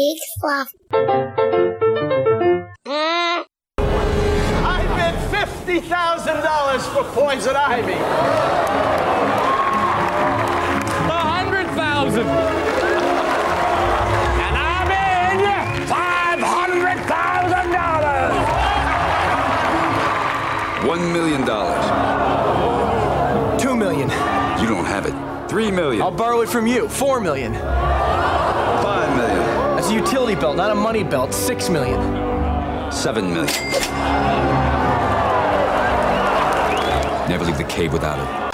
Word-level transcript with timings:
Big 0.00 0.16
fluff. 0.40 0.68
I 4.64 4.80
bid 4.96 5.16
fifty 5.36 5.78
thousand 5.86 6.36
dollars 6.36 6.86
for 6.86 7.04
poison 7.12 7.54
ivy. 7.54 7.92
A 11.04 11.20
hundred 11.36 11.66
thousand. 11.76 12.26
And 14.46 14.56
I'm 14.56 14.90
in 14.90 15.38
five 15.86 16.40
hundred 16.40 16.98
thousand 17.04 17.72
dollars. 17.72 18.34
One 20.88 21.12
million 21.12 21.44
dollars. 21.44 21.84
Two 23.60 23.76
million. 23.76 24.08
You 24.62 24.66
don't 24.66 24.86
have 24.86 25.04
it. 25.04 25.14
Three 25.50 25.70
million. 25.70 26.00
I'll 26.00 26.10
borrow 26.10 26.40
it 26.40 26.48
from 26.48 26.66
you. 26.66 26.88
Four 26.88 27.20
million. 27.20 27.54
Five 29.90 29.96
million. 29.96 30.04
That's 30.04 30.12
a 30.12 30.14
utility 30.14 30.40
belt, 30.40 30.56
not 30.56 30.70
a 30.70 30.74
money 30.74 31.02
belt. 31.02 31.34
Six 31.34 31.68
million. 31.68 32.00
Seven 32.92 33.32
million. 33.32 33.46
Never 37.28 37.44
leave 37.44 37.58
the 37.58 37.64
cave 37.68 37.92
without 37.92 38.18
it. 38.18 38.50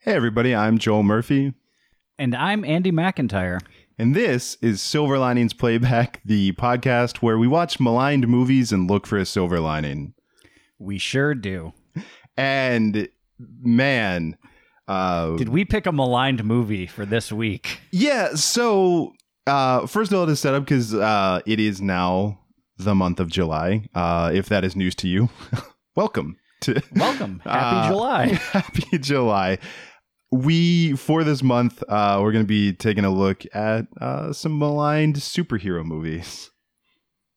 Hey, 0.00 0.14
everybody, 0.14 0.54
I'm 0.54 0.78
Joel 0.78 1.02
Murphy, 1.02 1.52
And 2.18 2.34
I'm 2.34 2.64
Andy 2.64 2.92
McIntyre. 2.92 3.60
and 3.98 4.14
this 4.14 4.56
is 4.62 4.80
Silver 4.80 5.18
Linings 5.18 5.52
Playback, 5.52 6.20
the 6.24 6.52
podcast 6.52 7.16
where 7.18 7.36
we 7.38 7.48
watch 7.48 7.80
maligned 7.80 8.28
movies 8.28 8.70
and 8.70 8.88
look 8.88 9.04
for 9.06 9.18
a 9.18 9.26
silver 9.26 9.58
lining. 9.58 10.14
We 10.78 10.98
sure 10.98 11.34
do. 11.34 11.72
And 12.36 13.08
man, 13.38 14.36
uh, 14.88 15.36
Did 15.36 15.48
we 15.48 15.64
pick 15.64 15.86
a 15.86 15.92
maligned 15.92 16.44
movie 16.44 16.86
for 16.86 17.04
this 17.06 17.32
week? 17.32 17.80
yeah, 17.92 18.34
so 18.34 19.12
uh, 19.46 19.86
first 19.86 20.12
of 20.12 20.18
all, 20.18 20.26
to 20.26 20.36
set 20.36 20.54
up 20.54 20.64
because 20.64 20.94
uh, 20.94 21.40
it 21.46 21.58
is 21.60 21.80
now 21.80 22.40
the 22.76 22.94
month 22.94 23.20
of 23.20 23.28
July. 23.28 23.88
Uh, 23.94 24.30
if 24.34 24.48
that 24.48 24.64
is 24.64 24.76
news 24.76 24.94
to 24.96 25.08
you, 25.08 25.28
welcome 25.96 26.36
to 26.60 26.82
Welcome. 26.94 27.40
Happy 27.44 27.76
Uh, 27.76 27.88
July. 27.88 28.26
Happy 28.52 28.98
July. 28.98 29.58
We 30.30 30.94
for 30.96 31.22
this 31.24 31.42
month, 31.42 31.82
uh, 31.88 32.18
we're 32.20 32.32
going 32.32 32.44
to 32.44 32.48
be 32.48 32.72
taking 32.72 33.04
a 33.04 33.10
look 33.10 33.44
at 33.54 33.86
uh, 34.00 34.32
some 34.32 34.58
maligned 34.58 35.16
superhero 35.16 35.84
movies. 35.84 36.50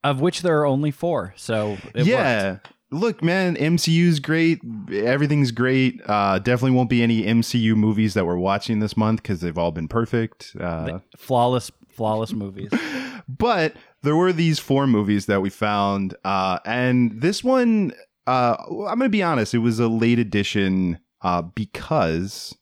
Of 0.04 0.22
which 0.22 0.42
there 0.42 0.60
are 0.60 0.66
only 0.66 0.92
four. 0.92 1.34
So 1.38 1.78
it 1.94 2.06
yeah. 2.06 2.52
worked. 2.54 2.68
Look, 2.92 3.24
man, 3.24 3.56
MCU's 3.56 4.20
great. 4.20 4.62
Everything's 4.92 5.52
great. 5.52 6.02
Uh, 6.06 6.40
definitely 6.40 6.76
won't 6.76 6.90
be 6.90 7.04
any 7.04 7.24
MCU 7.24 7.76
movies 7.76 8.16
that 8.16 8.26
we're 8.26 8.38
watching 8.38 8.80
this 8.80 8.98
month 8.98 9.22
because 9.22 9.42
they've 9.42 9.58
all 9.58 9.72
been 9.72 9.88
perfect. 9.88 10.56
Uh, 10.60 11.00
Flawless, 11.16 11.72
flawless 11.88 12.34
movies. 12.34 12.72
but 13.28 13.76
there 14.02 14.16
were 14.16 14.34
these 14.34 14.58
four 14.58 14.88
movies 14.88 15.28
that 15.28 15.42
we 15.42 15.50
found, 15.52 16.16
uh, 16.24 16.60
and 16.66 17.22
this 17.22 17.44
one, 17.44 17.94
uh, 18.26 18.56
I'm 18.60 18.98
gonna 18.98 19.10
be 19.10 19.22
honest, 19.24 19.54
it 19.54 19.60
was 19.60 19.80
a 19.80 19.88
late 19.88 20.18
edition 20.18 21.00
uh, 21.22 21.44
because, 21.44 22.56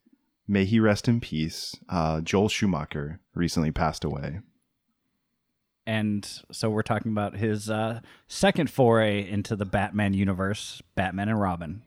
may 0.47 0.65
he 0.65 0.79
rest 0.79 1.07
in 1.07 1.21
peace, 1.21 1.73
uh, 1.87 2.19
Joel 2.21 2.49
Schumacher 2.49 3.21
recently 3.33 3.71
passed 3.71 4.03
away. 4.03 4.39
And 5.87 6.29
so 6.51 6.69
we're 6.69 6.81
talking 6.83 7.11
about 7.13 7.37
his 7.37 7.69
uh, 7.69 8.01
second 8.27 8.69
foray 8.69 9.27
into 9.27 9.55
the 9.55 9.65
Batman 9.65 10.13
universe, 10.13 10.81
Batman 10.95 11.29
and 11.29 11.39
Robin. 11.41 11.81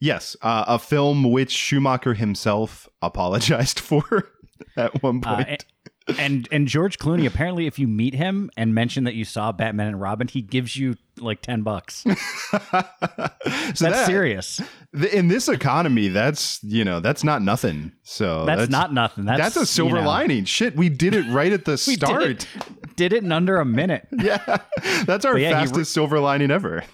Yes, 0.00 0.34
uh, 0.42 0.64
a 0.66 0.78
film 0.78 1.30
which 1.30 1.52
Schumacher 1.52 2.14
himself 2.14 2.88
apologized 3.02 3.78
for 3.88 4.02
at 4.76 5.02
one 5.02 5.20
Uh, 5.24 5.36
point. 5.36 5.48
a- 5.62 5.71
and 6.18 6.48
and 6.50 6.66
George 6.66 6.98
Clooney, 6.98 7.26
apparently, 7.26 7.66
if 7.66 7.78
you 7.78 7.86
meet 7.88 8.14
him 8.14 8.50
and 8.56 8.74
mention 8.74 9.04
that 9.04 9.14
you 9.14 9.24
saw 9.24 9.52
Batman 9.52 9.86
and 9.88 10.00
Robin, 10.00 10.28
he 10.28 10.42
gives 10.42 10.76
you 10.76 10.96
like 11.18 11.42
ten 11.42 11.62
bucks. 11.62 11.96
so 12.06 12.14
That's 12.50 13.80
that- 13.80 14.06
serious. 14.06 14.60
th- 14.98 15.12
In 15.12 15.28
this 15.28 15.48
economy, 15.48 16.08
that's 16.08 16.62
you 16.64 16.84
know 16.84 17.00
that's 17.00 17.24
not 17.24 17.42
nothing. 17.42 17.92
So 18.02 18.44
That's, 18.44 18.70
not 18.70 18.92
nothing. 18.92 19.24
That's 19.24 19.38
That's, 19.40 19.56
a 19.56 19.66
silver 19.66 19.96
you 19.96 20.02
know, 20.02 20.08
lining. 20.08 20.44
Shit, 20.44 20.76
we 20.76 20.88
did 20.88 21.14
it 21.14 21.26
right 21.30 21.52
at 21.52 21.64
the 21.64 21.72
We 21.86 21.96
did 21.96 22.06
start. 22.06 22.22
it, 22.22 22.46
did 22.96 23.12
it 23.12 23.22
in 23.24 23.32
under 23.32 23.56
a 23.58 23.64
minute. 23.64 24.06
yeah, 24.12 24.58
that's 25.04 25.24
our 25.24 25.38
yeah, 25.38 25.50
fastest 25.52 25.76
re- 25.76 25.84
silver 25.84 26.20
lining 26.20 26.50
ever. 26.50 26.84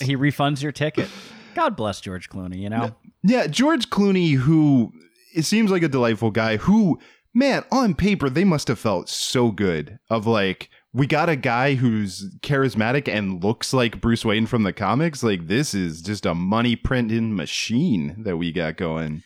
He 0.00 0.16
refunds 0.16 0.62
your 0.62 0.72
ticket. 0.72 1.08
God 1.54 1.76
bless 1.76 2.00
George 2.00 2.28
Clooney. 2.28 2.58
You 2.58 2.70
know, 2.70 2.94
yeah, 3.22 3.46
George 3.46 3.88
Clooney, 3.90 4.34
who 4.34 4.92
it 5.34 5.44
seems 5.44 5.70
like 5.70 5.82
a 5.82 5.88
delightful 5.88 6.30
guy. 6.30 6.56
Who, 6.58 6.98
man, 7.36 7.64
on 7.70 7.94
paper 7.94 8.30
they 8.30 8.44
must 8.44 8.66
have 8.68 8.78
felt 8.78 9.08
so 9.08 9.50
good. 9.50 9.98
Of 10.08 10.26
like, 10.26 10.70
we 10.92 11.06
got 11.06 11.28
a 11.28 11.36
guy 11.36 11.74
who's 11.74 12.34
charismatic 12.40 13.06
and 13.06 13.44
looks 13.44 13.72
like 13.74 14.00
Bruce 14.00 14.24
Wayne 14.24 14.46
from 14.46 14.62
the 14.62 14.72
comics. 14.72 15.22
Like, 15.22 15.46
this 15.46 15.74
is 15.74 16.00
just 16.00 16.24
a 16.24 16.34
money 16.34 16.74
printing 16.74 17.36
machine 17.36 18.22
that 18.24 18.38
we 18.38 18.50
got 18.50 18.78
going. 18.78 19.22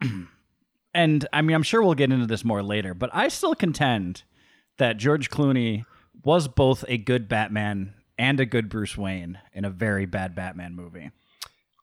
and 0.94 1.26
I 1.32 1.42
mean, 1.42 1.56
I'm 1.56 1.64
sure 1.64 1.82
we'll 1.82 1.94
get 1.94 2.12
into 2.12 2.26
this 2.26 2.44
more 2.44 2.62
later, 2.62 2.94
but 2.94 3.10
I 3.12 3.28
still 3.28 3.56
contend 3.56 4.22
that 4.78 4.96
George 4.96 5.28
Clooney 5.28 5.84
was 6.24 6.46
both 6.46 6.84
a 6.86 6.96
good 6.96 7.28
Batman 7.28 7.94
and 8.16 8.38
a 8.38 8.46
good 8.46 8.68
Bruce 8.68 8.96
Wayne 8.96 9.38
in 9.52 9.64
a 9.64 9.70
very 9.70 10.06
bad 10.06 10.34
Batman 10.34 10.76
movie. 10.76 11.10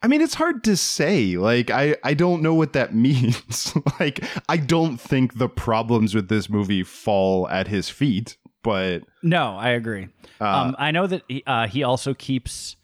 I 0.07 0.09
mean, 0.09 0.21
it's 0.21 0.35
hard 0.35 0.63
to 0.63 0.77
say. 0.77 1.35
Like, 1.35 1.69
I, 1.69 1.97
I 2.01 2.13
don't 2.13 2.41
know 2.41 2.53
what 2.53 2.71
that 2.71 2.95
means. 3.07 3.73
like, 3.99 4.23
I 4.47 4.55
don't 4.55 4.95
think 5.01 5.37
the 5.37 5.49
problems 5.49 6.15
with 6.15 6.29
this 6.29 6.49
movie 6.49 6.81
fall 6.81 7.45
at 7.49 7.67
his 7.67 7.89
feet, 7.89 8.37
but 8.63 9.03
No, 9.21 9.57
I 9.57 9.71
agree. 9.71 10.07
um, 10.39 10.77
I 10.79 10.91
know 10.91 11.07
that 11.07 11.23
he, 11.27 11.43
uh, 11.45 11.67
he 11.67 11.83
also 11.83 12.13
keeps 12.13 12.77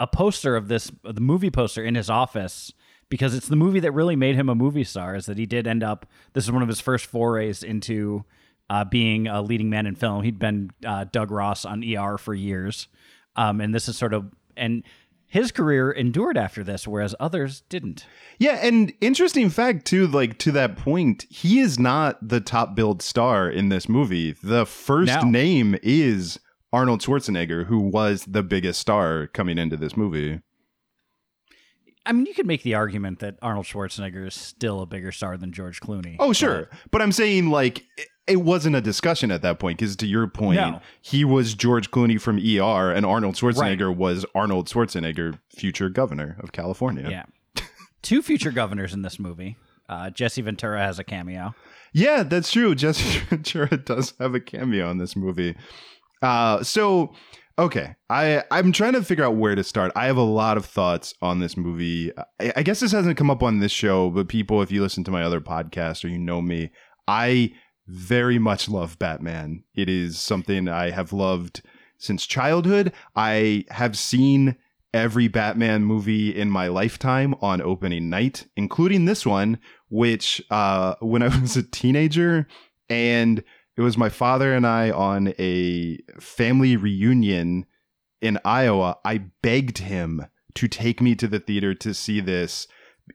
a 0.00 0.06
poster 0.06 0.56
of 0.56 0.68
this, 0.68 0.90
the 1.04 1.20
movie 1.20 1.50
poster, 1.50 1.84
in 1.84 1.94
his 1.94 2.08
office 2.08 2.72
because 3.10 3.34
it's 3.34 3.48
the 3.48 3.56
movie 3.56 3.80
that 3.80 3.92
really 3.92 4.16
made 4.16 4.34
him 4.34 4.48
a 4.48 4.54
movie 4.54 4.84
star. 4.84 5.16
Is 5.16 5.26
that 5.26 5.36
he 5.36 5.44
did 5.44 5.66
end 5.66 5.82
up? 5.82 6.06
This 6.32 6.44
is 6.44 6.50
one 6.50 6.62
of 6.62 6.68
his 6.68 6.80
first 6.80 7.04
forays 7.04 7.62
into 7.62 8.24
uh, 8.70 8.86
being 8.86 9.26
a 9.26 9.42
leading 9.42 9.68
man 9.68 9.86
in 9.86 9.96
film. 9.96 10.22
He'd 10.22 10.38
been 10.38 10.70
uh, 10.86 11.04
Doug 11.12 11.30
Ross 11.30 11.66
on 11.66 11.84
ER 11.84 12.16
for 12.16 12.32
years, 12.32 12.88
um, 13.36 13.60
and 13.60 13.74
this 13.74 13.86
is 13.86 13.98
sort 13.98 14.14
of 14.14 14.32
and 14.56 14.82
his 15.28 15.52
career 15.52 15.90
endured 15.90 16.36
after 16.38 16.64
this, 16.64 16.88
whereas 16.88 17.14
others 17.20 17.62
didn't. 17.68 18.06
Yeah, 18.38 18.58
and 18.62 18.92
interesting 19.00 19.50
fact 19.50 19.84
too, 19.86 20.06
like 20.06 20.38
to 20.38 20.52
that 20.52 20.76
point, 20.76 21.26
he 21.28 21.60
is 21.60 21.78
not 21.78 22.26
the 22.26 22.40
top 22.40 22.74
billed 22.74 23.02
star 23.02 23.48
in 23.50 23.68
this 23.68 23.88
movie. 23.88 24.34
The 24.42 24.64
first 24.66 25.12
No. 25.12 25.22
name 25.22 25.76
is 25.82 26.40
Arnold 26.72 27.00
Schwarzenegger, 27.00 27.66
who 27.66 27.78
was 27.78 28.24
the 28.26 28.42
biggest 28.42 28.80
star 28.80 29.26
coming 29.26 29.58
into 29.58 29.76
this 29.76 29.96
movie. 29.96 30.40
I 32.06 32.12
mean, 32.12 32.24
you 32.24 32.32
could 32.32 32.46
make 32.46 32.62
the 32.62 32.74
argument 32.74 33.18
that 33.18 33.36
Arnold 33.42 33.66
Schwarzenegger 33.66 34.26
is 34.26 34.34
still 34.34 34.80
a 34.80 34.86
bigger 34.86 35.12
star 35.12 35.36
than 35.36 35.52
George 35.52 35.80
Clooney. 35.80 36.16
Oh, 36.18 36.32
sure. 36.32 36.70
But 36.90 37.02
I'm 37.02 37.12
saying 37.12 37.50
like 37.50 37.84
it- 38.28 38.36
wasn't 38.42 38.76
a 38.76 38.80
discussion 38.80 39.30
at 39.30 39.42
that 39.42 39.58
point 39.58 39.78
because 39.78 39.96
to 39.96 40.06
your 40.06 40.26
point, 40.26 40.56
No. 40.60 40.80
he 41.02 41.24
was 41.24 41.54
George 41.54 41.90
Clooney 41.90 42.20
from 42.20 42.38
ER 42.38 42.92
and 42.92 43.04
Arnold 43.06 43.34
Schwarzenegger 43.34 43.94
was 43.94 44.24
Arnold 44.34 44.68
Schwarzenegger, 44.68 45.38
future 45.56 45.88
governor 45.88 46.36
of 46.40 46.52
California. 46.52 47.08
Yeah. 47.10 47.24
Two 48.02 48.22
future 48.22 48.50
governors 48.52 48.94
in 48.94 49.02
this 49.02 49.18
movie. 49.18 49.56
Uh, 49.88 50.10
Jesse 50.10 50.42
Ventura 50.42 50.80
has 50.80 50.98
a 50.98 51.04
cameo. 51.04 51.54
Yeah, 51.92 52.22
that's 52.22 52.52
true. 52.52 52.74
Jesse 52.74 53.20
Ventura 53.30 53.76
does 53.76 54.14
have 54.20 54.34
a 54.34 54.40
cameo 54.40 54.90
in 54.90 54.98
this 54.98 55.16
movie. 55.16 55.56
Uh, 56.22 56.62
so 56.62 57.14
okay, 57.58 57.96
I 58.08 58.44
I'm 58.50 58.70
trying 58.72 58.92
to 58.92 59.02
figure 59.02 59.24
out 59.24 59.36
where 59.36 59.54
to 59.54 59.64
start. 59.64 59.90
I 59.96 60.06
have 60.06 60.16
a 60.16 60.22
lot 60.22 60.56
of 60.56 60.64
thoughts 60.66 61.14
on 61.22 61.40
this 61.40 61.56
movie. 61.56 62.12
I, 62.40 62.52
I 62.56 62.62
guess 62.62 62.80
this 62.80 62.92
hasn't 62.92 63.16
come 63.16 63.30
up 63.30 63.42
on 63.42 63.58
this 63.60 63.72
show, 63.72 64.10
but 64.10 64.28
people, 64.28 64.62
if 64.62 64.70
you 64.70 64.80
listen 64.82 65.04
to 65.04 65.10
my 65.10 65.22
other 65.22 65.40
podcast 65.40 66.04
or 66.04 66.08
you 66.08 66.18
know 66.18 66.40
me, 66.42 66.70
I 67.08 67.52
very 67.88 68.38
much 68.38 68.68
love 68.68 68.98
Batman. 68.98 69.64
It 69.74 69.88
is 69.88 70.18
something 70.18 70.68
I 70.68 70.90
have 70.90 71.12
loved 71.12 71.62
since 71.96 72.26
childhood. 72.26 72.92
I 73.16 73.64
have 73.70 73.98
seen 73.98 74.56
every 74.94 75.28
Batman 75.28 75.84
movie 75.84 76.34
in 76.34 76.50
my 76.50 76.68
lifetime 76.68 77.34
on 77.40 77.60
opening 77.60 78.08
night, 78.08 78.46
including 78.56 79.04
this 79.04 79.26
one, 79.26 79.58
which 79.88 80.42
uh, 80.50 80.94
when 81.00 81.22
I 81.22 81.28
was 81.40 81.56
a 81.56 81.62
teenager, 81.62 82.46
and 82.88 83.42
it 83.76 83.80
was 83.80 83.96
my 83.96 84.08
father 84.08 84.54
and 84.54 84.66
I 84.66 84.90
on 84.90 85.34
a 85.38 85.98
family 86.20 86.76
reunion 86.76 87.66
in 88.20 88.38
Iowa. 88.44 88.98
I 89.04 89.18
begged 89.42 89.78
him 89.78 90.26
to 90.54 90.68
take 90.68 91.00
me 91.00 91.14
to 91.14 91.28
the 91.28 91.38
theater 91.38 91.74
to 91.74 91.94
see 91.94 92.20
this. 92.20 92.66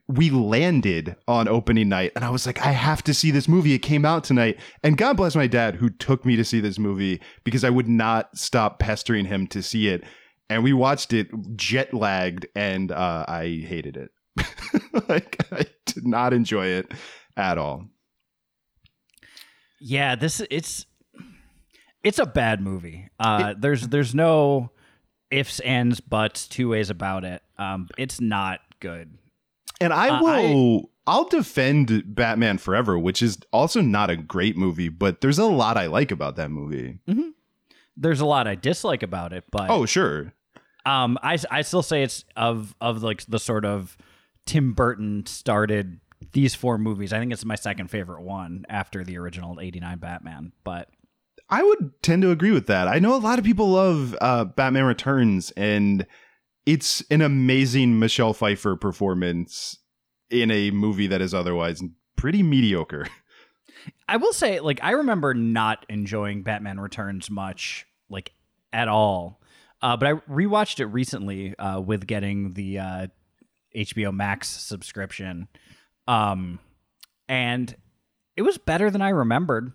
We 0.08 0.30
landed 0.30 1.16
on 1.28 1.48
opening 1.48 1.88
night, 1.88 2.12
and 2.16 2.24
I 2.24 2.30
was 2.30 2.46
like, 2.46 2.60
I 2.64 2.72
have 2.72 3.02
to 3.04 3.14
see 3.14 3.30
this 3.30 3.48
movie. 3.48 3.72
It 3.74 3.80
came 3.80 4.04
out 4.04 4.24
tonight. 4.24 4.58
And 4.82 4.96
God 4.96 5.16
bless 5.16 5.34
my 5.36 5.46
dad 5.46 5.76
who 5.76 5.90
took 5.90 6.24
me 6.24 6.36
to 6.36 6.44
see 6.44 6.60
this 6.60 6.78
movie 6.78 7.20
because 7.44 7.64
I 7.64 7.70
would 7.70 7.88
not 7.88 8.36
stop 8.36 8.78
pestering 8.78 9.26
him 9.26 9.46
to 9.48 9.62
see 9.62 9.88
it. 9.88 10.04
and 10.50 10.62
we 10.62 10.72
watched 10.72 11.12
it 11.12 11.28
jet 11.56 11.94
lagged, 11.94 12.46
and 12.54 12.92
uh, 12.92 13.24
I 13.26 13.64
hated 13.66 13.96
it. 13.96 14.10
like 15.08 15.38
I 15.52 15.66
did 15.86 16.06
not 16.06 16.32
enjoy 16.32 16.66
it 16.66 16.92
at 17.36 17.58
all. 17.58 17.86
Yeah, 19.80 20.16
this 20.16 20.42
it's 20.50 20.86
it's 22.02 22.18
a 22.18 22.26
bad 22.26 22.60
movie. 22.60 23.08
Uh, 23.18 23.54
there's 23.58 23.88
there's 23.88 24.14
no 24.14 24.70
ifs 25.30 25.60
ands 25.60 26.00
buts 26.00 26.46
two 26.46 26.68
ways 26.70 26.90
about 26.90 27.24
it. 27.24 27.42
Um, 27.58 27.88
it's 27.98 28.20
not 28.20 28.60
good. 28.80 29.18
And 29.80 29.92
I 29.92 30.08
Uh, 30.08 30.22
will 30.22 30.90
I'll 31.06 31.24
defend 31.28 32.14
Batman 32.14 32.56
Forever, 32.58 32.98
which 32.98 33.22
is 33.22 33.38
also 33.52 33.80
not 33.82 34.08
a 34.10 34.16
great 34.16 34.56
movie, 34.56 34.88
but 34.88 35.20
there's 35.20 35.38
a 35.38 35.44
lot 35.44 35.76
I 35.76 35.86
like 35.86 36.10
about 36.10 36.36
that 36.36 36.50
movie. 36.50 36.98
There's 37.96 38.20
a 38.20 38.26
lot 38.26 38.46
I 38.48 38.54
dislike 38.54 39.02
about 39.02 39.32
it, 39.32 39.44
but 39.52 39.70
Oh, 39.70 39.84
sure. 39.86 40.32
um, 40.86 41.18
I 41.22 41.38
I 41.50 41.62
still 41.62 41.82
say 41.82 42.02
it's 42.02 42.24
of 42.36 42.74
of 42.80 43.02
like 43.02 43.24
the 43.26 43.38
sort 43.38 43.64
of 43.64 43.96
Tim 44.46 44.72
Burton 44.72 45.26
started 45.26 46.00
these 46.32 46.54
four 46.54 46.78
movies. 46.78 47.12
I 47.12 47.18
think 47.18 47.32
it's 47.32 47.44
my 47.44 47.54
second 47.54 47.88
favorite 47.90 48.22
one 48.22 48.64
after 48.68 49.04
the 49.04 49.18
original 49.18 49.60
'89 49.60 49.98
Batman. 49.98 50.52
But 50.64 50.88
I 51.50 51.62
would 51.62 51.92
tend 52.02 52.22
to 52.22 52.30
agree 52.30 52.50
with 52.50 52.66
that. 52.68 52.88
I 52.88 52.98
know 52.98 53.14
a 53.14 53.18
lot 53.18 53.38
of 53.38 53.44
people 53.44 53.68
love 53.70 54.16
uh, 54.20 54.44
Batman 54.46 54.84
Returns, 54.86 55.50
and 55.52 56.06
it's 56.66 57.02
an 57.10 57.20
amazing 57.20 57.98
Michelle 57.98 58.32
Pfeiffer 58.32 58.76
performance 58.76 59.78
in 60.30 60.50
a 60.50 60.70
movie 60.70 61.06
that 61.06 61.20
is 61.20 61.34
otherwise 61.34 61.82
pretty 62.16 62.42
mediocre. 62.42 63.06
I 64.08 64.16
will 64.16 64.32
say, 64.32 64.60
like, 64.60 64.80
I 64.82 64.92
remember 64.92 65.34
not 65.34 65.84
enjoying 65.88 66.42
Batman 66.42 66.80
Returns 66.80 67.30
much, 67.30 67.86
like, 68.08 68.32
at 68.72 68.88
all. 68.88 69.40
Uh, 69.82 69.96
but 69.98 70.06
I 70.08 70.12
rewatched 70.30 70.80
it 70.80 70.86
recently 70.86 71.54
uh, 71.58 71.80
with 71.80 72.06
getting 72.06 72.54
the 72.54 72.78
uh, 72.78 73.06
HBO 73.76 74.14
Max 74.14 74.48
subscription, 74.48 75.48
um, 76.08 76.58
and 77.28 77.74
it 78.36 78.42
was 78.42 78.56
better 78.56 78.90
than 78.90 79.02
I 79.02 79.10
remembered. 79.10 79.72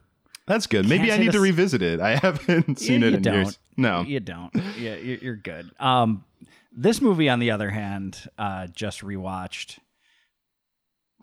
That's 0.48 0.66
good. 0.66 0.90
Maybe 0.90 1.12
I 1.12 1.18
need 1.18 1.34
to 1.34 1.40
revisit 1.40 1.84
it. 1.84 2.00
I 2.00 2.16
haven't 2.16 2.80
seen 2.80 3.02
you 3.02 3.08
it 3.10 3.14
in 3.16 3.22
don't. 3.22 3.34
years. 3.36 3.60
No. 3.78 4.02
you 4.02 4.20
don't. 4.20 4.52
Yeah, 4.80 4.96
you- 4.96 5.20
you're 5.22 5.36
good. 5.36 5.70
Um, 5.80 6.24
this 6.72 7.02
movie, 7.02 7.30
on 7.30 7.40
the 7.40 7.52
other 7.52 7.70
hand, 7.70 8.30
uh, 8.38 8.68
just 8.68 9.02
rewatched. 9.02 9.80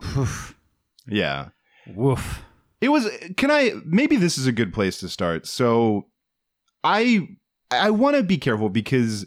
Yeah. 1.07 1.49
Woof. 1.95 2.43
It 2.81 2.89
was 2.89 3.09
can 3.37 3.49
I 3.49 3.73
maybe 3.85 4.17
this 4.17 4.37
is 4.37 4.45
a 4.45 4.51
good 4.51 4.73
place 4.73 4.99
to 4.99 5.09
start. 5.09 5.47
So 5.47 6.07
I 6.83 7.27
I 7.71 7.89
want 7.91 8.17
to 8.17 8.23
be 8.23 8.37
careful 8.37 8.69
because 8.69 9.25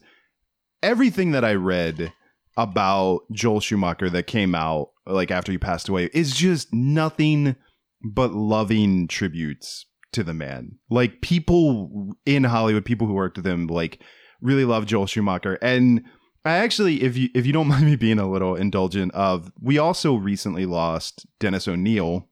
everything 0.82 1.32
that 1.32 1.44
I 1.44 1.54
read 1.54 2.12
about 2.56 3.20
Joel 3.32 3.60
Schumacher 3.60 4.10
that 4.10 4.26
came 4.26 4.54
out 4.54 4.90
like 5.06 5.30
after 5.30 5.50
he 5.50 5.58
passed 5.58 5.88
away 5.88 6.10
is 6.12 6.34
just 6.36 6.72
nothing 6.72 7.56
but 8.02 8.32
loving 8.32 9.08
tributes 9.08 9.86
to 10.12 10.22
the 10.22 10.34
man. 10.34 10.78
Like 10.90 11.22
people 11.22 12.14
in 12.24 12.44
Hollywood, 12.44 12.84
people 12.84 13.06
who 13.06 13.14
worked 13.14 13.36
with 13.36 13.46
him 13.46 13.66
like 13.66 14.02
really 14.40 14.64
love 14.64 14.86
Joel 14.86 15.06
Schumacher 15.06 15.58
and 15.62 16.04
I 16.44 16.56
actually, 16.56 17.02
if 17.02 17.16
you 17.16 17.28
if 17.34 17.46
you 17.46 17.52
don't 17.52 17.68
mind 17.68 17.86
me 17.86 17.96
being 17.96 18.18
a 18.18 18.30
little 18.30 18.54
indulgent, 18.54 19.12
of 19.12 19.52
we 19.60 19.78
also 19.78 20.14
recently 20.14 20.66
lost 20.66 21.26
Dennis 21.38 21.68
O'Neil, 21.68 22.28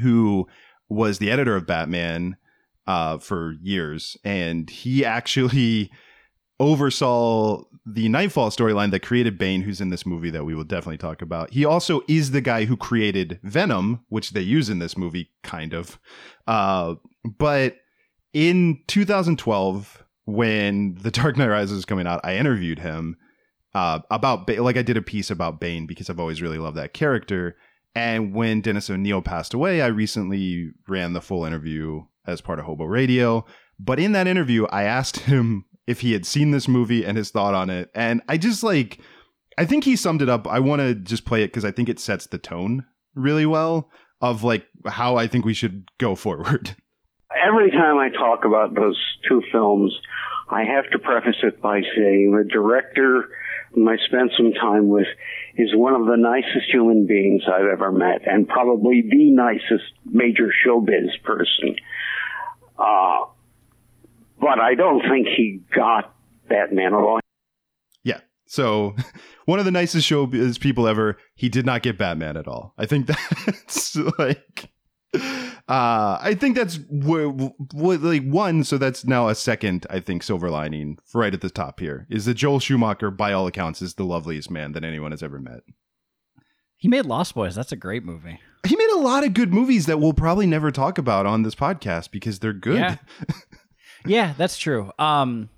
who 0.00 0.46
was 0.88 1.18
the 1.18 1.30
editor 1.30 1.56
of 1.56 1.66
Batman 1.66 2.36
uh, 2.86 3.18
for 3.18 3.54
years, 3.60 4.16
and 4.24 4.70
he 4.70 5.04
actually 5.04 5.90
oversaw 6.60 7.62
the 7.84 8.08
Knightfall 8.08 8.50
storyline 8.50 8.90
that 8.90 9.02
created 9.02 9.38
Bane, 9.38 9.62
who's 9.62 9.80
in 9.80 9.90
this 9.90 10.06
movie 10.06 10.30
that 10.30 10.44
we 10.44 10.54
will 10.54 10.64
definitely 10.64 10.96
talk 10.96 11.22
about. 11.22 11.52
He 11.52 11.64
also 11.64 12.00
is 12.08 12.30
the 12.30 12.40
guy 12.40 12.64
who 12.64 12.76
created 12.76 13.38
Venom, 13.44 14.04
which 14.08 14.30
they 14.30 14.40
use 14.40 14.68
in 14.68 14.78
this 14.78 14.96
movie, 14.96 15.30
kind 15.44 15.72
of. 15.72 15.98
Uh, 16.46 16.94
but 17.38 17.76
in 18.32 18.80
2012, 18.88 20.02
when 20.26 20.96
The 21.00 21.10
Dark 21.10 21.36
Knight 21.36 21.48
Rises 21.48 21.74
was 21.74 21.84
coming 21.84 22.06
out, 22.06 22.20
I 22.22 22.36
interviewed 22.36 22.80
him 22.80 23.16
uh, 23.74 24.00
about 24.10 24.46
Ba- 24.46 24.62
like 24.62 24.76
I 24.76 24.82
did 24.82 24.96
a 24.96 25.02
piece 25.02 25.30
about 25.30 25.60
Bane 25.60 25.86
because 25.86 26.10
I've 26.10 26.20
always 26.20 26.42
really 26.42 26.58
loved 26.58 26.76
that 26.76 26.92
character. 26.92 27.56
And 27.94 28.34
when 28.34 28.60
Dennis 28.60 28.90
O'Neil 28.90 29.22
passed 29.22 29.54
away, 29.54 29.80
I 29.80 29.86
recently 29.86 30.72
ran 30.86 31.14
the 31.14 31.20
full 31.22 31.44
interview 31.44 32.02
as 32.26 32.40
part 32.40 32.58
of 32.58 32.66
Hobo 32.66 32.84
Radio. 32.84 33.46
But 33.78 34.00
in 34.00 34.12
that 34.12 34.26
interview, 34.26 34.66
I 34.66 34.82
asked 34.82 35.20
him 35.20 35.64
if 35.86 36.00
he 36.00 36.12
had 36.12 36.26
seen 36.26 36.50
this 36.50 36.66
movie 36.66 37.04
and 37.04 37.16
his 37.16 37.30
thought 37.30 37.54
on 37.54 37.70
it. 37.70 37.90
And 37.94 38.20
I 38.28 38.36
just 38.36 38.62
like, 38.62 38.98
I 39.56 39.64
think 39.64 39.84
he 39.84 39.94
summed 39.94 40.20
it 40.20 40.28
up. 40.28 40.48
I 40.48 40.58
want 40.58 40.80
to 40.80 40.94
just 40.94 41.24
play 41.24 41.42
it 41.42 41.48
because 41.48 41.64
I 41.64 41.70
think 41.70 41.88
it 41.88 42.00
sets 42.00 42.26
the 42.26 42.38
tone 42.38 42.84
really 43.14 43.46
well 43.46 43.90
of 44.20 44.42
like 44.42 44.66
how 44.86 45.16
I 45.16 45.26
think 45.28 45.44
we 45.44 45.54
should 45.54 45.88
go 45.98 46.14
forward. 46.14 46.74
every 47.34 47.70
time 47.70 47.98
I 47.98 48.10
talk 48.10 48.44
about 48.44 48.74
those 48.74 48.98
two 49.28 49.42
films, 49.52 49.94
I 50.48 50.64
have 50.64 50.90
to 50.92 50.98
preface 50.98 51.36
it 51.42 51.60
by 51.60 51.80
saying 51.80 52.32
the 52.36 52.48
director 52.50 53.28
I 53.76 53.96
spent 54.06 54.32
some 54.36 54.52
time 54.52 54.88
with 54.88 55.06
is 55.56 55.74
one 55.74 55.94
of 55.94 56.06
the 56.06 56.16
nicest 56.16 56.70
human 56.72 57.06
beings 57.06 57.42
I've 57.46 57.66
ever 57.66 57.92
met 57.92 58.22
and 58.26 58.48
probably 58.48 59.02
the 59.02 59.30
nicest 59.30 59.92
major 60.04 60.50
showbiz 60.66 61.22
person. 61.22 61.76
Uh, 62.78 63.26
but 64.40 64.60
I 64.60 64.74
don't 64.74 65.02
think 65.08 65.28
he 65.36 65.60
got 65.74 66.14
Batman 66.48 66.94
at 66.94 67.00
all. 67.00 67.20
Yeah. 68.02 68.20
So 68.46 68.94
one 69.44 69.58
of 69.58 69.64
the 69.64 69.70
nicest 69.70 70.08
showbiz 70.08 70.58
people 70.58 70.86
ever. 70.86 71.18
He 71.34 71.48
did 71.48 71.66
not 71.66 71.82
get 71.82 71.98
Batman 71.98 72.36
at 72.36 72.48
all. 72.48 72.72
I 72.78 72.86
think 72.86 73.06
that's 73.46 73.96
like, 74.18 74.70
uh, 75.68 76.18
I 76.20 76.36
think 76.38 76.56
that's 76.56 76.78
what, 76.88 77.52
what 77.72 78.00
like 78.00 78.24
one. 78.24 78.62
So 78.62 78.78
that's 78.78 79.04
now 79.04 79.28
a 79.28 79.34
second. 79.34 79.86
I 79.90 79.98
think 80.00 80.22
silver 80.22 80.48
lining 80.48 80.98
right 81.12 81.34
at 81.34 81.40
the 81.40 81.50
top 81.50 81.80
here 81.80 82.06
is 82.08 82.24
that 82.26 82.34
Joel 82.34 82.60
Schumacher, 82.60 83.10
by 83.10 83.32
all 83.32 83.46
accounts, 83.46 83.82
is 83.82 83.94
the 83.94 84.04
loveliest 84.04 84.50
man 84.50 84.72
that 84.72 84.84
anyone 84.84 85.10
has 85.10 85.22
ever 85.22 85.40
met. 85.40 85.62
He 86.76 86.88
made 86.88 87.06
Lost 87.06 87.34
Boys. 87.34 87.54
That's 87.54 87.72
a 87.72 87.76
great 87.76 88.04
movie. 88.04 88.38
He 88.66 88.76
made 88.76 88.90
a 88.90 88.98
lot 88.98 89.24
of 89.24 89.34
good 89.34 89.52
movies 89.52 89.86
that 89.86 89.98
we'll 89.98 90.12
probably 90.12 90.46
never 90.46 90.70
talk 90.70 90.98
about 90.98 91.26
on 91.26 91.42
this 91.42 91.54
podcast 91.54 92.10
because 92.10 92.38
they're 92.38 92.52
good. 92.52 92.78
Yeah. 92.78 92.96
yeah, 94.06 94.34
that's 94.36 94.58
true. 94.58 94.92
Um 94.98 95.48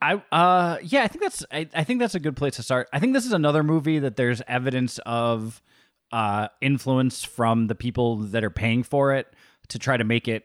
I 0.00 0.22
uh 0.30 0.78
yeah, 0.82 1.02
I 1.02 1.08
think 1.08 1.22
that's 1.22 1.44
I, 1.50 1.68
I 1.74 1.84
think 1.84 2.00
that's 2.00 2.14
a 2.14 2.20
good 2.20 2.36
place 2.36 2.56
to 2.56 2.62
start. 2.62 2.88
I 2.92 2.98
think 2.98 3.14
this 3.14 3.24
is 3.24 3.32
another 3.32 3.62
movie 3.62 3.98
that 3.98 4.16
there's 4.16 4.42
evidence 4.46 4.98
of 5.06 5.62
uh 6.16 6.48
influence 6.60 7.22
from 7.24 7.66
the 7.66 7.74
people 7.74 8.16
that 8.16 8.42
are 8.42 8.50
paying 8.50 8.82
for 8.82 9.12
it 9.14 9.26
to 9.68 9.78
try 9.78 9.96
to 9.96 10.04
make 10.04 10.26
it 10.28 10.44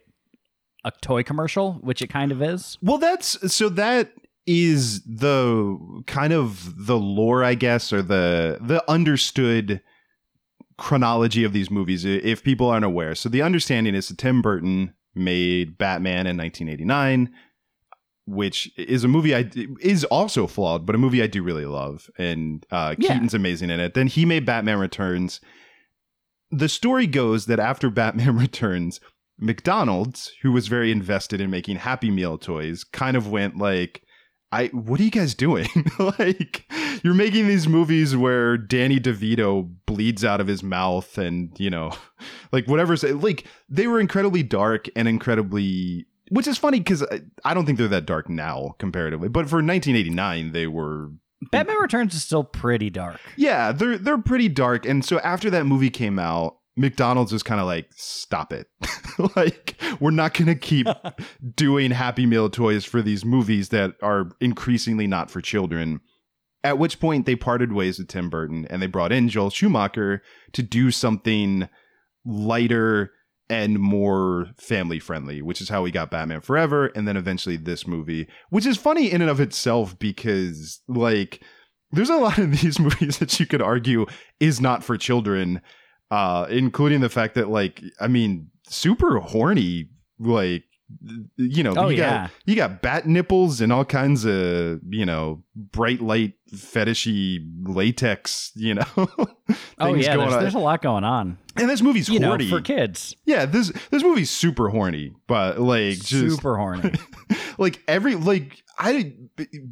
a 0.84 0.92
toy 1.02 1.24
commercial, 1.24 1.74
which 1.82 2.02
it 2.02 2.08
kind 2.08 2.32
of 2.32 2.42
is. 2.42 2.78
Well, 2.82 2.98
that's 2.98 3.54
so 3.54 3.70
that 3.70 4.12
is 4.48 5.04
the 5.04 5.78
kind 6.08 6.34
of 6.34 6.86
the 6.88 6.98
lore, 6.98 7.44
I 7.44 7.54
guess, 7.56 7.94
or 7.94 8.02
the 8.02 8.58
the 8.60 8.84
understood 8.90 9.82
chronology 10.78 11.44
of 11.44 11.54
these 11.54 11.70
movies. 11.70 12.04
If 12.06 12.44
people 12.44 12.68
aren't 12.68 12.86
aware, 12.86 13.16
so 13.16 13.30
the 13.30 13.42
understanding 13.44 13.96
is 13.96 14.08
that 14.10 14.18
Tim 14.18 14.42
Burton 14.42 14.94
made 15.14 15.78
Batman 15.78 16.26
in 16.28 16.38
1989, 16.38 17.30
which 18.26 18.72
is 18.78 19.04
a 19.04 19.08
movie 19.08 19.36
I 19.36 19.50
is 19.80 20.04
also 20.06 20.48
flawed, 20.48 20.86
but 20.86 20.96
a 20.96 20.98
movie 20.98 21.22
I 21.22 21.28
do 21.28 21.44
really 21.44 21.66
love, 21.66 22.10
and 22.18 22.66
uh, 22.72 22.96
Yeah. 22.98 23.14
Keaton's 23.14 23.36
amazing 23.36 23.70
in 23.70 23.80
it. 23.80 23.94
Then 23.94 24.08
he 24.08 24.26
made 24.26 24.46
Batman 24.46 24.80
Returns. 24.80 25.40
The 26.52 26.70
story 26.70 27.08
goes 27.08 27.46
that 27.46 27.60
after 27.60 27.90
Batman 27.90 28.38
Returns, 28.38 29.00
McDonald's, 29.40 30.32
who 30.42 30.52
was 30.52 30.68
very 30.68 30.92
invested 30.92 31.42
in 31.42 31.50
making 31.50 31.78
Happy 31.78 32.12
Meal 32.12 32.38
toys, 32.38 32.84
kind 32.84 33.18
of 33.18 33.30
went 33.30 33.58
like, 33.58 34.04
I 34.52 34.68
what 34.68 35.00
are 35.00 35.04
you 35.04 35.12
guys 35.12 35.34
doing? 35.34 35.70
like 36.20 36.70
you're 37.04 37.14
making 37.14 37.48
these 37.48 37.68
movies 37.68 38.16
where 38.16 38.58
Danny 38.58 39.00
DeVito 39.00 39.74
bleeds 39.86 40.26
out 40.26 40.42
of 40.42 40.48
his 40.48 40.62
mouth 40.62 41.18
and, 41.18 41.58
you 41.58 41.70
know, 41.70 41.92
like 42.52 42.68
whatever 42.68 42.96
like 43.16 43.46
they 43.70 43.88
were 43.88 44.00
incredibly 44.00 44.44
dark 44.44 44.88
and 44.96 45.08
incredibly 45.08 46.06
which 46.30 46.48
is 46.48 46.58
funny 46.58 46.82
cuz 46.82 47.04
I, 47.04 47.22
I 47.46 47.54
don't 47.54 47.66
think 47.66 47.78
they're 47.78 47.88
that 47.88 48.06
dark 48.06 48.30
now 48.30 48.76
comparatively, 48.78 49.30
but 49.30 49.50
for 49.50 49.58
1989 49.58 50.52
they 50.52 50.68
were 50.68 51.12
Batman 51.52 51.78
Returns 51.78 52.14
is 52.14 52.24
still 52.24 52.44
pretty 52.44 52.90
dark. 52.90 53.20
yeah, 53.36 53.72
they're 53.72 53.98
they're 53.98 54.18
pretty 54.18 54.50
dark. 54.50 54.86
And 54.86 55.04
so 55.04 55.20
after 55.20 55.50
that 55.50 55.66
movie 55.66 55.90
came 55.90 56.20
out, 56.20 56.58
McDonald's 56.78 57.32
was 57.34 57.44
kind 57.44 57.60
of 57.60 57.68
like, 57.68 57.88
stop 57.96 58.54
it. 58.54 58.68
like, 59.36 59.76
we're 60.00 60.12
not 60.12 60.34
gonna 60.34 60.56
keep 60.56 60.88
doing 61.56 61.92
Happy 61.92 62.26
Meal 62.26 62.50
toys 62.50 62.86
for 62.86 63.02
these 63.02 63.26
movies 63.26 63.70
that 63.70 63.96
are 64.02 64.30
increasingly 64.40 65.08
not 65.08 65.32
for 65.32 65.42
children. 65.42 66.00
At 66.64 66.78
which 66.78 67.00
point 67.00 67.26
they 67.26 67.36
parted 67.36 67.74
ways 67.74 67.98
with 67.98 68.08
Tim 68.08 68.30
Burton 68.30 68.68
and 68.70 68.82
they 68.82 68.88
brought 68.88 69.12
in 69.12 69.30
Joel 69.30 69.50
Schumacher 69.50 70.22
to 70.54 70.62
do 70.62 70.92
something 70.92 71.68
lighter 72.24 73.12
and 73.52 73.78
more 73.80 74.48
family 74.58 74.98
friendly, 74.98 75.42
which 75.42 75.60
is 75.60 75.68
how 75.68 75.84
we 75.84 75.92
got 75.92 76.10
Batman 76.10 76.40
Forever 76.40 76.88
and 76.96 77.06
then 77.06 77.18
eventually 77.18 77.58
this 77.58 77.86
movie, 77.86 78.26
which 78.50 78.66
is 78.66 78.78
funny 78.78 79.12
in 79.12 79.22
and 79.22 79.30
of 79.30 79.42
itself 79.42 80.00
because 80.00 80.80
like 80.88 81.44
there's 81.92 82.10
a 82.10 82.16
lot 82.16 82.38
of 82.38 82.50
these 82.62 82.80
movies 82.80 83.18
that 83.18 83.38
you 83.42 83.46
could 83.46 83.62
argue 83.62 84.06
is 84.40 84.62
not 84.62 84.84
for 84.86 84.98
children, 84.98 85.62
uh, 86.10 86.48
including 86.50 87.02
the 87.02 87.10
fact 87.10 87.36
that 87.36 87.50
like 87.50 87.82
I 88.00 88.08
mean, 88.08 88.48
super 88.70 89.20
horny 89.20 89.90
like 90.18 90.64
you 91.38 91.64
know, 91.64 91.74
Oh, 91.78 91.88
you 91.90 91.98
yeah. 91.98 92.24
got 92.24 92.32
you 92.46 92.56
got 92.56 92.82
bat 92.82 93.06
nipples 93.08 93.60
and 93.62 93.72
all 93.72 93.86
kinds 93.86 94.26
of 94.26 94.80
you 94.90 95.06
know 95.06 95.44
bright 95.56 96.02
light 96.02 96.34
fetishy 96.54 97.40
latex, 97.64 98.52
you 98.56 98.74
know, 98.76 98.84
things 99.48 99.60
Oh 99.80 99.94
yeah, 99.94 100.16
going 100.16 100.20
there's, 100.30 100.34
on. 100.36 100.42
there's 100.42 100.56
a 100.56 100.60
lot 100.60 100.82
going 100.82 101.04
on. 101.04 101.38
And 101.58 101.70
this 101.70 101.82
movie's 101.82 102.10
You 102.10 102.20
know, 102.20 102.30
horny. 102.30 102.50
for 102.50 102.62
kids, 102.62 103.16
yeah, 103.26 103.46
this 103.46 103.72
this 103.90 104.04
movie's 104.04 104.30
super 104.30 104.70
horny, 104.70 105.14
but 105.28 105.60
like 105.60 106.00
just 106.00 106.36
super 106.36 106.58
horny. 106.58 106.94
like 107.58 107.82
every 107.88 108.16
like 108.16 108.64
I 108.78 109.14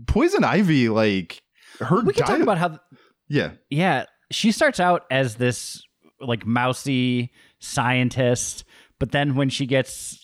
Poison 0.08 0.44
Ivy 0.44 0.90
like 0.90 1.42
her 1.80 2.02
we 2.02 2.14
can 2.14 2.26
talk 2.26 2.40
about 2.40 2.58
how 2.58 2.80
yeah. 3.28 3.52
Yeah, 3.70 4.06
she 4.32 4.52
starts 4.52 4.80
out 4.80 5.06
as 5.12 5.36
this 5.36 5.84
like 6.20 6.46
mousy 6.46 7.32
scientist, 7.60 8.64
but 9.00 9.12
then 9.12 9.36
when 9.36 9.50
she 9.50 9.66
gets 9.66 10.19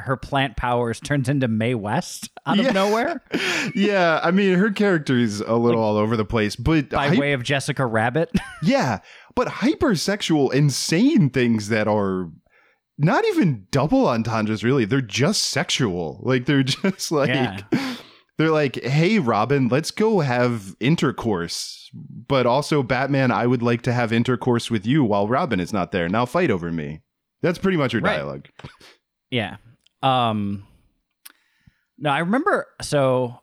her 0.00 0.16
plant 0.16 0.56
powers, 0.56 1.00
turns 1.00 1.28
into 1.28 1.48
Mae 1.48 1.74
West 1.74 2.30
out 2.46 2.56
Yeah. 2.58 2.68
of 2.68 2.74
nowhere 2.74 3.22
yeah 3.74 4.20
I 4.22 4.30
mean 4.30 4.54
her 4.58 4.70
character 4.70 5.16
is 5.16 5.40
a 5.40 5.54
little 5.56 5.80
all 5.82 5.96
over 5.96 6.16
the 6.16 6.24
place, 6.24 6.56
but 6.56 6.90
by 6.90 7.08
hy- 7.08 7.18
way 7.18 7.32
of 7.32 7.42
Jessica 7.42 7.84
Rabbit. 7.86 8.30
yeah, 8.62 8.98
but 9.34 9.48
hypersexual 9.48 10.52
insane 10.52 11.30
things 11.30 11.68
that 11.68 11.86
are 11.88 12.30
not 13.00 13.24
even 13.26 13.66
double 13.70 14.08
entendres 14.08 14.64
really 14.64 14.84
they're 14.84 15.00
just 15.00 15.44
sexual 15.44 16.20
like 16.24 16.46
they're 16.46 16.62
just 16.64 17.12
like 17.12 17.28
Yeah. 17.28 17.60
they're 18.38 18.50
like 18.50 18.82
hey 18.82 19.20
robin 19.20 19.68
let's 19.68 19.92
go 19.92 20.18
have 20.18 20.74
intercourse 20.80 21.88
but 21.94 22.44
also 22.44 22.82
batman 22.82 23.30
i 23.30 23.46
would 23.46 23.62
like 23.62 23.82
to 23.82 23.92
have 23.92 24.12
intercourse 24.12 24.68
with 24.68 24.84
you 24.84 25.04
while 25.04 25.28
robin 25.28 25.60
is 25.60 25.72
not 25.72 25.92
there 25.92 26.08
now 26.08 26.26
fight 26.26 26.50
over 26.50 26.72
me 26.72 27.00
that's 27.40 27.58
pretty 27.58 27.78
much 27.78 27.92
her 27.92 28.00
Right. 28.00 28.16
dialogue 28.16 28.48
yeah. 29.30 29.58
Um. 30.02 30.66
No, 31.98 32.10
I 32.10 32.20
remember. 32.20 32.66
So 32.82 33.40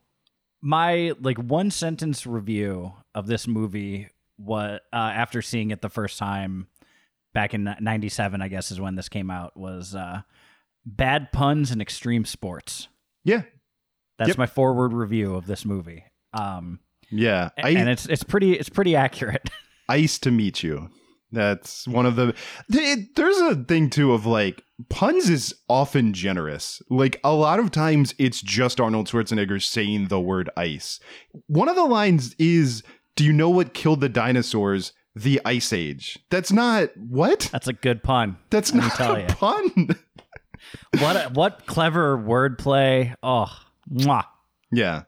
my 0.61 1.13
like 1.21 1.37
one 1.37 1.71
sentence 1.71 2.25
review 2.25 2.93
of 3.13 3.27
this 3.27 3.47
movie 3.47 4.09
was 4.37 4.79
uh, 4.93 4.95
after 4.95 5.41
seeing 5.41 5.71
it 5.71 5.81
the 5.81 5.89
first 5.89 6.17
time 6.17 6.67
back 7.33 7.53
in 7.53 7.73
'97. 7.79 8.41
I 8.41 8.47
guess 8.47 8.71
is 8.71 8.79
when 8.79 8.95
this 8.95 9.09
came 9.09 9.29
out. 9.29 9.57
Was 9.57 9.93
uh, 9.95 10.21
bad 10.85 11.31
puns 11.31 11.71
and 11.71 11.81
extreme 11.81 12.23
sports. 12.25 12.87
yeah 13.23 13.41
That's 14.17 14.29
Yep. 14.29 14.37
my 14.37 14.47
forward 14.47 14.93
review 14.93 15.35
of 15.35 15.47
this 15.47 15.65
movie. 15.65 16.05
Um, 16.33 16.79
yeah 17.11 17.49
I, 17.61 17.71
and 17.71 17.87
it's 17.89 18.05
it's 18.07 18.23
pretty 18.23 18.53
it's 18.53 18.69
pretty 18.69 18.95
accurate. 18.95 19.49
ice 19.89 20.17
to 20.19 20.31
meet 20.31 20.63
you 20.63 20.89
that's 21.31 21.87
one 21.87 22.05
of 22.05 22.15
the 22.15 22.33
th- 22.71 23.07
there's 23.15 23.37
a 23.37 23.55
thing 23.55 23.89
too 23.89 24.13
of 24.13 24.25
like 24.25 24.63
puns 24.89 25.29
is 25.29 25.53
often 25.67 26.13
generous 26.13 26.81
like 26.89 27.19
a 27.23 27.33
lot 27.33 27.59
of 27.59 27.71
times 27.71 28.13
it's 28.17 28.41
just 28.41 28.79
arnold 28.79 29.07
schwarzenegger 29.07 29.61
saying 29.61 30.07
the 30.07 30.19
word 30.19 30.49
ice 30.55 30.99
one 31.47 31.67
of 31.67 31.75
the 31.75 31.83
lines 31.85 32.35
is 32.39 32.83
do 33.15 33.23
you 33.25 33.33
know 33.33 33.49
what 33.49 33.73
killed 33.73 34.01
the 34.01 34.09
dinosaurs 34.09 34.93
the 35.15 35.39
ice 35.45 35.71
age 35.73 36.19
that's 36.29 36.51
not 36.51 36.89
what 36.97 37.49
That's 37.51 37.67
a 37.67 37.73
good 37.73 38.03
pun. 38.03 38.37
that's 38.49 38.73
Let 38.73 38.99
not 38.99 39.17
a 39.17 39.21
ya. 39.21 39.27
pun 39.29 39.87
What 40.99 41.15
a, 41.15 41.29
what 41.33 41.65
clever 41.67 42.17
wordplay. 42.17 43.13
Oh, 43.21 43.47
mwah, 43.91 44.23
yeah 44.71 45.03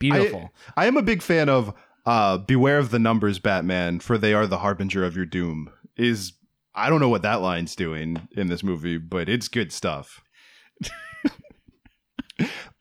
beautiful. 0.00 0.50
I 0.76 0.86
am 0.86 0.96
a 0.96 1.02
big 1.02 1.22
fan 1.22 1.48
of 1.48 1.72
uh 2.06 2.38
beware 2.38 2.78
of 2.78 2.90
the 2.90 2.98
numbers 2.98 3.38
Batman 3.38 4.00
for 4.00 4.18
they 4.18 4.34
are 4.34 4.46
the 4.46 4.58
harbinger 4.58 5.04
of 5.04 5.16
your 5.16 5.26
doom 5.26 5.70
is 5.96 6.32
I 6.74 6.88
don't 6.90 7.00
know 7.00 7.08
what 7.08 7.22
that 7.22 7.40
line's 7.40 7.74
doing 7.76 8.28
in 8.32 8.48
this 8.48 8.62
movie 8.62 8.98
but 8.98 9.28
it's 9.28 9.48
good 9.48 9.72
stuff. 9.72 10.22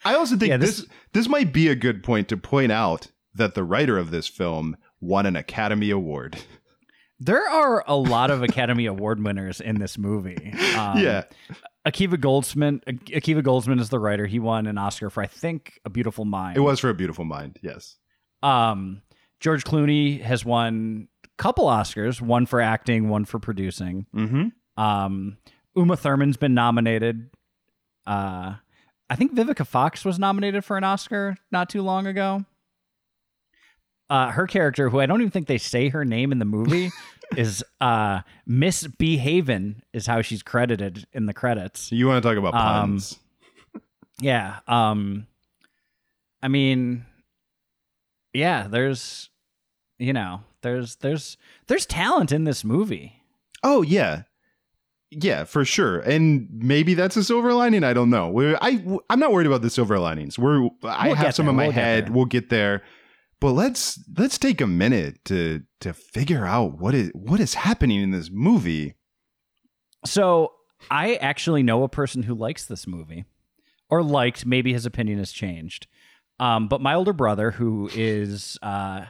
I 0.05 0.15
also 0.15 0.35
think 0.35 0.49
Yeah, 0.49 0.57
this, 0.57 0.77
this- 0.77 0.87
this 1.13 1.29
might 1.29 1.53
be 1.53 1.67
a 1.67 1.75
good 1.75 2.01
point 2.03 2.27
to 2.29 2.37
point 2.37 2.71
out 2.71 3.07
that 3.35 3.53
the 3.53 3.63
writer 3.63 3.97
of 3.99 4.09
this 4.11 4.27
film 4.27 4.75
won 4.99 5.25
an 5.27 5.35
Academy 5.35 5.91
Award. 5.91 6.37
there 7.19 7.47
are 7.47 7.83
a 7.87 7.95
lot 7.95 8.31
of 8.31 8.41
Academy 8.41 8.85
Award 8.87 9.23
winners 9.23 9.61
in 9.61 9.79
this 9.79 9.97
movie. 9.97 10.51
Um, 10.75 10.97
yeah. 10.97 11.23
Akiva 11.85 12.15
Goldsman. 12.15 12.83
Akiva 12.85 13.43
Goldsman 13.43 13.79
is 13.79 13.89
the 13.89 13.99
writer. 13.99 14.25
He 14.25 14.39
won 14.39 14.65
an 14.65 14.77
Oscar 14.79 15.09
for 15.11 15.21
I 15.21 15.27
think 15.27 15.79
A 15.85 15.89
Beautiful 15.91 16.25
Mind. 16.25 16.57
It 16.57 16.61
was 16.61 16.79
for 16.79 16.89
a 16.89 16.93
beautiful 16.95 17.25
mind. 17.25 17.59
Yes. 17.61 17.95
Um, 18.41 19.02
George 19.43 19.65
Clooney 19.65 20.21
has 20.21 20.45
won 20.45 21.09
a 21.25 21.27
couple 21.38 21.65
Oscars. 21.65 22.21
One 22.21 22.45
for 22.45 22.62
acting, 22.62 23.09
one 23.09 23.25
for 23.25 23.38
producing. 23.39 24.05
Mhm. 24.15 24.53
Um, 24.77 25.38
Uma 25.75 25.97
Thurman's 25.97 26.38
been 26.38 26.53
nominated. 26.53 27.29
Uh, 28.07 28.55
I 29.09 29.15
think 29.17 29.35
Vivica 29.35 29.67
Fox 29.67 30.05
was 30.05 30.17
nominated 30.17 30.63
for 30.63 30.77
an 30.77 30.85
Oscar 30.85 31.35
not 31.51 31.69
too 31.69 31.81
long 31.81 32.07
ago. 32.07 32.45
Uh, 34.09 34.31
her 34.31 34.47
character, 34.47 34.89
who 34.89 35.00
I 35.01 35.05
don't 35.05 35.19
even 35.21 35.31
think 35.31 35.47
they 35.47 35.57
say 35.57 35.89
her 35.89 36.05
name 36.05 36.31
in 36.31 36.39
the 36.39 36.45
movie, 36.45 36.89
is 37.38 37.63
uh, 37.81 38.21
Miss 38.45 38.88
Behaven, 38.88 39.81
is 39.91 40.05
how 40.07 40.21
she's 40.21 40.41
credited 40.41 41.05
in 41.12 41.25
the 41.25 41.33
credits. 41.33 41.91
You 41.91 42.07
want 42.07 42.23
to 42.23 42.29
talk 42.29 42.38
about 42.38 42.53
Um, 42.53 42.91
puns? 42.91 43.19
Yeah. 44.19 44.59
Um, 44.67 45.27
I 46.41 46.47
mean, 46.47 47.05
yeah. 48.33 48.67
There's, 48.69 49.29
you 50.03 50.13
know, 50.13 50.41
there's 50.62 50.95
there's 50.98 51.38
there's 51.67 51.86
talent 51.86 52.31
in 52.31 52.43
this 52.43 52.63
movie. 52.63 53.22
Oh 53.63 53.81
yeah, 53.81 54.24
yeah, 55.10 55.43
for 55.45 55.63
sure. 55.63 56.00
And 56.00 56.48
maybe 56.51 56.93
that's 56.93 57.15
a 57.15 57.24
silver 57.24 57.53
lining. 57.53 57.83
I 57.83 57.93
don't 57.93 58.10
know. 58.10 58.29
We're, 58.29 58.57
I 58.62 58.83
I'm 59.10 59.19
not 59.19 59.31
worried 59.31 59.48
about 59.48 59.62
the 59.62 59.69
silver 59.69 59.98
linings. 60.00 60.38
We're 60.38 60.67
I 60.83 61.07
We'll 61.07 61.15
have 61.15 61.33
some 61.36 61.45
there. 61.45 61.51
in 61.51 61.55
my 61.55 61.63
We'll 61.67 61.72
head. 61.72 62.10
We'll 62.10 62.25
get 62.25 62.50
there. 62.50 62.83
But 63.39 63.51
let's 63.53 64.00
let's 64.17 64.38
take 64.38 64.62
a 64.62 64.67
minute 64.67 65.24
to 65.25 65.62
to 65.81 65.93
figure 65.93 66.45
out 66.45 66.79
what 66.79 66.93
is 66.93 67.12
what 67.13 67.39
is 67.39 67.53
happening 67.53 68.01
in 68.01 68.12
this 68.12 68.29
movie. 68.31 68.95
So 70.05 70.53
I 70.91 71.15
actually 71.15 71.63
know 71.63 71.83
a 71.83 71.89
person 71.89 72.24
who 72.24 72.36
likes 72.36 72.65
this 72.65 72.86
movie, 72.88 73.25
or 73.89 74.03
liked. 74.03 74.45
Maybe 74.45 74.74
his 74.74 74.86
opinion 74.86 75.19
has 75.19 75.31
changed. 75.31 75.88
Um, 76.39 76.67
but 76.67 76.81
my 76.81 76.93
older 76.95 77.13
brother, 77.13 77.51
who 77.51 77.89
is 77.93 78.57
uh, 78.62 79.05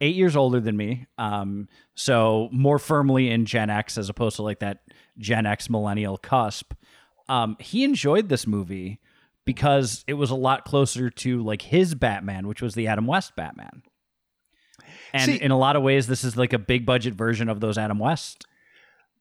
eight 0.00 0.14
years 0.14 0.36
older 0.36 0.60
than 0.60 0.76
me, 0.76 1.06
um, 1.18 1.68
so 1.94 2.48
more 2.52 2.78
firmly 2.78 3.30
in 3.30 3.44
Gen 3.44 3.70
X 3.70 3.98
as 3.98 4.08
opposed 4.08 4.36
to 4.36 4.42
like 4.42 4.60
that 4.60 4.82
Gen 5.18 5.46
X 5.46 5.68
millennial 5.68 6.16
cusp, 6.16 6.72
um, 7.28 7.56
he 7.60 7.84
enjoyed 7.84 8.28
this 8.28 8.46
movie 8.46 9.00
because 9.44 10.04
it 10.06 10.14
was 10.14 10.30
a 10.30 10.34
lot 10.34 10.64
closer 10.64 11.10
to 11.10 11.42
like 11.42 11.62
his 11.62 11.94
Batman, 11.94 12.46
which 12.46 12.62
was 12.62 12.74
the 12.74 12.86
Adam 12.86 13.06
West 13.06 13.34
Batman. 13.36 13.82
And 15.12 15.32
See- 15.32 15.42
in 15.42 15.50
a 15.50 15.58
lot 15.58 15.76
of 15.76 15.82
ways, 15.82 16.06
this 16.06 16.24
is 16.24 16.36
like 16.36 16.52
a 16.52 16.58
big 16.58 16.86
budget 16.86 17.14
version 17.14 17.48
of 17.48 17.60
those 17.60 17.76
Adam 17.78 17.98
West 17.98 18.46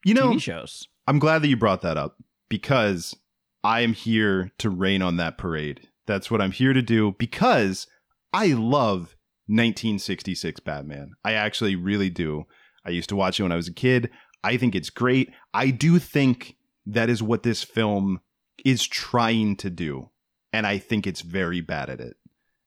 You 0.05 0.13
know, 0.13 0.31
TV 0.31 0.41
shows. 0.41 0.87
I'm 1.07 1.19
glad 1.19 1.41
that 1.41 1.47
you 1.47 1.57
brought 1.57 1.81
that 1.81 1.97
up 1.97 2.17
because 2.49 3.15
I 3.63 3.81
am 3.81 3.93
here 3.93 4.51
to 4.59 4.69
rain 4.69 5.01
on 5.01 5.17
that 5.17 5.37
parade. 5.37 5.87
That's 6.05 6.29
what 6.31 6.41
I'm 6.41 6.51
here 6.51 6.73
to 6.73 6.81
do 6.81 7.15
because 7.17 7.87
I 8.31 8.47
love 8.47 9.15
1966 9.47 10.59
Batman. 10.61 11.11
I 11.23 11.33
actually 11.33 11.75
really 11.75 12.09
do. 12.09 12.45
I 12.85 12.89
used 12.89 13.09
to 13.09 13.15
watch 13.15 13.39
it 13.39 13.43
when 13.43 13.51
I 13.51 13.57
was 13.57 13.67
a 13.67 13.73
kid. 13.73 14.09
I 14.43 14.57
think 14.57 14.75
it's 14.75 14.89
great. 14.89 15.31
I 15.53 15.71
do 15.71 15.99
think 15.99 16.57
that 16.85 17.09
is 17.09 17.21
what 17.23 17.43
this 17.43 17.63
film 17.63 18.21
is 18.63 18.85
trying 18.87 19.55
to 19.57 19.69
do. 19.69 20.09
And 20.53 20.65
I 20.65 20.77
think 20.77 21.05
it's 21.05 21.21
very 21.21 21.61
bad 21.61 21.89
at 21.89 21.99
it. 21.99 22.15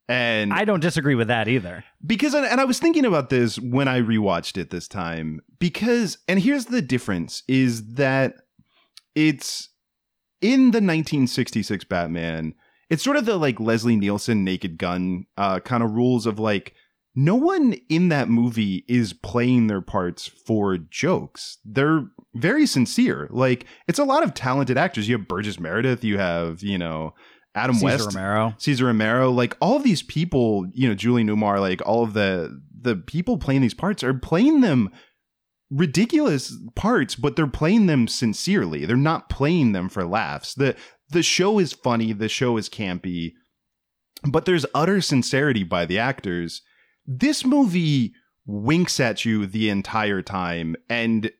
And 0.08 0.52
I 0.52 0.64
don't 0.64 0.80
disagree 0.80 1.14
with 1.14 1.28
that 1.28 1.46
either. 1.46 1.84
because 2.04 2.34
and 2.34 2.60
I 2.60 2.64
was 2.64 2.80
thinking 2.80 3.04
about 3.04 3.30
this 3.30 3.60
when 3.60 3.86
I 3.86 4.00
rewatched 4.00 4.58
it 4.58 4.70
this 4.70 4.88
time 4.88 5.40
because 5.60 6.18
and 6.26 6.40
here's 6.40 6.64
the 6.64 6.82
difference 6.82 7.44
is 7.46 7.94
that 7.94 8.34
it's 9.14 9.68
in 10.40 10.72
the 10.72 10.78
1966 10.80 11.84
Batman 11.84 12.54
it's 12.90 13.02
sort 13.02 13.16
of 13.16 13.24
the 13.24 13.36
like 13.36 13.58
Leslie 13.60 13.96
Nielsen 13.96 14.44
naked 14.44 14.76
gun 14.76 15.24
uh 15.36 15.60
kind 15.60 15.82
of 15.82 15.92
rules 15.92 16.26
of 16.26 16.38
like 16.38 16.74
no 17.14 17.34
one 17.34 17.74
in 17.88 18.08
that 18.08 18.28
movie 18.28 18.84
is 18.88 19.12
playing 19.12 19.66
their 19.66 19.80
parts 19.80 20.26
for 20.26 20.78
jokes. 20.78 21.58
They're 21.64 22.04
very 22.34 22.66
sincere. 22.66 23.28
Like 23.30 23.66
it's 23.88 23.98
a 23.98 24.04
lot 24.04 24.22
of 24.22 24.34
talented 24.34 24.78
actors. 24.78 25.08
You 25.08 25.18
have 25.18 25.28
Burgess 25.28 25.58
Meredith, 25.58 26.04
you 26.04 26.18
have, 26.18 26.62
you 26.62 26.78
know, 26.78 27.14
Adam 27.54 27.74
Cesar 27.74 27.84
West. 27.84 28.14
Romero. 28.14 28.54
Cesar 28.58 28.86
Romero, 28.86 29.30
like 29.30 29.56
all 29.60 29.76
of 29.76 29.82
these 29.82 30.02
people, 30.02 30.66
you 30.72 30.88
know, 30.88 30.94
Julie 30.94 31.24
Newmar, 31.24 31.60
like 31.60 31.82
all 31.84 32.04
of 32.04 32.12
the 32.12 32.60
the 32.80 32.96
people 32.96 33.38
playing 33.38 33.60
these 33.60 33.74
parts 33.74 34.04
are 34.04 34.14
playing 34.14 34.60
them 34.60 34.90
ridiculous 35.70 36.56
parts, 36.74 37.14
but 37.14 37.36
they're 37.36 37.46
playing 37.46 37.86
them 37.86 38.08
sincerely. 38.08 38.84
They're 38.84 38.96
not 38.96 39.28
playing 39.28 39.72
them 39.72 39.88
for 39.88 40.04
laughs. 40.04 40.54
The 40.54 40.76
the 41.10 41.22
show 41.22 41.58
is 41.58 41.72
funny, 41.72 42.12
the 42.12 42.28
show 42.28 42.56
is 42.56 42.68
campy, 42.68 43.34
but 44.24 44.44
there's 44.44 44.66
utter 44.74 45.00
sincerity 45.00 45.64
by 45.64 45.84
the 45.84 45.98
actors. 45.98 46.62
This 47.06 47.44
movie 47.44 48.12
winks 48.46 49.00
at 49.00 49.24
you 49.24 49.46
the 49.46 49.68
entire 49.68 50.22
time 50.22 50.76
and 50.88 51.30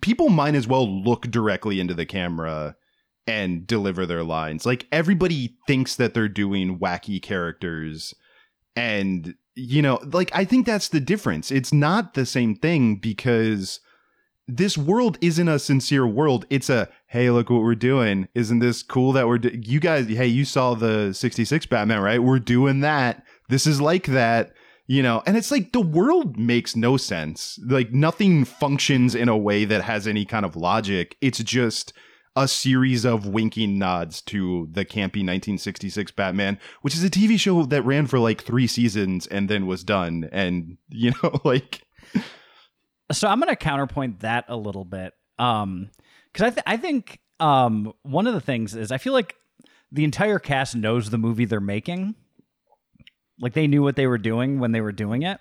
people 0.00 0.28
might 0.28 0.54
as 0.54 0.66
well 0.66 1.02
look 1.02 1.22
directly 1.30 1.80
into 1.80 1.94
the 1.94 2.06
camera 2.06 2.76
and 3.26 3.66
deliver 3.66 4.06
their 4.06 4.24
lines. 4.24 4.64
Like 4.64 4.86
everybody 4.90 5.56
thinks 5.66 5.96
that 5.96 6.14
they're 6.14 6.28
doing 6.28 6.78
wacky 6.78 7.20
characters 7.20 8.14
and 8.74 9.34
you 9.54 9.82
know, 9.82 9.98
like 10.12 10.30
I 10.32 10.44
think 10.44 10.66
that's 10.66 10.88
the 10.88 11.00
difference. 11.00 11.50
It's 11.50 11.72
not 11.72 12.14
the 12.14 12.24
same 12.24 12.54
thing 12.54 12.96
because 12.96 13.80
this 14.48 14.78
world 14.78 15.18
isn't 15.20 15.46
a 15.46 15.58
sincere 15.58 16.06
world. 16.06 16.46
It's 16.48 16.70
a 16.70 16.88
hey, 17.06 17.30
look 17.30 17.50
what 17.50 17.62
we're 17.62 17.74
doing. 17.74 18.28
Isn't 18.34 18.60
this 18.60 18.82
cool 18.82 19.12
that 19.12 19.28
we're 19.28 19.38
do- 19.38 19.60
you 19.62 19.78
guys? 19.78 20.08
Hey, 20.08 20.26
you 20.26 20.46
saw 20.46 20.74
the 20.74 21.12
'66 21.12 21.66
Batman, 21.66 22.00
right? 22.00 22.22
We're 22.22 22.38
doing 22.38 22.80
that. 22.80 23.24
This 23.50 23.66
is 23.66 23.80
like 23.80 24.06
that, 24.06 24.54
you 24.86 25.02
know. 25.02 25.22
And 25.26 25.36
it's 25.36 25.50
like 25.50 25.72
the 25.72 25.82
world 25.82 26.38
makes 26.38 26.74
no 26.74 26.96
sense. 26.96 27.58
Like 27.64 27.92
nothing 27.92 28.46
functions 28.46 29.14
in 29.14 29.28
a 29.28 29.36
way 29.36 29.66
that 29.66 29.82
has 29.82 30.08
any 30.08 30.24
kind 30.24 30.46
of 30.46 30.56
logic. 30.56 31.16
It's 31.20 31.42
just 31.44 31.92
a 32.34 32.48
series 32.48 33.04
of 33.04 33.26
winking 33.26 33.78
nods 33.78 34.22
to 34.22 34.68
the 34.72 34.84
campy 34.84 35.20
1966 35.26 36.12
Batman, 36.12 36.58
which 36.80 36.94
is 36.94 37.04
a 37.04 37.10
TV 37.10 37.38
show 37.38 37.64
that 37.64 37.82
ran 37.82 38.06
for 38.06 38.18
like 38.18 38.42
three 38.42 38.66
seasons 38.66 39.26
and 39.26 39.50
then 39.50 39.66
was 39.66 39.84
done. 39.84 40.28
And 40.32 40.78
you 40.88 41.12
know, 41.22 41.38
like 41.44 41.82
so 43.12 43.28
I'm 43.28 43.40
going 43.40 43.48
to 43.48 43.56
counterpoint 43.56 44.20
that 44.20 44.44
a 44.48 44.56
little 44.56 44.84
bit. 44.84 45.14
Um, 45.38 45.90
cause 46.34 46.46
I, 46.46 46.50
th- 46.50 46.64
I 46.66 46.76
think, 46.76 47.20
um, 47.40 47.92
one 48.02 48.26
of 48.26 48.34
the 48.34 48.40
things 48.40 48.74
is 48.74 48.90
I 48.90 48.98
feel 48.98 49.12
like 49.12 49.36
the 49.92 50.04
entire 50.04 50.38
cast 50.38 50.74
knows 50.74 51.10
the 51.10 51.18
movie 51.18 51.44
they're 51.44 51.60
making. 51.60 52.14
Like 53.40 53.52
they 53.54 53.66
knew 53.66 53.82
what 53.82 53.96
they 53.96 54.06
were 54.06 54.18
doing 54.18 54.58
when 54.58 54.72
they 54.72 54.80
were 54.80 54.92
doing 54.92 55.22
it. 55.22 55.38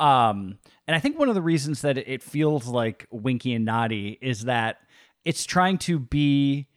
Um, 0.00 0.58
and 0.86 0.96
I 0.96 0.98
think 0.98 1.18
one 1.18 1.28
of 1.28 1.34
the 1.34 1.42
reasons 1.42 1.82
that 1.82 1.96
it 1.98 2.22
feels 2.22 2.66
like 2.66 3.06
Winky 3.10 3.54
and 3.54 3.64
Noddy 3.64 4.18
is 4.20 4.44
that 4.44 4.78
it's 5.24 5.44
trying 5.44 5.78
to 5.78 5.98
be 5.98 6.68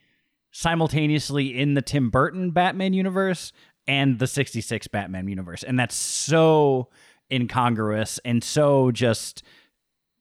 simultaneously 0.51 1.57
in 1.57 1.73
the 1.73 1.81
Tim 1.81 2.09
Burton 2.09 2.51
Batman 2.51 2.93
universe 2.93 3.51
and 3.87 4.19
the 4.19 4.27
66 4.27 4.87
Batman 4.87 5.27
universe. 5.27 5.63
And 5.63 5.79
that's 5.79 5.95
so 5.95 6.89
incongruous 7.31 8.19
and 8.23 8.43
so 8.43 8.91
just 8.91 9.41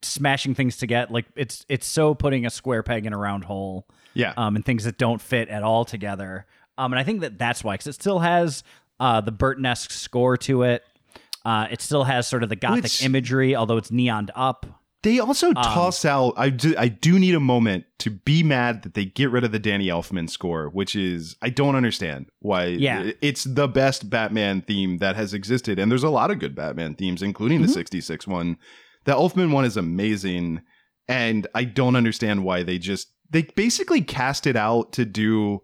smashing 0.05 0.55
things 0.55 0.77
together. 0.77 1.13
Like 1.13 1.27
it's 1.37 1.65
it's 1.69 1.87
so 1.87 2.15
putting 2.15 2.47
a 2.47 2.51
square 2.51 2.83
peg 2.83 3.07
in 3.07 3.13
a 3.13 3.19
round 3.19 3.45
hole. 3.45 3.87
Yeah. 4.15 4.35
Um, 4.37 4.57
and 4.57 4.65
things 4.65 4.85
that 4.85 4.99
don't 4.99 5.21
fit 5.21 5.49
at 5.49 5.63
all 5.63 5.85
together. 5.85 6.47
Um, 6.77 6.93
and 6.93 7.01
I 7.01 7.05
think 7.05 7.21
that 7.23 7.39
that's 7.39 7.65
why, 7.65 7.75
because 7.75 7.87
it 7.89 7.95
still 7.95 8.19
has 8.21 8.63
uh 9.01 9.21
the 9.21 9.33
Burton-esque 9.33 9.91
score 9.91 10.37
to 10.39 10.63
it. 10.65 10.85
Uh, 11.45 11.67
it 11.71 11.81
still 11.81 12.05
has 12.05 12.27
sort 12.29 12.43
of 12.45 12.49
the 12.49 12.57
gothic 12.57 13.03
imagery, 13.03 13.57
although 13.57 13.77
it's 13.77 13.91
neoned 13.91 14.31
up. 14.37 14.65
They 15.03 15.19
Um, 15.19 15.27
also 15.29 15.53
toss 15.53 16.05
out. 16.05 16.35
I 16.37 16.51
do, 16.51 16.77
I 16.79 16.87
do 16.87 17.19
need 17.19 17.35
a 17.35 17.41
moment 17.41 17.87
to 17.99 18.11
be 18.11 18.45
mad 18.45 18.83
that 18.85 18.95
they 18.95 19.05
get 19.05 19.31
rid 19.33 19.43
of 19.43 19.51
the 19.51 19.59
Danny 19.59 19.89
Elfman 19.89 20.31
score, 20.31 20.69
which 20.69 20.95
is 20.95 21.35
I 21.43 21.51
don't 21.51 21.75
understand 21.75 22.27
why. 22.39 22.67
Yeah. 22.67 23.11
it's 23.21 23.43
the 23.43 23.67
best 23.67 24.09
Batman 24.09 24.63
theme 24.63 24.99
that 24.99 25.17
has 25.17 25.35
existed, 25.35 25.81
and 25.81 25.91
there's 25.91 26.05
a 26.05 26.09
lot 26.11 26.31
of 26.31 26.39
good 26.39 26.55
Batman 26.55 26.95
themes, 26.95 27.23
including 27.23 27.59
Mm-hmm. 27.59 27.67
the 27.67 27.73
'66 27.73 28.27
one. 28.29 28.57
The 29.05 29.13
Elfman 29.13 29.53
one 29.53 29.65
is 29.65 29.77
amazing, 29.77 30.63
and 31.09 31.47
I 31.55 31.65
don't 31.65 31.97
understand 31.97 32.45
why 32.45 32.63
they 32.63 32.79
just 32.79 33.09
they 33.31 33.43
basically 33.43 34.03
cast 34.03 34.47
it 34.47 34.57
out 34.57 34.93
to 34.93 35.05
do 35.05 35.63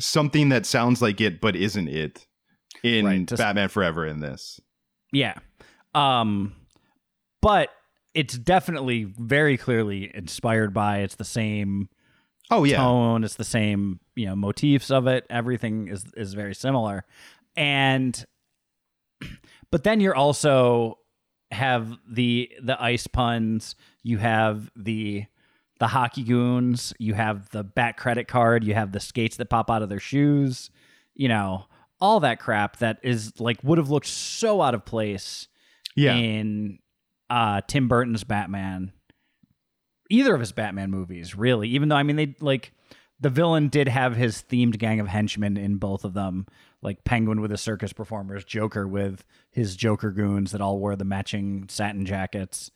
something 0.00 0.48
that 0.50 0.64
sounds 0.64 1.02
like 1.02 1.20
it 1.20 1.40
but 1.40 1.56
isn't 1.56 1.88
it 1.88 2.26
in 2.84 3.04
Right, 3.04 3.26
just- 3.26 3.38
Batman 3.40 3.68
Forever. 3.68 4.06
In 4.06 4.20
this, 4.20 4.60
Yeah. 5.12 5.34
Um 5.94 6.54
but 7.42 7.70
it's 8.14 8.36
definitely 8.38 9.04
very 9.18 9.56
clearly 9.56 10.10
inspired 10.14 10.72
by 10.72 10.98
it's 10.98 11.16
the 11.16 11.24
same 11.24 11.88
oh 12.50 12.64
yeah, 12.64 12.78
tone, 12.78 13.24
it's 13.24 13.34
the 13.34 13.44
same, 13.44 14.00
you 14.16 14.26
know, 14.26 14.34
motifs 14.36 14.90
of 14.90 15.06
it. 15.06 15.24
Everything 15.28 15.88
is 15.88 16.04
is 16.16 16.34
very 16.34 16.54
similar. 16.54 17.04
And 17.56 18.24
but 19.70 19.84
then 19.84 20.00
you're 20.00 20.16
also 20.16 20.98
have 21.50 21.98
the 22.08 22.50
the 22.62 22.80
ice 22.82 23.06
puns, 23.06 23.74
you 24.02 24.18
have 24.18 24.70
the 24.76 25.24
the 25.78 25.86
hockey 25.86 26.24
goons, 26.24 26.92
you 26.98 27.14
have 27.14 27.48
the 27.50 27.62
bat 27.62 27.96
credit 27.96 28.28
card, 28.28 28.64
you 28.64 28.74
have 28.74 28.92
the 28.92 29.00
skates 29.00 29.36
that 29.36 29.48
pop 29.48 29.70
out 29.70 29.82
of 29.82 29.88
their 29.88 30.00
shoes, 30.00 30.70
you 31.14 31.28
know, 31.28 31.64
all 32.00 32.20
that 32.20 32.40
crap 32.40 32.78
that 32.78 32.98
is 33.02 33.38
like 33.40 33.62
would 33.62 33.78
have 33.78 33.90
looked 33.90 34.06
so 34.06 34.60
out 34.60 34.74
of 34.74 34.84
place 34.84 35.48
yeah. 35.96 36.14
in 36.14 36.78
uh 37.30 37.60
Tim 37.66 37.88
Burton's 37.88 38.24
Batman. 38.24 38.92
Either 40.10 40.34
of 40.34 40.40
his 40.40 40.52
Batman 40.52 40.90
movies, 40.90 41.34
really. 41.34 41.68
Even 41.68 41.88
though 41.88 41.96
I 41.96 42.02
mean 42.02 42.16
they 42.16 42.34
like 42.40 42.72
the 43.20 43.30
villain 43.30 43.68
did 43.68 43.88
have 43.88 44.16
his 44.16 44.44
themed 44.48 44.78
gang 44.78 45.00
of 45.00 45.08
henchmen 45.08 45.56
in 45.56 45.76
both 45.76 46.04
of 46.04 46.14
them, 46.14 46.46
like 46.82 47.04
Penguin 47.04 47.40
with 47.40 47.50
his 47.50 47.60
circus 47.60 47.92
performers, 47.92 48.44
Joker 48.44 48.86
with 48.86 49.24
his 49.50 49.76
Joker 49.76 50.10
goons 50.10 50.52
that 50.52 50.60
all 50.60 50.78
wore 50.78 50.96
the 50.96 51.04
matching 51.04 51.66
satin 51.68 52.06
jackets. 52.06 52.70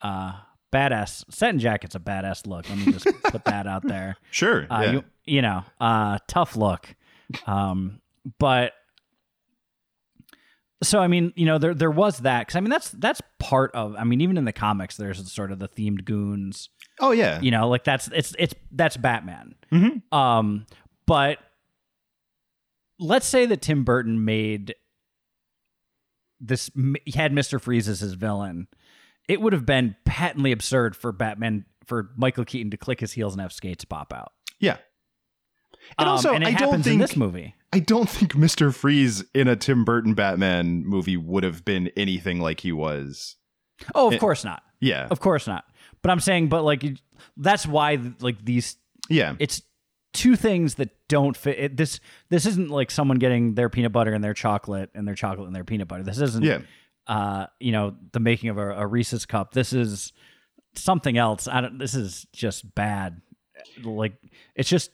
Uh 0.00 0.32
badass 0.72 1.24
satin 1.30 1.58
jacket's 1.58 1.94
a 1.94 2.00
badass 2.00 2.46
look. 2.46 2.68
Let 2.68 2.78
me 2.78 2.92
just 2.92 3.06
put 3.24 3.44
that 3.44 3.66
out 3.66 3.86
there. 3.86 4.16
Sure. 4.30 4.66
Uh, 4.70 4.82
yeah. 4.82 4.92
you, 4.92 5.04
you 5.24 5.42
know, 5.42 5.64
uh, 5.80 6.18
tough 6.28 6.56
look. 6.56 6.94
Um, 7.46 8.00
but 8.38 8.72
so 10.82 11.00
I 11.00 11.08
mean, 11.08 11.32
you 11.36 11.46
know, 11.46 11.58
there 11.58 11.74
there 11.74 11.90
was 11.90 12.18
that 12.20 12.40
because 12.40 12.56
I 12.56 12.60
mean 12.60 12.70
that's 12.70 12.90
that's 12.90 13.20
part 13.38 13.74
of. 13.74 13.96
I 13.96 14.04
mean, 14.04 14.20
even 14.20 14.36
in 14.38 14.44
the 14.44 14.52
comics, 14.52 14.96
there's 14.96 15.30
sort 15.32 15.50
of 15.50 15.58
the 15.58 15.68
themed 15.68 16.04
goons. 16.04 16.68
oh 17.00 17.10
yeah. 17.10 17.40
You 17.40 17.50
know, 17.50 17.68
like 17.68 17.84
that's 17.84 18.08
it's 18.14 18.34
it's 18.38 18.54
that's 18.70 18.96
Batman. 18.96 19.54
Um, 20.12 20.66
but 21.06 21.38
let's 22.98 23.26
say 23.26 23.46
that 23.46 23.62
Tim 23.62 23.84
Burton 23.84 24.24
made 24.24 24.74
this 26.40 26.70
he 27.04 27.12
had 27.12 27.32
Mister 27.32 27.58
Freeze 27.58 27.88
as 27.88 28.00
his 28.00 28.14
villain. 28.14 28.68
It 29.28 29.40
would 29.40 29.52
have 29.52 29.66
been 29.66 29.96
patently 30.04 30.52
absurd 30.52 30.96
for 30.96 31.12
Batman 31.12 31.64
for 31.84 32.10
Michael 32.16 32.44
Keaton 32.44 32.70
to 32.70 32.76
click 32.76 33.00
his 33.00 33.12
heels 33.12 33.34
and 33.34 33.40
have 33.42 33.52
skates 33.52 33.84
pop 33.84 34.12
out. 34.12 34.32
Yeah. 34.58 34.76
And 35.98 36.06
Um, 36.06 36.12
also, 36.12 36.32
and 36.32 36.44
it 36.44 36.48
I 36.48 36.52
don't 36.52 36.82
think 36.82 36.94
in 36.94 36.98
this 36.98 37.16
movie. 37.16 37.54
I 37.72 37.78
don't 37.80 38.08
think 38.08 38.34
Mister 38.36 38.70
Freeze 38.72 39.24
in 39.34 39.48
a 39.48 39.56
Tim 39.56 39.84
Burton 39.84 40.14
Batman 40.14 40.84
movie 40.86 41.16
would 41.16 41.44
have 41.44 41.64
been 41.64 41.90
anything 41.96 42.40
like 42.40 42.60
he 42.60 42.72
was. 42.72 43.36
Oh, 43.94 44.08
of 44.08 44.14
It- 44.14 44.20
course 44.20 44.44
not. 44.44 44.62
Yeah, 44.80 45.08
Of 45.10 45.18
course 45.18 45.46
not. 45.48 45.64
But 46.02 46.10
I'm 46.10 46.20
saying, 46.20 46.48
but 46.50 46.62
like, 46.62 46.84
that's 47.36 47.66
why 47.66 47.98
like 48.20 48.44
these. 48.44 48.76
yeah, 49.08 49.34
It's 49.40 49.60
two 50.12 50.36
things 50.36 50.76
that 50.76 50.90
don't 51.08 51.36
fit. 51.36 51.58
It, 51.58 51.76
this 51.76 52.00
this 52.28 52.46
isn't 52.46 52.70
like 52.70 52.90
someone 52.90 53.18
getting 53.18 53.54
their 53.54 53.68
peanut 53.68 53.92
butter 53.92 54.12
and 54.12 54.22
their 54.22 54.34
chocolate 54.34 54.90
and 54.94 55.06
their 55.06 55.14
chocolate 55.14 55.46
and 55.46 55.56
their 55.56 55.64
peanut 55.64 55.88
butter. 55.88 56.02
This 56.02 56.20
isn't. 56.20 56.44
yeah. 56.44 56.60
Uh, 57.06 57.46
you 57.58 57.72
know, 57.72 57.96
the 58.12 58.20
making 58.20 58.50
of 58.50 58.58
a, 58.58 58.70
a 58.72 58.86
Reese's 58.86 59.24
cup. 59.24 59.54
This 59.54 59.72
is 59.72 60.12
something 60.74 61.16
else. 61.16 61.48
I 61.48 61.62
don't. 61.62 61.78
This 61.78 61.94
is 61.94 62.26
just 62.32 62.74
bad. 62.74 63.20
Like 63.82 64.14
it's 64.54 64.68
just. 64.68 64.90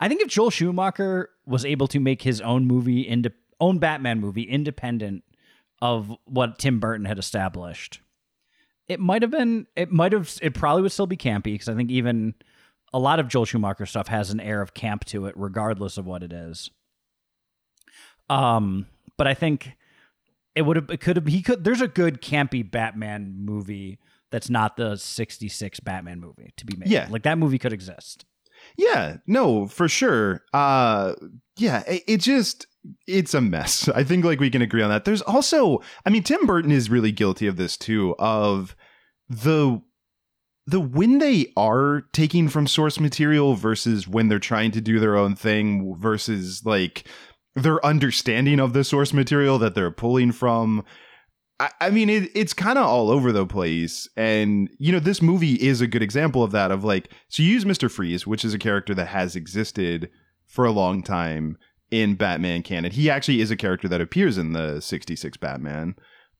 I 0.00 0.08
think 0.08 0.20
if 0.20 0.28
Joel 0.28 0.50
Schumacher 0.50 1.30
was 1.46 1.64
able 1.64 1.86
to 1.88 2.00
make 2.00 2.22
his 2.22 2.40
own 2.40 2.66
movie 2.66 3.06
into 3.06 3.32
own 3.60 3.78
Batman 3.78 4.18
movie 4.20 4.42
independent 4.42 5.22
of 5.80 6.12
what 6.24 6.58
Tim 6.58 6.80
Burton 6.80 7.06
had 7.06 7.18
established, 7.18 8.00
it 8.88 8.98
might 8.98 9.22
have 9.22 9.30
been. 9.30 9.66
It 9.76 9.92
might 9.92 10.12
have. 10.12 10.36
It 10.42 10.54
probably 10.54 10.82
would 10.82 10.92
still 10.92 11.06
be 11.06 11.16
campy 11.16 11.44
because 11.54 11.68
I 11.68 11.74
think 11.74 11.90
even 11.90 12.34
a 12.94 12.98
lot 12.98 13.18
of 13.18 13.26
Joel 13.26 13.44
Schumacher 13.44 13.86
stuff 13.86 14.06
has 14.06 14.30
an 14.30 14.38
air 14.38 14.62
of 14.62 14.72
camp 14.72 15.04
to 15.06 15.26
it, 15.26 15.34
regardless 15.36 15.98
of 15.98 16.06
what 16.06 16.22
it 16.22 16.32
is. 16.32 16.70
Um, 18.30 18.86
but 19.18 19.26
I 19.26 19.34
think 19.34 19.72
it 20.54 20.62
would 20.62 20.76
have. 20.76 20.88
It 20.88 21.00
could 21.00 21.16
have. 21.16 21.26
He 21.26 21.42
could. 21.42 21.64
There's 21.64 21.80
a 21.80 21.88
good 21.88 22.22
campy 22.22 22.68
Batman 22.68 23.34
movie 23.44 23.98
that's 24.30 24.48
not 24.48 24.76
the 24.76 24.96
'66 24.96 25.80
Batman 25.80 26.20
movie 26.20 26.52
to 26.56 26.64
be 26.64 26.76
made. 26.76 26.88
Yeah. 26.88 27.08
like 27.10 27.24
that 27.24 27.36
movie 27.36 27.58
could 27.58 27.72
exist. 27.72 28.24
Yeah, 28.78 29.16
no, 29.26 29.66
for 29.66 29.88
sure. 29.88 30.42
Uh 30.54 31.14
yeah, 31.56 31.82
it, 31.86 32.04
it 32.06 32.20
just 32.20 32.66
it's 33.06 33.34
a 33.34 33.40
mess. 33.40 33.88
I 33.88 34.04
think 34.04 34.24
like 34.24 34.40
we 34.40 34.50
can 34.50 34.62
agree 34.62 34.82
on 34.82 34.90
that. 34.90 35.04
There's 35.04 35.22
also 35.22 35.82
I 36.06 36.10
mean 36.10 36.22
Tim 36.22 36.46
Burton 36.46 36.70
is 36.70 36.88
really 36.88 37.12
guilty 37.12 37.48
of 37.48 37.56
this 37.56 37.76
too 37.76 38.14
of 38.18 38.76
the 39.28 39.82
the 40.66 40.80
when 40.80 41.18
they 41.18 41.52
are 41.56 42.02
taking 42.12 42.48
from 42.48 42.66
source 42.66 42.98
material 42.98 43.54
versus 43.54 44.08
when 44.08 44.28
they're 44.28 44.38
trying 44.38 44.70
to 44.72 44.80
do 44.80 44.98
their 44.98 45.16
own 45.16 45.34
thing 45.36 45.94
versus 45.98 46.62
like 46.64 47.06
their 47.54 47.84
understanding 47.84 48.58
of 48.58 48.72
the 48.72 48.84
source 48.84 49.12
material 49.12 49.58
that 49.58 49.74
they're 49.74 49.90
pulling 49.90 50.32
from 50.32 50.84
I, 51.60 51.70
I 51.80 51.90
mean, 51.90 52.10
it, 52.10 52.30
it's 52.34 52.52
kind 52.52 52.78
of 52.78 52.86
all 52.86 53.10
over 53.10 53.30
the 53.30 53.46
place. 53.46 54.08
And, 54.16 54.68
you 54.78 54.92
know, 54.92 54.98
this 54.98 55.22
movie 55.22 55.54
is 55.54 55.80
a 55.80 55.86
good 55.86 56.02
example 56.02 56.42
of 56.42 56.50
that 56.52 56.70
of 56.70 56.84
like, 56.84 57.10
so 57.28 57.42
you 57.42 57.52
use 57.52 57.64
Mr. 57.64 57.90
Freeze, 57.90 58.26
which 58.26 58.44
is 58.44 58.54
a 58.54 58.58
character 58.58 58.94
that 58.94 59.06
has 59.06 59.36
existed 59.36 60.10
for 60.46 60.64
a 60.64 60.72
long 60.72 61.02
time 61.02 61.56
in 61.90 62.16
Batman 62.16 62.62
canon. 62.62 62.90
He 62.90 63.08
actually 63.08 63.40
is 63.40 63.50
a 63.50 63.56
character 63.56 63.88
that 63.88 64.00
appears 64.00 64.36
in 64.36 64.52
the 64.52 64.80
66 64.80 65.36
Batman. 65.36 65.94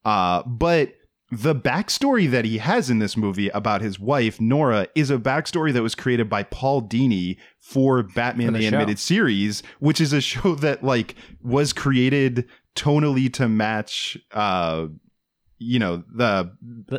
Uh, 0.04 0.42
but 0.46 0.94
the 1.30 1.54
backstory 1.54 2.30
that 2.30 2.44
he 2.44 2.58
has 2.58 2.90
in 2.90 2.98
this 2.98 3.16
movie 3.16 3.48
about 3.48 3.80
his 3.80 3.98
wife, 3.98 4.40
Nora, 4.40 4.88
is 4.94 5.10
a 5.10 5.18
backstory 5.18 5.72
that 5.72 5.82
was 5.82 5.94
created 5.94 6.28
by 6.28 6.42
Paul 6.42 6.82
Dini 6.82 7.36
for 7.58 8.02
Batman 8.02 8.48
For 8.48 8.52
the 8.52 8.58
the. 8.58 8.66
Animated 8.66 8.98
Series, 8.98 9.62
which 9.80 10.00
is 10.00 10.12
a 10.12 10.20
show 10.20 10.54
that 10.56 10.84
like 10.84 11.14
was 11.42 11.72
created 11.72 12.48
tonally 12.74 13.32
to 13.32 13.48
match 13.48 14.18
uh 14.32 14.86
you 15.58 15.78
know 15.78 16.02
the, 16.12 16.50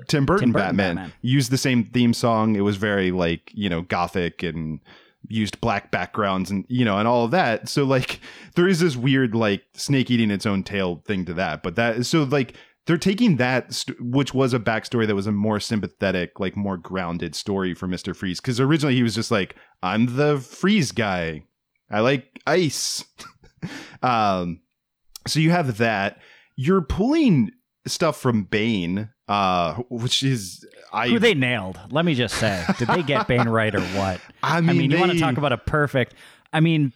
Tim 0.08 0.26
Burton, 0.26 0.48
Tim 0.48 0.52
Burton 0.52 0.52
Batman, 0.52 0.96
Batman. 0.96 1.14
used 1.22 1.52
the 1.52 1.58
same 1.58 1.86
theme 1.86 2.14
song. 2.14 2.56
It 2.56 2.62
was 2.62 2.78
very 2.78 3.12
like 3.12 3.52
you 3.54 3.70
know 3.70 3.82
gothic 3.84 4.44
and 4.44 4.80
used 5.28 5.60
black 5.62 5.92
backgrounds 5.92 6.52
and 6.52 6.66
you 6.68 6.86
know 6.86 6.98
and 6.98 7.08
all 7.08 7.26
of 7.26 7.32
that. 7.32 7.70
So 7.70 7.84
like 7.84 8.20
there 8.56 8.68
is 8.68 8.80
this 8.80 8.96
weird 8.96 9.36
like 9.36 9.64
snake 9.74 10.10
eating 10.10 10.32
its 10.32 10.46
own 10.46 10.64
tail 10.64 11.04
thing 11.06 11.26
to 11.26 11.34
that. 11.36 11.64
But 11.64 11.76
that 11.76 12.06
so 12.06 12.24
like 12.24 12.56
they're 12.86 12.98
taking 12.98 13.38
that 13.38 13.74
st- 13.74 14.00
which 14.00 14.34
was 14.34 14.54
a 14.54 14.60
backstory 14.60 15.08
that 15.08 15.16
was 15.16 15.28
a 15.28 15.32
more 15.32 15.60
sympathetic 15.60 16.40
like 16.40 16.56
more 16.56 16.78
grounded 16.78 17.36
story 17.36 17.74
for 17.74 17.88
Mr. 17.88 18.16
Freeze 18.16 18.40
because 18.40 18.60
originally 18.60 18.96
he 18.96 19.04
was 19.04 19.16
just 19.16 19.32
like 19.32 19.56
I'm 19.84 20.16
the 20.18 20.38
freeze 20.40 20.92
guy. 20.92 21.44
I 21.90 22.00
like 22.00 22.40
ice. 22.48 23.04
um 24.02 24.62
so 25.28 25.40
you 25.40 25.52
have 25.52 25.78
that. 25.78 26.20
You're 26.56 26.82
pulling 26.82 27.52
stuff 27.88 28.20
from 28.20 28.44
Bane, 28.44 29.10
uh, 29.28 29.76
which 29.90 30.24
is 30.24 30.66
I. 30.94 31.10
Who 31.10 31.20
they 31.20 31.34
nailed. 31.34 31.80
Let 31.90 32.06
me 32.06 32.14
just 32.14 32.36
say, 32.36 32.64
did 32.78 32.88
they 32.88 33.04
get 33.04 33.28
Bane 33.28 33.50
right 33.50 33.74
or 33.74 33.82
what? 33.82 34.22
I 34.44 34.58
I 34.58 34.62
mean, 34.62 34.78
mean, 34.78 34.92
you 34.92 35.00
want 35.00 35.12
to 35.12 35.20
talk 35.20 35.38
about 35.38 35.52
a 35.52 35.58
perfect. 35.58 36.14
I 36.54 36.60
mean, 36.60 36.94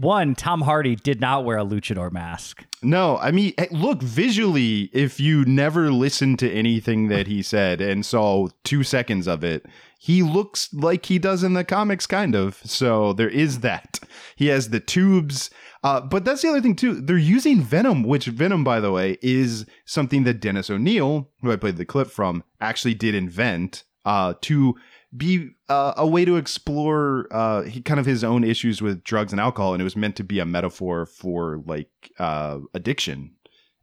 one, 0.00 0.34
Tom 0.34 0.62
Hardy 0.62 0.96
did 0.96 1.20
not 1.20 1.44
wear 1.44 1.58
a 1.58 1.64
luchador 1.64 2.10
mask. 2.10 2.64
No, 2.82 3.18
I 3.18 3.30
mean, 3.30 3.52
look 3.70 4.02
visually. 4.02 4.90
If 4.92 5.20
you 5.20 5.44
never 5.44 5.92
listened 5.92 6.38
to 6.38 6.50
anything 6.50 7.08
that 7.08 7.26
he 7.26 7.42
said 7.42 7.80
and 7.80 8.04
saw 8.06 8.48
two 8.64 8.82
seconds 8.82 9.28
of 9.28 9.44
it, 9.44 9.66
he 9.98 10.22
looks 10.22 10.72
like 10.72 11.06
he 11.06 11.18
does 11.18 11.42
in 11.42 11.52
the 11.52 11.64
comics, 11.64 12.06
kind 12.06 12.34
of. 12.34 12.58
So 12.64 13.12
there 13.12 13.28
is 13.28 13.60
that. 13.60 14.00
He 14.34 14.46
has 14.46 14.70
the 14.70 14.80
tubes. 14.80 15.50
Uh, 15.84 16.00
but 16.00 16.24
that's 16.24 16.40
the 16.40 16.48
other 16.48 16.62
thing 16.62 16.76
too. 16.76 17.00
They're 17.00 17.18
using 17.18 17.60
Venom, 17.60 18.02
which 18.02 18.24
Venom, 18.26 18.64
by 18.64 18.80
the 18.80 18.92
way, 18.92 19.18
is 19.20 19.66
something 19.84 20.24
that 20.24 20.40
Dennis 20.40 20.70
O'Neil, 20.70 21.28
who 21.42 21.52
I 21.52 21.56
played 21.56 21.76
the 21.76 21.84
clip 21.84 22.08
from, 22.10 22.42
actually 22.60 22.94
did 22.94 23.14
invent 23.14 23.84
uh, 24.06 24.34
to 24.42 24.74
be 25.16 25.50
uh, 25.68 25.94
a 25.96 26.06
way 26.06 26.24
to 26.24 26.36
explore 26.36 27.26
uh, 27.30 27.62
he, 27.62 27.80
kind 27.80 27.98
of 27.98 28.06
his 28.06 28.22
own 28.22 28.44
issues 28.44 28.80
with 28.80 29.02
drugs 29.02 29.32
and 29.32 29.40
alcohol, 29.40 29.72
and 29.72 29.80
it 29.80 29.84
was 29.84 29.96
meant 29.96 30.16
to 30.16 30.24
be 30.24 30.38
a 30.38 30.44
metaphor 30.44 31.06
for 31.06 31.62
like 31.66 32.12
uh, 32.18 32.58
addiction. 32.74 33.32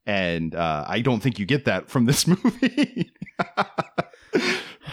And 0.06 0.56
uh, 0.56 0.86
I 0.88 1.02
don't 1.02 1.22
think 1.22 1.38
you 1.38 1.46
get 1.46 1.66
that 1.66 1.90
from 1.90 2.06
this 2.06 2.28
movie. 2.44 3.12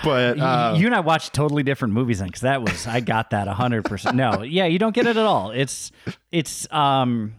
but 0.02 0.40
uh, 0.40 0.74
you 0.76 0.86
and 0.86 0.94
I 0.94 1.00
watched 1.00 1.32
totally 1.32 1.62
different 1.62 1.94
movies 1.94 2.18
then, 2.18 2.28
because 2.28 2.42
that 2.42 2.62
was 2.62 2.86
I 2.86 3.00
got 3.00 3.30
that 3.30 3.46
hundred 3.46 3.84
percent. 3.84 4.16
No, 4.16 4.42
yeah, 4.42 4.66
you 4.66 4.80
don't 4.80 4.94
get 4.94 5.06
it 5.06 5.16
at 5.16 5.24
all. 5.24 5.52
It's 5.52 5.92
it's 6.32 6.66
um, 6.72 7.34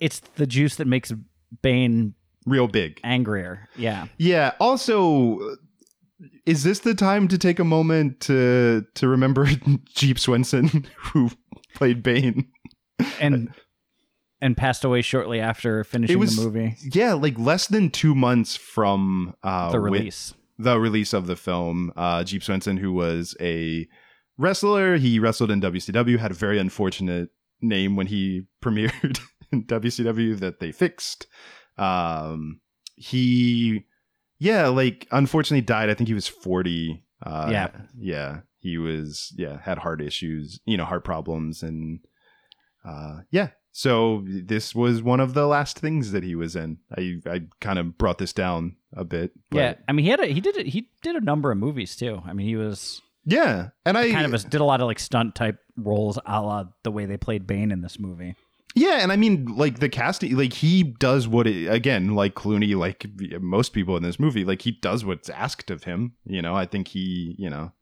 it's 0.00 0.20
the 0.34 0.46
juice 0.46 0.76
that 0.76 0.88
makes 0.88 1.12
Bane 1.62 2.14
real 2.44 2.66
big. 2.66 3.00
angrier. 3.04 3.68
Yeah, 3.76 4.06
Yeah. 4.18 4.54
Also, 4.58 5.56
is 6.46 6.64
this 6.64 6.80
the 6.80 6.94
time 6.94 7.28
to 7.28 7.38
take 7.38 7.58
a 7.58 7.64
moment 7.64 8.20
to 8.20 8.84
to 8.94 9.08
remember 9.08 9.46
Jeep 9.94 10.18
Swenson, 10.18 10.86
who 10.96 11.30
played 11.74 12.02
Bane? 12.02 12.48
and 13.20 13.50
and 14.40 14.56
passed 14.56 14.84
away 14.84 15.02
shortly 15.02 15.40
after 15.40 15.82
finishing 15.84 16.18
was- 16.18 16.36
the 16.36 16.42
movie, 16.42 16.76
Yeah, 16.92 17.14
like 17.14 17.38
less 17.38 17.66
than 17.66 17.90
two 17.90 18.14
months 18.14 18.54
from 18.56 19.34
uh, 19.42 19.70
the 19.72 19.80
release. 19.80 20.34
the 20.58 20.78
release 20.78 21.12
of 21.12 21.26
the 21.26 21.36
film. 21.36 21.92
Uh, 21.96 22.22
Jeep 22.24 22.42
Swenson, 22.44 22.76
who 22.76 22.92
was 22.92 23.36
a 23.40 23.88
wrestler, 24.36 24.96
he 24.96 25.18
wrestled 25.18 25.50
in 25.50 25.60
WCW, 25.60 26.18
had 26.18 26.30
a 26.30 26.34
very 26.34 26.58
unfortunate 26.58 27.30
name 27.60 27.96
when 27.96 28.06
he 28.06 28.42
premiered 28.62 29.18
in 29.50 29.64
WCW 29.64 30.38
that 30.38 30.60
they 30.60 30.70
fixed. 30.70 31.26
Um, 31.76 32.60
he, 32.94 33.86
yeah, 34.38 34.68
like 34.68 35.06
unfortunately 35.10 35.62
died. 35.62 35.90
I 35.90 35.94
think 35.94 36.08
he 36.08 36.14
was 36.14 36.28
40. 36.28 37.04
Uh, 37.24 37.48
Yeah. 37.50 37.68
Yeah. 37.98 38.40
He 38.60 38.76
was, 38.78 39.32
yeah, 39.36 39.60
had 39.60 39.78
heart 39.78 40.00
issues, 40.00 40.60
you 40.64 40.76
know, 40.76 40.84
heart 40.84 41.04
problems. 41.04 41.62
And 41.62 42.00
uh, 42.84 43.20
yeah. 43.30 43.50
So 43.70 44.24
this 44.26 44.74
was 44.74 45.02
one 45.02 45.20
of 45.20 45.34
the 45.34 45.46
last 45.46 45.78
things 45.78 46.10
that 46.10 46.24
he 46.24 46.34
was 46.34 46.56
in. 46.56 46.78
I, 46.96 47.18
I 47.26 47.42
kind 47.60 47.78
of 47.78 47.96
brought 47.96 48.18
this 48.18 48.32
down 48.32 48.76
a 48.92 49.04
bit. 49.04 49.30
yeah, 49.52 49.74
I 49.86 49.92
mean 49.92 50.04
he 50.04 50.10
had 50.10 50.20
a, 50.20 50.26
he 50.26 50.40
did 50.40 50.56
a, 50.56 50.62
he 50.64 50.90
did 51.02 51.14
a 51.14 51.20
number 51.20 51.52
of 51.52 51.58
movies 51.58 51.94
too. 51.94 52.20
I 52.26 52.32
mean 52.32 52.48
he 52.48 52.56
was 52.56 53.00
Yeah, 53.24 53.68
and 53.84 53.96
I 53.96 54.10
kind 54.10 54.34
of 54.34 54.50
did 54.50 54.60
a 54.60 54.64
lot 54.64 54.80
of 54.80 54.86
like 54.88 54.98
stunt 54.98 55.36
type 55.36 55.58
roles, 55.76 56.18
a 56.26 56.42
la 56.42 56.64
the 56.82 56.90
way 56.90 57.06
they 57.06 57.16
played 57.16 57.46
Bane 57.46 57.70
in 57.70 57.82
this 57.82 58.00
movie. 58.00 58.34
Yeah, 58.74 58.98
and 59.02 59.10
I 59.10 59.16
mean 59.16 59.46
like 59.56 59.80
the 59.80 59.88
casting, 59.88 60.36
like 60.36 60.52
he 60.52 60.82
does 60.82 61.26
what 61.26 61.46
it, 61.46 61.66
again, 61.66 62.14
like 62.14 62.34
Clooney, 62.34 62.76
like 62.76 63.06
most 63.40 63.72
people 63.72 63.96
in 63.96 64.02
this 64.02 64.20
movie, 64.20 64.44
like 64.44 64.62
he 64.62 64.72
does 64.72 65.04
what's 65.04 65.28
asked 65.28 65.70
of 65.70 65.84
him. 65.84 66.12
You 66.24 66.42
know, 66.42 66.54
I 66.54 66.66
think 66.66 66.88
he, 66.88 67.34
you 67.38 67.50
know, 67.50 67.72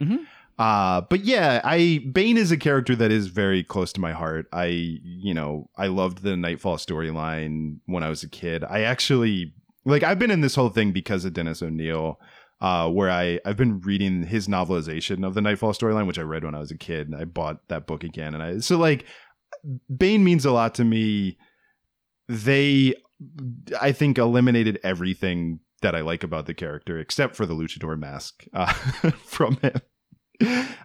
Mhm. 0.00 0.20
uh, 0.58 1.00
but 1.02 1.24
yeah, 1.24 1.60
I 1.64 2.04
Bane 2.12 2.36
is 2.36 2.52
a 2.52 2.56
character 2.56 2.94
that 2.94 3.10
is 3.10 3.28
very 3.28 3.64
close 3.64 3.92
to 3.94 4.00
my 4.00 4.12
heart. 4.12 4.46
I, 4.52 4.66
you 4.66 5.34
know, 5.34 5.70
I 5.76 5.88
loved 5.88 6.22
the 6.22 6.36
Knightfall 6.36 6.76
storyline 6.76 7.78
when 7.86 8.02
I 8.02 8.08
was 8.08 8.22
a 8.22 8.28
kid. 8.28 8.62
I 8.64 8.82
actually 8.82 9.54
like 9.84 10.02
I've 10.02 10.18
been 10.18 10.30
in 10.30 10.40
this 10.42 10.54
whole 10.54 10.68
thing 10.70 10.92
because 10.92 11.24
of 11.24 11.32
Dennis 11.32 11.62
O'Neil. 11.62 12.20
Uh, 12.60 12.88
where 12.88 13.10
I 13.10 13.40
I've 13.44 13.56
been 13.58 13.80
reading 13.80 14.22
his 14.22 14.46
novelization 14.48 15.26
of 15.26 15.34
the 15.34 15.42
Knightfall 15.42 15.72
storyline, 15.72 16.06
which 16.06 16.20
I 16.20 16.22
read 16.22 16.44
when 16.44 16.54
I 16.54 16.60
was 16.60 16.70
a 16.70 16.78
kid. 16.78 17.08
And 17.08 17.16
I 17.20 17.24
bought 17.24 17.66
that 17.68 17.86
book 17.86 18.04
again, 18.04 18.32
and 18.32 18.42
I 18.42 18.58
so 18.58 18.78
like 18.78 19.04
Bane 19.94 20.24
means 20.24 20.44
a 20.44 20.52
lot 20.52 20.74
to 20.76 20.84
me. 20.84 21.38
They, 22.28 22.94
I 23.80 23.92
think, 23.92 24.18
eliminated 24.18 24.78
everything 24.82 25.60
that 25.82 25.94
I 25.94 26.00
like 26.00 26.22
about 26.24 26.46
the 26.46 26.54
character 26.54 26.98
except 26.98 27.36
for 27.36 27.44
the 27.46 27.54
luchador 27.54 27.98
mask 27.98 28.44
uh, 28.54 28.72
from 29.24 29.56
him. 29.56 29.80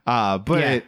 Uh, 0.05 0.37
but 0.37 0.59
Yeah. 0.59 0.79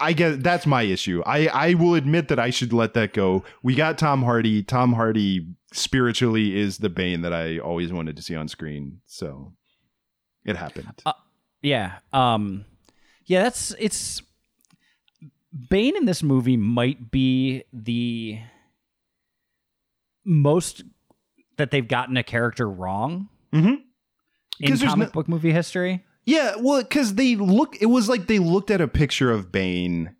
I 0.00 0.12
guess 0.12 0.36
that's 0.38 0.64
my 0.64 0.82
issue. 0.82 1.24
I 1.26 1.48
I 1.48 1.74
will 1.74 1.94
admit 1.94 2.28
that 2.28 2.38
I 2.38 2.50
should 2.50 2.72
let 2.72 2.94
that 2.94 3.12
go. 3.12 3.42
We 3.64 3.74
got 3.74 3.98
Tom 3.98 4.22
Hardy. 4.22 4.62
Tom 4.62 4.92
Hardy 4.92 5.48
spiritually 5.72 6.56
is 6.56 6.78
the 6.78 6.88
Bane 6.88 7.22
that 7.22 7.32
I 7.32 7.58
always 7.58 7.92
wanted 7.92 8.14
to 8.16 8.22
see 8.22 8.36
on 8.36 8.46
screen. 8.46 9.00
So 9.06 9.54
it 10.44 10.54
happened. 10.56 11.02
Yeah. 11.62 11.94
Um 12.12 12.64
yeah, 13.24 13.42
that's 13.42 13.74
it's 13.80 14.22
Bane 15.70 15.96
in 15.96 16.04
this 16.04 16.22
movie 16.22 16.56
might 16.56 17.10
be 17.10 17.64
the 17.72 18.38
most 20.24 20.82
that 21.56 21.70
they've 21.70 21.86
gotten 21.88 22.16
a 22.16 22.22
character 22.22 22.68
wrong 22.68 23.28
Mhm. 23.52 23.82
in 24.60 24.78
comic 24.78 25.08
no- 25.08 25.12
book 25.12 25.28
movie 25.28 25.52
history. 25.52 26.04
Yeah, 26.26 26.56
well, 26.60 26.82
because 26.82 27.14
they 27.14 27.36
look, 27.36 27.76
it 27.80 27.86
was 27.86 28.08
like 28.08 28.26
they 28.26 28.38
looked 28.38 28.70
at 28.70 28.80
a 28.82 28.88
picture 28.88 29.30
of 29.30 29.50
Bane 29.50 30.14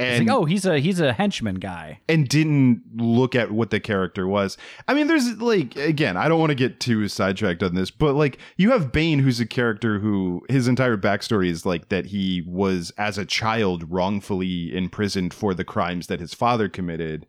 and 0.00 0.26
like, 0.26 0.36
oh, 0.36 0.44
he's 0.44 0.66
a 0.66 0.78
he's 0.78 1.00
a 1.00 1.12
henchman 1.12 1.56
guy. 1.56 2.00
and 2.08 2.28
didn't 2.28 2.82
look 2.96 3.34
at 3.34 3.50
what 3.50 3.70
the 3.70 3.80
character 3.80 4.26
was. 4.26 4.56
I 4.88 4.94
mean, 4.94 5.06
there's 5.06 5.36
like 5.40 5.76
again, 5.76 6.16
I 6.16 6.28
don't 6.28 6.40
want 6.40 6.50
to 6.50 6.56
get 6.56 6.80
too 6.80 7.08
sidetracked 7.08 7.62
on 7.62 7.74
this, 7.74 7.90
but 7.90 8.14
like 8.14 8.38
you 8.56 8.70
have 8.70 8.92
Bane, 8.92 9.20
who's 9.20 9.40
a 9.40 9.46
character 9.46 9.98
who 9.98 10.42
his 10.48 10.68
entire 10.68 10.96
backstory 10.96 11.48
is 11.48 11.66
like 11.66 11.88
that 11.88 12.06
he 12.06 12.42
was 12.46 12.92
as 12.98 13.18
a 13.18 13.24
child 13.24 13.90
wrongfully 13.90 14.74
imprisoned 14.76 15.34
for 15.34 15.54
the 15.54 15.64
crimes 15.64 16.06
that 16.08 16.20
his 16.20 16.34
father 16.34 16.68
committed. 16.68 17.26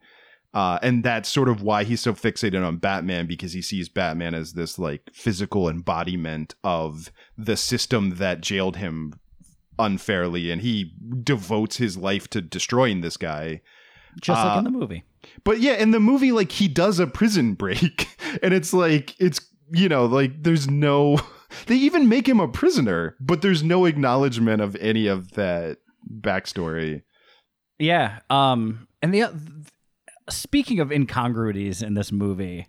Uh, 0.53 0.77
and 0.81 1.01
that's 1.01 1.29
sort 1.29 1.47
of 1.47 1.61
why 1.61 1.85
he's 1.85 2.01
so 2.01 2.13
fixated 2.13 2.65
on 2.65 2.75
Batman 2.75 3.25
because 3.25 3.53
he 3.53 3.61
sees 3.61 3.87
Batman 3.87 4.33
as 4.33 4.51
this 4.51 4.77
like 4.77 5.09
physical 5.13 5.69
embodiment 5.69 6.55
of 6.61 7.09
the 7.37 7.55
system 7.55 8.15
that 8.15 8.41
jailed 8.41 8.75
him 8.75 9.13
unfairly, 9.79 10.51
and 10.51 10.61
he 10.61 10.93
devotes 11.23 11.77
his 11.77 11.97
life 11.97 12.27
to 12.29 12.41
destroying 12.41 13.01
this 13.01 13.17
guy. 13.17 13.61
Just 14.19 14.43
like 14.43 14.55
Uh, 14.55 14.59
in 14.59 14.63
the 14.65 14.71
movie. 14.71 15.03
But 15.43 15.59
yeah, 15.59 15.73
in 15.73 15.91
the 15.91 15.99
movie, 15.99 16.31
like 16.31 16.51
he 16.51 16.67
does 16.67 16.99
a 16.99 17.07
prison 17.07 17.53
break, 17.55 18.07
and 18.41 18.53
it's 18.53 18.73
like 18.73 19.15
it's 19.19 19.41
you 19.71 19.87
know 19.87 20.05
like 20.05 20.43
there's 20.43 20.69
no 20.69 21.19
they 21.67 21.75
even 21.75 22.09
make 22.09 22.27
him 22.27 22.39
a 22.39 22.47
prisoner, 22.47 23.15
but 23.19 23.41
there's 23.41 23.63
no 23.63 23.85
acknowledgement 23.85 24.61
of 24.61 24.75
any 24.77 25.07
of 25.07 25.31
that 25.33 25.77
backstory. 26.09 27.03
Yeah. 27.79 28.19
Um 28.29 28.87
and 29.01 29.13
the 29.13 29.25
speaking 30.29 30.79
of 30.79 30.91
incongruities 30.91 31.81
in 31.81 31.93
this 31.93 32.11
movie, 32.11 32.67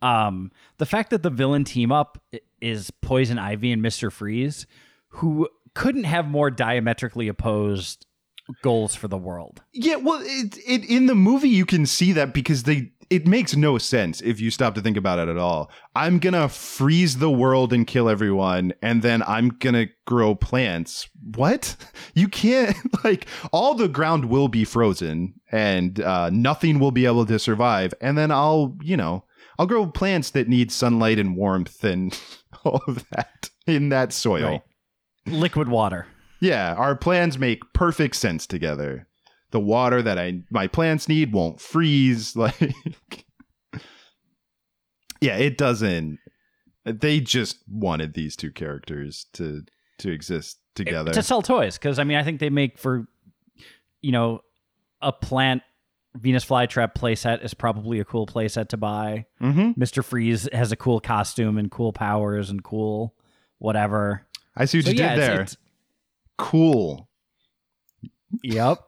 um, 0.00 0.50
the 0.78 0.86
fact 0.86 1.10
that 1.10 1.22
the 1.22 1.30
villain 1.30 1.64
team 1.64 1.90
up 1.92 2.22
is 2.60 2.90
Poison 2.90 3.38
Ivy 3.38 3.72
and 3.72 3.82
Mister 3.82 4.10
Freeze, 4.10 4.66
who 5.08 5.48
couldn't 5.74 6.04
have 6.04 6.26
more 6.26 6.50
diametrically 6.50 7.28
opposed 7.28 8.06
goals 8.62 8.94
for 8.94 9.08
the 9.08 9.18
world. 9.18 9.62
Yeah, 9.72 9.96
well, 9.96 10.20
it, 10.22 10.58
it 10.66 10.84
in 10.88 11.06
the 11.06 11.14
movie 11.14 11.48
you 11.48 11.64
can 11.64 11.86
see 11.86 12.12
that 12.12 12.34
because 12.34 12.64
they 12.64 12.92
it 13.10 13.26
makes 13.26 13.54
no 13.54 13.76
sense 13.76 14.22
if 14.22 14.40
you 14.40 14.50
stop 14.50 14.74
to 14.74 14.80
think 14.80 14.96
about 14.96 15.18
it 15.18 15.28
at 15.28 15.36
all. 15.36 15.70
I'm 15.94 16.18
gonna 16.18 16.48
freeze 16.48 17.18
the 17.18 17.30
world 17.30 17.72
and 17.72 17.86
kill 17.86 18.08
everyone, 18.08 18.72
and 18.80 19.02
then 19.02 19.22
I'm 19.24 19.50
gonna 19.50 19.88
grow 20.06 20.34
plants. 20.34 21.08
What? 21.36 21.76
You 22.14 22.28
can't 22.28 22.76
like 23.04 23.26
all 23.52 23.74
the 23.74 23.88
ground 23.88 24.26
will 24.26 24.48
be 24.48 24.64
frozen 24.64 25.32
and 25.50 25.98
uh, 25.98 26.28
nothing 26.28 26.78
will 26.78 26.90
be 26.90 27.06
able 27.06 27.24
to 27.24 27.38
survive, 27.38 27.94
and 28.02 28.18
then 28.18 28.30
I'll 28.30 28.76
you 28.82 28.96
know 28.96 29.24
I'll 29.58 29.66
grow 29.66 29.86
plants 29.86 30.30
that 30.30 30.48
need 30.48 30.70
sunlight 30.70 31.18
and 31.18 31.36
warmth 31.36 31.84
and 31.84 32.18
all 32.64 32.82
of 32.86 33.08
that 33.10 33.50
in 33.66 33.88
that 33.90 34.12
soil. 34.12 34.44
Right. 34.44 34.62
Liquid 35.26 35.68
water. 35.68 36.06
Yeah, 36.40 36.74
our 36.74 36.96
plans 36.96 37.38
make 37.38 37.60
perfect 37.72 38.16
sense 38.16 38.46
together. 38.46 39.06
The 39.52 39.60
water 39.60 40.02
that 40.02 40.18
I 40.18 40.42
my 40.50 40.66
plants 40.66 41.08
need 41.08 41.32
won't 41.32 41.60
freeze 41.60 42.34
like 42.36 43.24
Yeah, 45.20 45.36
it 45.36 45.56
doesn't 45.58 46.18
they 46.84 47.20
just 47.20 47.58
wanted 47.70 48.14
these 48.14 48.34
two 48.34 48.50
characters 48.50 49.26
to 49.34 49.62
to 49.98 50.10
exist 50.10 50.58
together. 50.74 51.12
to 51.12 51.22
sell 51.22 51.42
toys 51.42 51.78
because 51.78 51.98
I 52.00 52.04
mean 52.04 52.16
I 52.16 52.24
think 52.24 52.40
they 52.40 52.50
make 52.50 52.76
for 52.78 53.06
you 54.00 54.10
know 54.10 54.40
a 55.00 55.12
plant 55.12 55.62
Venus 56.14 56.44
flytrap 56.44 56.94
playset 56.94 57.42
is 57.44 57.54
probably 57.54 57.98
a 58.00 58.04
cool 58.04 58.26
playset 58.26 58.68
to 58.68 58.76
buy. 58.76 59.24
Mhm. 59.40 59.76
Mister 59.76 60.02
Freeze 60.02 60.48
has 60.52 60.72
a 60.72 60.76
cool 60.76 61.00
costume 61.00 61.56
and 61.56 61.70
cool 61.70 61.92
powers 61.92 62.50
and 62.50 62.62
cool 62.64 63.14
whatever. 63.58 64.26
I 64.56 64.64
see 64.66 64.78
what 64.78 64.84
So 64.86 64.90
you 64.92 64.98
yeah, 64.98 65.08
did 65.14 65.18
it's- 65.18 65.28
there. 65.28 65.40
it's- 65.42 65.56
cool. 66.38 67.08
Yep, 68.42 68.78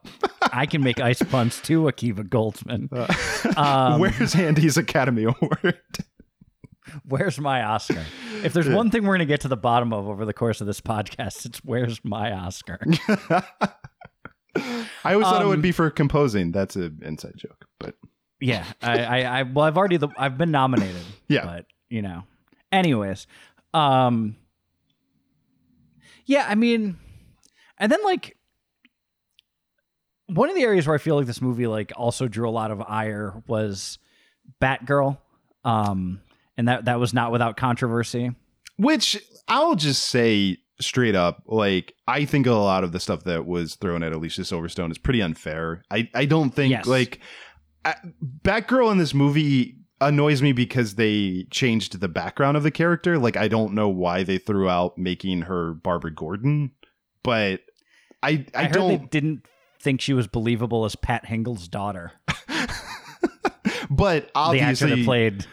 I 0.53 0.65
can 0.65 0.83
make 0.83 0.99
ice 1.01 1.23
puns 1.23 1.61
too, 1.61 1.83
Akiva 1.83 2.27
Goldsman. 2.29 2.89
Um, 3.59 4.01
Where's 4.01 4.35
Andy's 4.35 4.79
Academy 4.79 5.25
Award? 5.25 5.79
Where's 7.07 7.39
my 7.39 7.63
Oscar? 7.63 8.03
If 8.43 8.55
there's 8.55 8.69
one 8.71 8.91
thing 8.91 9.05
we're 9.05 9.15
gonna 9.15 9.27
get 9.27 9.43
to 9.43 9.49
the 9.49 9.57
bottom 9.57 9.93
of 9.93 10.09
over 10.09 10.25
the 10.25 10.33
course 10.33 10.63
of 10.63 10.67
this 10.67 10.81
podcast, 10.81 11.45
it's 11.45 11.59
where's 11.59 12.03
my 12.05 12.33
Oscar? 12.33 12.79
I 14.57 15.13
always 15.13 15.27
thought 15.27 15.43
it 15.43 15.47
would 15.47 15.57
Um, 15.57 15.63
be 15.63 15.73
for 15.73 15.91
composing. 15.91 16.53
That's 16.53 16.77
an 16.77 17.01
inside 17.03 17.35
joke, 17.37 17.67
but 17.79 17.97
Yeah, 18.41 18.65
I, 18.83 18.99
I, 19.05 19.19
I 19.41 19.43
well, 19.43 19.65
I've 19.67 19.77
already, 19.77 19.97
the, 19.99 20.09
I've 20.17 20.39
been 20.39 20.51
nominated. 20.53 21.03
Yeah. 21.29 21.45
but 21.45 21.67
you 21.91 22.01
know, 22.03 22.23
anyways, 22.73 23.27
um, 23.75 24.37
yeah, 26.27 26.47
I 26.49 26.55
mean, 26.55 26.97
and 27.79 27.91
then 27.91 28.03
like 28.05 28.37
one 30.27 30.49
of 30.49 30.55
the 30.55 30.63
areas 30.63 30.87
where 30.87 30.95
I 30.95 30.99
feel 30.99 31.17
like 31.17 31.27
this 31.27 31.43
movie 31.43 31.67
like 31.67 31.93
also 31.97 32.29
drew 32.29 32.49
a 32.49 32.51
lot 32.51 32.71
of 32.71 32.81
ire 32.83 33.43
was 33.47 33.99
Batgirl, 34.61 35.19
um, 35.65 36.21
and 36.57 36.69
that 36.69 36.87
that 36.87 36.99
was 36.99 37.13
not 37.15 37.33
without 37.33 37.57
controversy. 37.57 38.33
Which 38.77 39.23
I'll 39.49 39.75
just 39.77 40.05
say 40.09 40.59
straight 40.81 41.15
up, 41.15 41.43
like 41.47 41.95
I 42.09 42.25
think 42.25 42.47
a 42.47 42.53
lot 42.53 42.85
of 42.85 42.93
the 42.93 43.01
stuff 43.01 43.25
that 43.25 43.47
was 43.47 43.77
thrown 43.77 44.03
at 44.03 44.13
Alicia 44.13 44.43
Silverstone 44.43 44.91
is 44.91 44.99
pretty 44.99 45.21
unfair. 45.23 45.83
I 45.91 46.09
I 46.15 46.25
don't 46.25 46.51
think 46.51 46.73
Yes. 46.73 46.87
like 46.87 47.21
I, 47.85 47.95
Batgirl 48.43 48.91
in 48.93 48.99
this 48.99 49.15
movie 49.15 49.77
annoys 50.01 50.43
me 50.43 50.53
because 50.53 50.95
they 50.95 51.47
changed 51.51 52.01
the 52.01 52.09
background 52.09 52.57
of 52.57 52.63
the 52.63 52.71
character. 52.71 53.19
Like 53.19 53.37
I 53.37 53.49
don't 53.49 53.75
know 53.75 53.89
why 53.89 54.23
they 54.23 54.39
threw 54.39 54.69
out 54.69 54.99
making 54.99 55.43
her 55.43 55.75
Barbara 55.75 56.13
Gordon, 56.13 56.73
but 57.23 57.61
I 58.23 58.47
I, 58.55 58.65
I, 58.65 58.67
don't. 58.69 59.11
didn't 59.11 59.47
think 59.81 60.01
she 60.01 60.13
was 60.13 60.27
believable 60.27 60.85
as 60.85 60.97
Pat 60.97 61.27
Hingle's 61.27 61.69
daughter, 61.69 62.13
but 63.91 64.31
obviously, 64.35 65.05
played. 65.05 65.47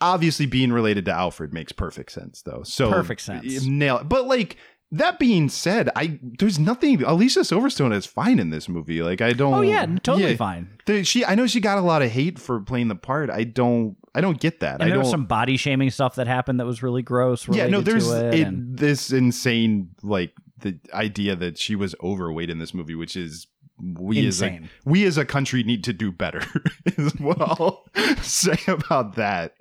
obviously 0.00 0.46
being 0.46 0.72
related 0.72 1.04
to 1.06 1.12
Alfred 1.12 1.52
makes 1.52 1.72
perfect 1.72 2.12
sense 2.12 2.42
though. 2.42 2.62
So 2.64 2.90
Perfect 2.90 3.20
sense. 3.20 3.64
Nail 3.64 3.98
it. 3.98 4.08
But 4.08 4.26
like 4.26 4.56
that 4.98 5.18
being 5.18 5.48
said, 5.48 5.90
I 5.96 6.18
there's 6.38 6.58
nothing 6.58 7.02
Alicia 7.02 7.40
Silverstone 7.40 7.94
is 7.94 8.06
fine 8.06 8.38
in 8.38 8.50
this 8.50 8.68
movie. 8.68 9.02
Like 9.02 9.20
I 9.20 9.32
don't 9.32 9.54
Oh 9.54 9.60
yeah, 9.60 9.84
totally 10.02 10.30
yeah. 10.30 10.36
fine. 10.36 10.68
There- 10.86 11.04
she 11.04 11.24
I 11.24 11.34
know 11.34 11.46
she 11.46 11.60
got 11.60 11.78
a 11.78 11.82
lot 11.82 12.02
of 12.02 12.10
hate 12.10 12.38
for 12.38 12.60
playing 12.60 12.88
the 12.88 12.94
part. 12.94 13.30
I 13.30 13.44
don't 13.44 13.96
I 14.14 14.20
don't 14.20 14.40
get 14.40 14.60
that. 14.60 14.74
And 14.80 14.84
I 14.84 14.88
there 14.90 14.98
was 14.98 15.10
some 15.10 15.26
body 15.26 15.56
shaming 15.56 15.90
stuff 15.90 16.14
that 16.16 16.26
happened 16.26 16.60
that 16.60 16.66
was 16.66 16.82
really 16.82 17.02
gross. 17.02 17.48
Yeah, 17.48 17.66
no, 17.68 17.80
there's 17.80 18.10
it, 18.10 18.34
it, 18.34 18.46
and- 18.46 18.78
this 18.78 19.10
insane 19.12 19.90
like 20.02 20.32
the 20.58 20.78
idea 20.92 21.36
that 21.36 21.58
she 21.58 21.74
was 21.76 21.94
overweight 22.02 22.48
in 22.48 22.58
this 22.58 22.72
movie, 22.72 22.94
which 22.94 23.16
is 23.16 23.46
we 23.82 24.24
Insane. 24.24 24.64
as 24.64 24.68
a 24.86 24.88
we 24.88 25.04
as 25.04 25.18
a 25.18 25.24
country 25.24 25.64
need 25.64 25.82
to 25.84 25.92
do 25.92 26.12
better 26.12 26.42
is 26.86 27.12
what 27.18 27.40
I'll 27.40 27.84
say 28.22 28.56
about 28.68 29.16
that. 29.16 29.54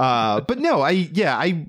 Uh, 0.00 0.40
but 0.40 0.58
no, 0.58 0.80
I 0.80 0.90
yeah, 0.90 1.36
I 1.38 1.66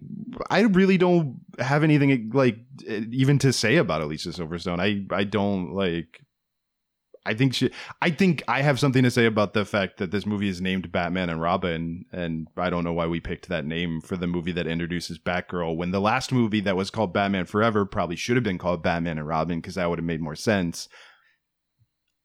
I 0.49 0.61
really 0.61 0.97
don't 0.97 1.37
have 1.59 1.83
anything 1.83 2.31
like 2.33 2.57
even 2.87 3.39
to 3.39 3.53
say 3.53 3.77
about 3.77 4.01
Alicia 4.01 4.29
Silverstone. 4.29 4.79
I 4.79 5.15
I 5.15 5.23
don't 5.23 5.73
like. 5.73 6.19
I 7.25 7.33
think 7.33 7.53
she. 7.53 7.71
I 8.01 8.09
think 8.09 8.43
I 8.49 8.61
have 8.61 8.79
something 8.79 9.03
to 9.03 9.09
say 9.11 9.25
about 9.25 9.53
the 9.53 9.63
fact 9.63 9.97
that 9.97 10.11
this 10.11 10.25
movie 10.25 10.49
is 10.49 10.59
named 10.59 10.91
Batman 10.91 11.29
and 11.29 11.39
Robin, 11.39 12.03
and 12.11 12.47
I 12.57 12.69
don't 12.69 12.83
know 12.83 12.91
why 12.91 13.07
we 13.07 13.21
picked 13.21 13.47
that 13.47 13.63
name 13.65 14.01
for 14.01 14.17
the 14.17 14.27
movie 14.27 14.51
that 14.51 14.67
introduces 14.67 15.19
Batgirl. 15.19 15.77
When 15.77 15.91
the 15.91 16.01
last 16.01 16.33
movie 16.33 16.59
that 16.61 16.75
was 16.75 16.89
called 16.89 17.13
Batman 17.13 17.45
Forever 17.45 17.85
probably 17.85 18.17
should 18.17 18.35
have 18.35 18.43
been 18.43 18.57
called 18.57 18.83
Batman 18.83 19.17
and 19.17 19.27
Robin 19.27 19.59
because 19.61 19.75
that 19.75 19.89
would 19.89 19.99
have 19.99 20.05
made 20.05 20.19
more 20.21 20.35
sense. 20.35 20.89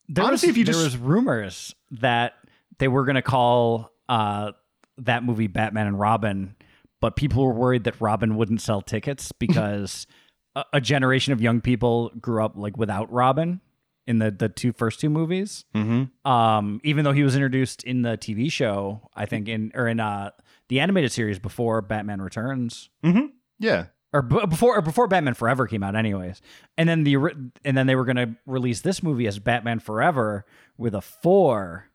there 0.08 0.24
honestly, 0.24 0.48
was, 0.48 0.54
if 0.54 0.58
you 0.58 0.64
there 0.64 0.74
just- 0.74 0.84
was 0.84 0.96
rumors 0.96 1.74
that 1.92 2.32
they 2.78 2.88
were 2.88 3.04
going 3.04 3.14
to 3.14 3.22
call 3.22 3.92
uh, 4.08 4.50
that 4.98 5.22
movie 5.22 5.46
Batman 5.46 5.86
and 5.86 6.00
Robin, 6.00 6.56
but 7.00 7.16
people 7.16 7.44
were 7.44 7.52
worried 7.52 7.84
that 7.84 8.00
Robin 8.00 8.36
wouldn't 8.36 8.60
sell 8.60 8.82
tickets 8.82 9.32
because 9.38 10.06
a, 10.54 10.64
a 10.74 10.80
generation 10.80 11.32
of 11.32 11.40
young 11.40 11.60
people 11.60 12.10
grew 12.20 12.44
up 12.44 12.52
like 12.56 12.76
without 12.76 13.12
Robin 13.12 13.60
in 14.06 14.18
the 14.18 14.30
the 14.30 14.48
two 14.48 14.72
first 14.72 15.00
two 15.00 15.10
movies. 15.10 15.64
Mm-hmm. 15.74 16.30
Um, 16.30 16.80
even 16.82 17.04
though 17.04 17.12
he 17.12 17.22
was 17.22 17.34
introduced 17.34 17.84
in 17.84 18.02
the 18.02 18.16
TV 18.16 18.50
show, 18.50 19.08
I 19.14 19.26
think 19.26 19.48
in 19.48 19.70
or 19.74 19.86
in 19.86 20.00
uh 20.00 20.30
the 20.68 20.80
animated 20.80 21.12
series 21.12 21.38
before 21.38 21.80
Batman 21.82 22.20
Returns. 22.20 22.90
Yeah, 23.58 23.86
or 24.12 24.22
b- 24.22 24.46
before 24.48 24.78
or 24.78 24.82
before 24.82 25.08
Batman 25.08 25.34
Forever 25.34 25.66
came 25.66 25.82
out, 25.82 25.94
anyways. 25.94 26.40
And 26.76 26.88
then 26.88 27.04
the 27.04 27.16
and 27.64 27.76
then 27.76 27.86
they 27.86 27.96
were 27.96 28.04
gonna 28.04 28.36
release 28.46 28.80
this 28.80 29.02
movie 29.02 29.26
as 29.26 29.38
Batman 29.38 29.78
Forever 29.78 30.46
with 30.76 30.94
a 30.94 31.02
four 31.02 31.87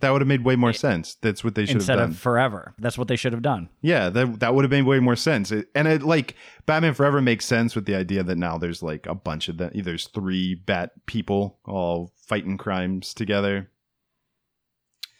that 0.00 0.10
would 0.10 0.20
have 0.20 0.28
made 0.28 0.44
way 0.44 0.54
more 0.56 0.72
sense. 0.72 1.16
That's 1.16 1.42
what 1.42 1.54
they 1.54 1.62
should 1.62 1.74
have 1.74 1.80
instead 1.80 1.96
done. 1.96 2.10
of 2.10 2.18
Forever. 2.18 2.74
That's 2.78 2.96
what 2.96 3.08
they 3.08 3.16
should 3.16 3.32
have 3.32 3.42
done. 3.42 3.68
Yeah, 3.80 4.08
that 4.10 4.40
that 4.40 4.54
would 4.54 4.64
have 4.64 4.70
made 4.70 4.82
way 4.82 5.00
more 5.00 5.16
sense. 5.16 5.50
It, 5.50 5.68
and 5.74 5.88
it 5.88 6.02
like 6.02 6.36
Batman 6.66 6.94
Forever 6.94 7.20
makes 7.20 7.44
sense 7.46 7.74
with 7.74 7.86
the 7.86 7.94
idea 7.94 8.22
that 8.22 8.38
now 8.38 8.58
there's 8.58 8.82
like 8.82 9.06
a 9.06 9.14
bunch 9.14 9.48
of 9.48 9.58
them. 9.58 9.72
There's 9.74 10.06
three 10.06 10.54
Bat 10.54 10.92
people 11.06 11.58
all 11.64 12.12
fighting 12.16 12.58
crimes 12.58 13.12
together. 13.14 13.70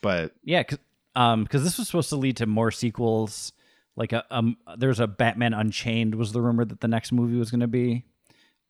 But 0.00 0.32
Yeah, 0.44 0.62
because 0.62 0.78
um, 1.16 1.46
'cause 1.46 1.64
this 1.64 1.78
was 1.78 1.88
supposed 1.88 2.10
to 2.10 2.16
lead 2.16 2.36
to 2.36 2.46
more 2.46 2.70
sequels. 2.70 3.52
Like 3.96 4.12
a 4.12 4.24
um, 4.30 4.56
there's 4.76 5.00
a 5.00 5.08
Batman 5.08 5.54
Unchained 5.54 6.14
was 6.14 6.32
the 6.32 6.40
rumor 6.40 6.64
that 6.64 6.80
the 6.80 6.88
next 6.88 7.10
movie 7.10 7.36
was 7.36 7.50
going 7.50 7.60
to 7.60 7.66
be. 7.66 8.04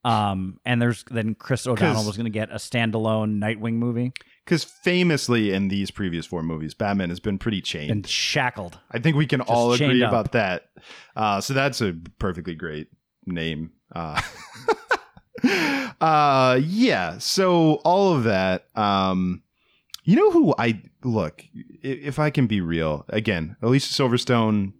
Um, 0.04 0.60
and 0.64 0.80
there's 0.80 1.04
then 1.10 1.34
Chris 1.34 1.66
O'Donnell 1.66 2.06
was 2.06 2.16
going 2.16 2.24
to 2.24 2.30
get 2.30 2.50
a 2.50 2.56
standalone 2.56 3.38
Nightwing 3.38 3.74
movie 3.74 4.12
because 4.48 4.64
famously 4.64 5.52
in 5.52 5.68
these 5.68 5.90
previous 5.90 6.24
four 6.24 6.42
movies, 6.42 6.72
Batman 6.72 7.10
has 7.10 7.20
been 7.20 7.36
pretty 7.36 7.60
chained. 7.60 7.90
and 7.90 8.06
shackled. 8.06 8.78
I 8.90 8.98
think 8.98 9.14
we 9.14 9.26
can 9.26 9.42
all 9.42 9.74
agree 9.74 10.02
up. 10.02 10.08
about 10.08 10.32
that. 10.32 10.70
Uh, 11.14 11.42
so 11.42 11.52
that's 11.52 11.82
a 11.82 11.94
perfectly 12.18 12.54
great 12.54 12.88
name. 13.26 13.72
Uh, 13.94 14.18
uh, 16.00 16.58
yeah. 16.62 17.18
So 17.18 17.74
all 17.84 18.14
of 18.14 18.24
that. 18.24 18.66
Um, 18.74 19.42
you 20.04 20.16
know 20.16 20.30
who 20.30 20.54
I 20.56 20.80
look? 21.04 21.44
If 21.82 22.18
I 22.18 22.30
can 22.30 22.46
be 22.46 22.62
real, 22.62 23.04
again, 23.10 23.56
Alicia 23.60 23.92
Silverstone. 23.92 24.72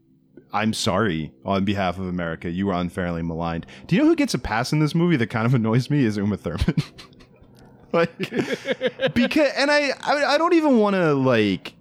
I'm 0.53 0.73
sorry 0.73 1.33
on 1.45 1.65
behalf 1.65 1.99
of 1.99 2.07
America. 2.07 2.51
You 2.51 2.67
were 2.67 2.73
unfairly 2.73 3.23
maligned. 3.23 3.67
Do 3.87 3.97
you 3.97 4.03
know 4.03 4.09
who 4.09 4.17
gets 4.17 4.35
a 4.35 4.39
pass 4.39 4.73
in 4.73 4.79
this 4.79 4.95
movie 4.95 5.17
that 5.17 5.29
kind 5.29 5.47
of 5.47 5.55
annoys 5.55 5.91
me? 5.91 6.05
Is 6.05 6.17
Uma 6.17 6.37
Thurman. 6.37 6.77
like 7.93 8.17
because 9.15 9.51
and 9.57 9.71
I 9.71 9.91
I, 10.03 10.25
I 10.35 10.39
don't 10.39 10.55
even 10.55 10.79
want 10.79 10.95
to 10.95 11.15
like 11.15 11.75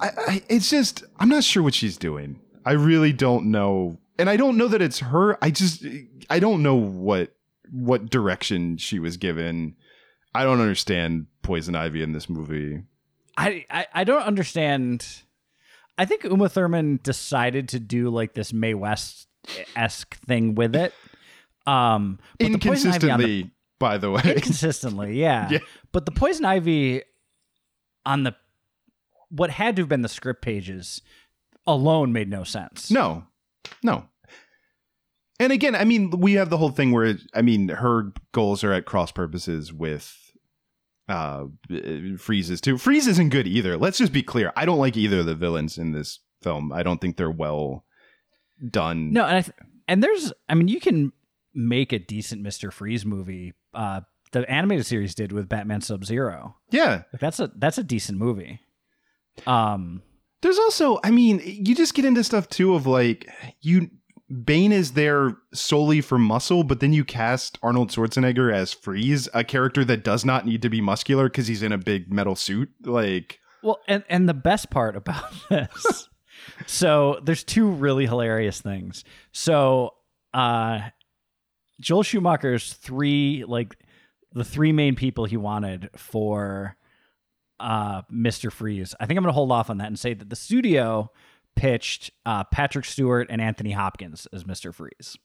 I, 0.00 0.10
I 0.16 0.42
it's 0.48 0.70
just 0.70 1.04
I'm 1.18 1.28
not 1.28 1.44
sure 1.44 1.62
what 1.62 1.74
she's 1.74 1.96
doing. 1.96 2.40
I 2.64 2.72
really 2.72 3.12
don't 3.12 3.50
know. 3.50 3.98
And 4.18 4.30
I 4.30 4.36
don't 4.36 4.56
know 4.56 4.68
that 4.68 4.80
it's 4.80 5.00
her. 5.00 5.42
I 5.42 5.50
just 5.50 5.84
I 6.30 6.38
don't 6.38 6.62
know 6.62 6.76
what 6.76 7.34
what 7.70 8.10
direction 8.10 8.76
she 8.76 8.98
was 8.98 9.16
given. 9.16 9.76
I 10.34 10.44
don't 10.44 10.60
understand 10.60 11.26
Poison 11.42 11.74
Ivy 11.74 12.02
in 12.02 12.12
this 12.12 12.28
movie. 12.28 12.82
I, 13.36 13.64
I 13.70 13.86
I 13.92 14.04
don't 14.04 14.22
understand. 14.22 15.23
I 15.96 16.04
think 16.04 16.24
Uma 16.24 16.48
Thurman 16.48 17.00
decided 17.02 17.68
to 17.70 17.80
do 17.80 18.10
like 18.10 18.34
this 18.34 18.52
Mae 18.52 18.74
West 18.74 19.28
esque 19.76 20.16
thing 20.26 20.54
with 20.54 20.74
it. 20.74 20.92
Um, 21.66 22.18
but 22.38 22.38
the 22.38 22.44
on 22.46 22.50
the- 22.50 22.56
Inconsistently, 22.56 23.50
by 23.78 23.98
the 23.98 24.10
way. 24.10 24.22
inconsistently, 24.36 25.20
yeah. 25.20 25.48
Yeah. 25.50 25.58
But 25.92 26.06
the 26.06 26.12
Poison 26.12 26.44
Ivy 26.44 27.02
on 28.04 28.24
the 28.24 28.34
what 29.30 29.50
had 29.50 29.76
to 29.76 29.82
have 29.82 29.88
been 29.88 30.02
the 30.02 30.08
script 30.08 30.42
pages 30.42 31.00
alone 31.66 32.12
made 32.12 32.28
no 32.28 32.44
sense. 32.44 32.90
No, 32.90 33.24
no. 33.82 34.04
And 35.40 35.52
again, 35.52 35.74
I 35.74 35.84
mean, 35.84 36.10
we 36.10 36.34
have 36.34 36.50
the 36.50 36.56
whole 36.58 36.70
thing 36.70 36.92
where 36.92 37.16
I 37.34 37.42
mean, 37.42 37.68
her 37.68 38.12
goals 38.32 38.62
are 38.62 38.72
at 38.72 38.84
cross 38.84 39.10
purposes 39.10 39.72
with 39.72 40.23
uh 41.08 41.44
Freeze's 42.18 42.60
too. 42.60 42.78
Freeze 42.78 43.06
isn't 43.06 43.28
good 43.28 43.46
either. 43.46 43.76
Let's 43.76 43.98
just 43.98 44.12
be 44.12 44.22
clear. 44.22 44.52
I 44.56 44.64
don't 44.64 44.78
like 44.78 44.96
either 44.96 45.20
of 45.20 45.26
the 45.26 45.34
villains 45.34 45.78
in 45.78 45.92
this 45.92 46.20
film. 46.42 46.72
I 46.72 46.82
don't 46.82 47.00
think 47.00 47.16
they're 47.16 47.30
well 47.30 47.84
done. 48.70 49.12
No, 49.12 49.24
and 49.24 49.36
I 49.36 49.42
th- 49.42 49.56
and 49.88 50.02
there's 50.02 50.32
I 50.48 50.54
mean 50.54 50.68
you 50.68 50.80
can 50.80 51.12
make 51.54 51.92
a 51.92 51.98
decent 51.98 52.42
Mister 52.42 52.70
Freeze 52.70 53.04
movie. 53.04 53.54
Uh, 53.74 54.00
the 54.32 54.48
animated 54.50 54.86
series 54.86 55.14
did 55.14 55.32
with 55.32 55.48
Batman 55.48 55.80
Sub 55.80 56.04
Zero. 56.04 56.56
Yeah. 56.70 57.02
Like 57.12 57.20
that's 57.20 57.40
a 57.40 57.50
that's 57.56 57.78
a 57.78 57.84
decent 57.84 58.18
movie. 58.18 58.60
Um, 59.46 60.02
There's 60.42 60.58
also, 60.58 61.00
I 61.02 61.10
mean, 61.10 61.40
you 61.44 61.74
just 61.74 61.94
get 61.94 62.04
into 62.04 62.22
stuff 62.22 62.48
too 62.48 62.74
of 62.74 62.86
like 62.86 63.28
you 63.62 63.90
Bane 64.42 64.72
is 64.72 64.92
there 64.92 65.36
solely 65.52 66.00
for 66.00 66.18
muscle, 66.18 66.64
but 66.64 66.80
then 66.80 66.92
you 66.92 67.04
cast 67.04 67.58
Arnold 67.62 67.90
Schwarzenegger 67.90 68.52
as 68.52 68.72
Freeze, 68.72 69.28
a 69.34 69.44
character 69.44 69.84
that 69.84 70.02
does 70.02 70.24
not 70.24 70.46
need 70.46 70.62
to 70.62 70.70
be 70.70 70.80
muscular 70.80 71.28
because 71.28 71.46
he's 71.46 71.62
in 71.62 71.72
a 71.72 71.78
big 71.78 72.12
metal 72.12 72.34
suit. 72.34 72.70
Like, 72.84 73.38
well, 73.62 73.78
and 73.86 74.02
and 74.08 74.28
the 74.28 74.34
best 74.34 74.70
part 74.70 74.96
about 74.96 75.32
this, 75.50 76.08
so 76.66 77.20
there's 77.22 77.44
two 77.44 77.68
really 77.68 78.06
hilarious 78.06 78.60
things. 78.60 79.04
So, 79.32 79.94
uh, 80.32 80.88
Joel 81.80 82.02
Schumacher's 82.02 82.72
three 82.72 83.44
like 83.46 83.76
the 84.32 84.44
three 84.44 84.72
main 84.72 84.96
people 84.96 85.26
he 85.26 85.36
wanted 85.36 85.90
for 85.96 86.76
uh 87.60 88.02
Mr. 88.12 88.50
Freeze. 88.50 88.94
I 88.98 89.06
think 89.06 89.18
I'm 89.18 89.22
going 89.22 89.32
to 89.32 89.34
hold 89.34 89.52
off 89.52 89.70
on 89.70 89.78
that 89.78 89.86
and 89.88 89.98
say 89.98 90.14
that 90.14 90.28
the 90.28 90.36
studio 90.36 91.12
pitched 91.56 92.10
uh 92.26 92.44
Patrick 92.44 92.84
Stewart 92.84 93.28
and 93.30 93.40
Anthony 93.40 93.72
Hopkins 93.72 94.26
as 94.32 94.44
Mr. 94.44 94.72
Freeze. 94.74 95.16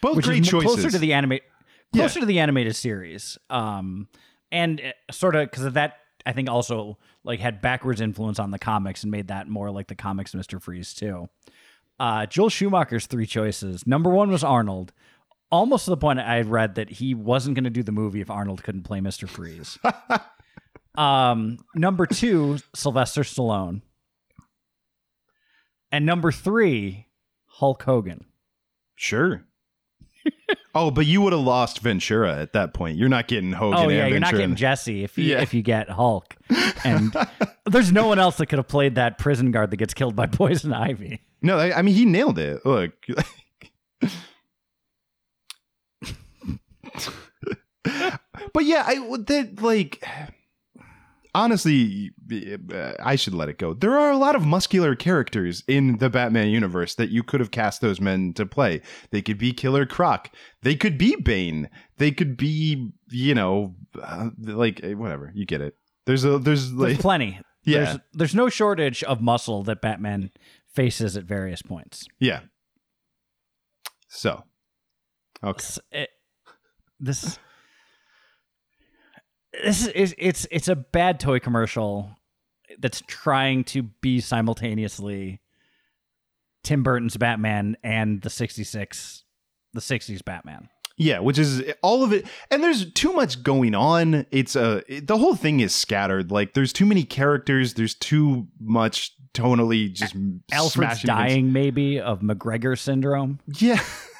both 0.00 0.16
which 0.16 0.26
great 0.26 0.42
is 0.42 0.48
choices. 0.48 0.72
closer 0.74 0.90
to 0.90 0.98
the 0.98 1.12
anime 1.12 1.32
Yeah. 1.32 1.40
closer 2.02 2.20
to 2.20 2.26
the 2.26 2.38
animated 2.40 2.74
series 2.76 3.38
um 3.50 4.08
and 4.52 4.80
sort 5.10 5.34
of 5.36 5.50
because 5.50 5.64
of 5.64 5.74
that 5.74 5.94
i 6.24 6.32
think 6.32 6.48
also 6.48 6.98
like 7.24 7.40
had 7.40 7.60
backwards 7.60 8.00
influence 8.00 8.38
on 8.38 8.50
the 8.50 8.58
comics 8.58 9.02
and 9.02 9.10
made 9.10 9.28
that 9.28 9.48
more 9.48 9.70
like 9.70 9.88
the 9.88 9.94
comics 9.94 10.32
mr 10.34 10.60
freeze 10.62 10.94
too 10.94 11.28
uh 12.00 12.26
joel 12.26 12.48
schumacher's 12.48 13.06
three 13.06 13.26
choices 13.26 13.86
number 13.86 14.10
one 14.10 14.30
was 14.30 14.44
arnold 14.44 14.92
almost 15.50 15.84
to 15.84 15.90
the 15.90 15.96
point 15.96 16.18
i 16.20 16.36
had 16.36 16.46
read 16.48 16.74
that 16.76 16.90
he 16.90 17.14
wasn't 17.14 17.54
going 17.54 17.64
to 17.64 17.70
do 17.70 17.82
the 17.82 17.92
movie 17.92 18.20
if 18.20 18.30
arnold 18.30 18.62
couldn't 18.62 18.82
play 18.84 19.00
mr 19.00 19.28
freeze 19.28 19.78
um 20.98 21.58
number 21.74 22.06
two 22.06 22.58
sylvester 22.74 23.22
stallone 23.22 23.82
and 25.96 26.04
number 26.06 26.30
three 26.30 27.06
hulk 27.46 27.82
hogan 27.84 28.24
Sure. 28.98 29.44
oh, 30.74 30.90
but 30.90 31.04
you 31.06 31.20
would 31.20 31.32
have 31.34 31.42
lost 31.42 31.80
Ventura 31.80 32.36
at 32.40 32.54
that 32.54 32.72
point. 32.74 32.96
You're 32.96 33.10
not 33.10 33.28
getting 33.28 33.52
Hogan. 33.52 33.78
Oh 33.78 33.88
yeah, 33.88 34.06
you're 34.06 34.18
not 34.20 34.32
getting 34.32 34.56
Jesse 34.56 35.04
if 35.04 35.18
you 35.18 35.24
Yeah. 35.24 35.42
if 35.42 35.52
you 35.54 35.62
get 35.62 35.90
Hulk, 35.90 36.34
and 36.84 37.14
there's 37.66 37.92
no 37.92 38.06
one 38.06 38.18
else 38.18 38.38
that 38.38 38.46
could 38.46 38.58
have 38.58 38.66
played 38.68 38.94
that 38.96 39.18
prison 39.18 39.50
guard 39.50 39.70
that 39.70 39.76
gets 39.76 39.94
killed 39.94 40.16
by 40.16 40.26
poison 40.42 40.72
ivy. 40.72 41.20
No, 41.42 41.58
I, 41.58 41.78
I 41.78 41.82
mean 41.82 41.94
he 41.94 42.06
nailed 42.06 42.38
it. 42.38 42.64
Look. 42.64 42.94
but 48.52 48.64
yeah, 48.64 48.82
I 48.86 48.98
would 48.98 49.26
that 49.26 49.60
like 49.62 50.02
honestly, 51.36 52.10
I 53.00 53.16
should 53.16 53.34
let 53.34 53.48
it 53.48 53.58
go. 53.58 53.74
There 53.74 53.96
are 53.96 54.10
a 54.10 54.16
lot 54.16 54.34
of 54.34 54.44
muscular 54.46 54.94
characters 54.96 55.62
in 55.68 55.98
the 55.98 56.10
Batman 56.10 56.48
universe 56.48 56.94
that 56.96 57.10
you 57.10 57.22
could 57.22 57.40
have 57.40 57.50
cast 57.50 57.80
those 57.80 58.00
men 58.00 58.32
to 58.34 58.46
play. 58.46 58.80
They 59.10 59.22
could 59.22 59.38
be 59.38 59.52
Killer 59.52 59.86
Croc. 59.86 60.30
They 60.62 60.74
could 60.74 60.96
be 60.98 61.16
Bane. 61.16 61.68
They 61.98 62.10
could 62.10 62.36
be, 62.36 62.90
you 63.10 63.34
know, 63.34 63.74
uh, 64.02 64.30
like 64.42 64.82
eh, 64.82 64.94
whatever. 64.94 65.30
You 65.34 65.44
get 65.46 65.60
it. 65.60 65.74
There's 66.06 66.24
a 66.24 66.38
there's 66.38 66.72
There's 66.72 66.94
like 66.94 67.00
plenty. 67.00 67.40
Yeah. 67.68 67.84
There's 67.84 67.98
there's 68.12 68.34
no 68.36 68.48
shortage 68.48 69.02
of 69.02 69.20
muscle 69.20 69.64
that 69.64 69.80
Batman 69.80 70.30
faces 70.72 71.16
at 71.16 71.24
various 71.24 71.62
points. 71.62 72.06
yeah. 72.20 72.42
So, 74.08 74.44
okay. 75.42 75.64
It- 75.90 76.10
this 77.00 77.38
this 79.64 79.86
is 79.88 80.14
it's 80.18 80.46
it's 80.50 80.68
a 80.68 80.76
bad 80.76 81.20
toy 81.20 81.38
commercial 81.38 82.10
that's 82.78 83.02
trying 83.06 83.64
to 83.64 83.82
be 83.82 84.20
simultaneously 84.20 85.40
Tim 86.64 86.82
Burton's 86.82 87.16
Batman 87.16 87.76
and 87.82 88.20
the 88.22 88.30
66 88.30 89.24
the 89.72 89.80
60s 89.80 90.24
Batman. 90.24 90.68
Yeah, 90.98 91.18
which 91.18 91.38
is 91.38 91.62
all 91.82 92.02
of 92.02 92.12
it, 92.14 92.26
and 92.50 92.62
there's 92.62 92.90
too 92.94 93.12
much 93.12 93.42
going 93.42 93.74
on. 93.74 94.24
It's 94.30 94.56
a 94.56 94.82
it- 94.88 95.06
the 95.06 95.18
whole 95.18 95.34
thing 95.36 95.60
is 95.60 95.74
scattered. 95.74 96.30
Like 96.30 96.54
there's 96.54 96.72
too 96.72 96.86
many 96.86 97.04
characters. 97.04 97.74
There's 97.74 97.94
too 97.94 98.48
much 98.58 99.12
tonally 99.34 99.92
just 99.92 100.16
Alfred's 100.50 101.02
dying 101.02 101.52
maybe 101.52 102.00
of 102.00 102.22
MacGregor 102.22 102.76
syndrome. 102.76 103.40
Yeah, 103.58 103.78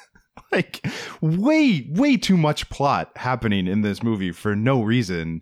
like 0.51 0.85
way 1.21 1.87
way 1.91 2.17
too 2.17 2.37
much 2.37 2.69
plot 2.69 3.11
happening 3.15 3.67
in 3.67 3.81
this 3.81 4.01
movie 4.03 4.31
for 4.31 4.55
no 4.55 4.81
reason. 4.81 5.41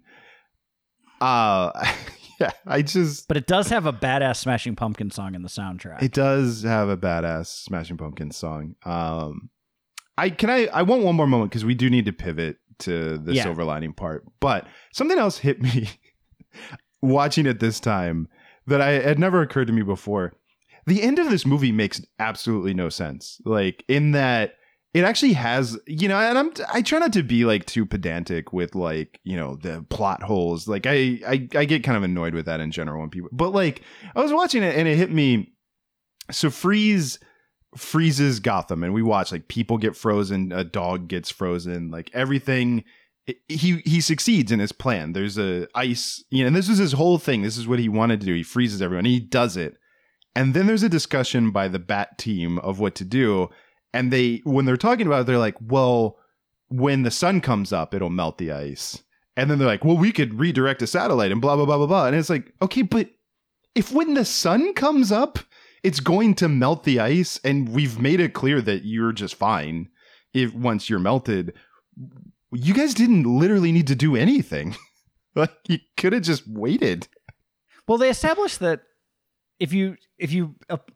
Uh 1.21 1.71
yeah, 2.39 2.51
I 2.65 2.81
just 2.81 3.27
But 3.27 3.37
it 3.37 3.47
does 3.47 3.69
have 3.69 3.85
a 3.85 3.93
badass 3.93 4.37
Smashing 4.37 4.75
Pumpkin 4.75 5.11
song 5.11 5.35
in 5.35 5.41
the 5.41 5.49
soundtrack. 5.49 6.01
it 6.03 6.11
does 6.13 6.63
have 6.63 6.89
a 6.89 6.97
badass 6.97 7.47
Smashing 7.47 7.97
Pumpkins 7.97 8.35
song. 8.35 8.75
Um, 8.83 9.49
I 10.17 10.29
can 10.29 10.49
I 10.49 10.67
I 10.67 10.81
want 10.81 11.03
one 11.03 11.15
more 11.15 11.27
moment 11.27 11.51
because 11.51 11.65
we 11.65 11.75
do 11.75 11.89
need 11.89 12.05
to 12.05 12.13
pivot 12.13 12.57
to 12.79 13.17
the 13.17 13.33
Yeah. 13.33 13.43
silver 13.43 13.63
lining 13.63 13.93
part. 13.93 14.25
But 14.39 14.67
something 14.93 15.17
else 15.17 15.37
hit 15.37 15.61
me 15.61 15.89
watching 17.01 17.45
it 17.45 17.59
this 17.59 17.79
time 17.79 18.27
that 18.67 18.81
I 18.81 18.91
had 18.99 19.19
never 19.19 19.41
occurred 19.41 19.67
to 19.67 19.73
me 19.73 19.83
before. 19.83 20.33
The 20.87 21.01
end 21.01 21.17
of 21.19 21.29
this 21.29 21.45
movie 21.45 21.71
makes 21.71 22.01
absolutely 22.19 22.73
no 22.73 22.89
sense. 22.89 23.39
Like 23.45 23.83
in 23.87 24.11
that 24.11 24.55
it 24.95 25.03
actually 25.03 25.33
has, 25.33 25.77
you 25.87 26.07
know, 26.07 26.17
and 26.17 26.37
I'm 26.37 26.53
I 26.71 26.81
try 26.81 26.99
not 26.99 27.11
to 27.13 27.21
be 27.21 27.43
like 27.43 27.65
too 27.65 27.85
pedantic 27.85 28.53
with 28.53 28.75
like, 28.75 29.19
you 29.25 29.35
know, 29.35 29.57
the 29.57 29.85
plot 29.89 30.23
holes. 30.23 30.69
Like 30.69 30.85
I 30.87 31.19
I 31.27 31.49
I 31.53 31.65
get 31.65 31.83
kind 31.83 31.97
of 31.97 32.03
annoyed 32.03 32.33
with 32.33 32.45
that 32.45 32.61
in 32.61 32.71
general 32.71 33.01
when 33.01 33.09
people 33.09 33.29
but 33.33 33.49
like 33.49 33.81
I 34.15 34.21
was 34.21 34.31
watching 34.31 34.63
it 34.63 34.73
and 34.73 34.87
it 34.87 34.95
hit 34.95 35.11
me 35.11 35.53
so 36.31 36.49
freeze 36.49 37.19
freezes 37.75 38.39
Gotham 38.39 38.85
and 38.85 38.93
we 38.93 39.01
watch 39.01 39.33
like 39.33 39.49
people 39.49 39.77
get 39.77 39.97
frozen, 39.97 40.53
a 40.53 40.63
dog 40.63 41.09
gets 41.09 41.29
frozen, 41.29 41.91
like 41.91 42.09
everything 42.13 42.85
he 43.49 43.81
he 43.83 43.99
succeeds 43.99 44.49
in 44.49 44.59
his 44.59 44.71
plan. 44.71 45.11
There's 45.11 45.37
a 45.37 45.67
ice, 45.75 46.23
you 46.29 46.43
know, 46.43 46.47
and 46.47 46.55
this 46.55 46.69
is 46.69 46.77
his 46.77 46.93
whole 46.93 47.17
thing. 47.17 47.41
This 47.41 47.57
is 47.57 47.67
what 47.67 47.79
he 47.79 47.89
wanted 47.89 48.21
to 48.21 48.25
do. 48.25 48.33
He 48.33 48.43
freezes 48.43 48.81
everyone. 48.81 49.03
He 49.03 49.19
does 49.19 49.57
it. 49.57 49.75
And 50.37 50.53
then 50.53 50.67
there's 50.67 50.83
a 50.83 50.89
discussion 50.89 51.51
by 51.51 51.67
the 51.67 51.79
bat 51.79 52.17
team 52.17 52.59
of 52.59 52.79
what 52.79 52.95
to 52.95 53.03
do. 53.03 53.49
And 53.95 54.11
they 54.11 54.41
when 54.43 54.65
they're 54.65 54.75
talking 54.75 55.07
about 55.07 55.21
it, 55.21 55.27
they're 55.27 55.37
like, 55.37 55.55
well, 55.61 56.17
when 56.67 57.03
the 57.03 57.11
sun 57.11 57.39
comes 57.39 57.71
up, 57.71 57.93
it'll 57.93 58.09
melt 58.09 58.37
the 58.37 58.51
ice. 58.51 59.01
And 59.37 59.49
then 59.49 59.57
they're 59.57 59.67
like, 59.67 59.85
well, 59.85 59.97
we 59.97 60.11
could 60.11 60.37
redirect 60.37 60.81
a 60.81 60.87
satellite 60.87 61.31
and 61.31 61.39
blah 61.39 61.55
blah 61.55 61.65
blah 61.65 61.77
blah 61.77 61.87
blah. 61.87 62.07
And 62.07 62.15
it's 62.15 62.29
like, 62.29 62.53
okay, 62.61 62.81
but 62.81 63.09
if 63.73 63.93
when 63.93 64.13
the 64.13 64.25
sun 64.25 64.73
comes 64.73 65.13
up, 65.13 65.39
it's 65.81 66.01
going 66.01 66.35
to 66.35 66.49
melt 66.49 66.83
the 66.83 66.99
ice, 66.99 67.39
and 67.45 67.69
we've 67.69 67.97
made 67.97 68.19
it 68.19 68.33
clear 68.33 68.61
that 68.61 68.83
you're 68.83 69.13
just 69.13 69.35
fine 69.35 69.87
if 70.33 70.53
once 70.53 70.89
you're 70.89 70.99
melted. 70.99 71.53
You 72.51 72.73
guys 72.73 72.93
didn't 72.93 73.23
literally 73.23 73.71
need 73.71 73.87
to 73.87 73.95
do 73.95 74.17
anything. 74.17 74.75
like 75.35 75.53
you 75.69 75.79
could 75.95 76.11
have 76.11 76.23
just 76.23 76.43
waited. 76.47 77.07
Well, 77.87 77.97
they 77.97 78.09
established 78.09 78.59
that 78.59 78.81
if 79.57 79.71
you 79.71 79.95
if 80.17 80.33
you 80.33 80.55
ap- 80.69 80.91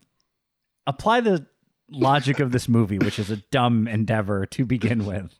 apply 0.86 1.22
the 1.22 1.48
logic 1.92 2.40
of 2.40 2.52
this 2.52 2.68
movie, 2.70 2.98
which 3.00 3.20
is 3.20 3.30
a 3.30 3.38
dumb 3.52 3.88
endeavor 3.88 4.46
to 4.48 4.66
begin 4.66 5.06
with, 5.06 5.38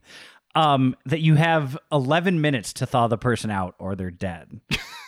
um, 0.56 0.96
that 1.06 1.20
you 1.22 1.36
have 1.36 1.78
11 1.92 2.42
minutes 2.42 2.74
to 2.74 2.86
thaw 2.86 3.08
the 3.08 3.18
person 3.18 3.52
out 3.52 3.76
or 3.80 3.96
they're 3.96 4.12
dead. 4.12 4.60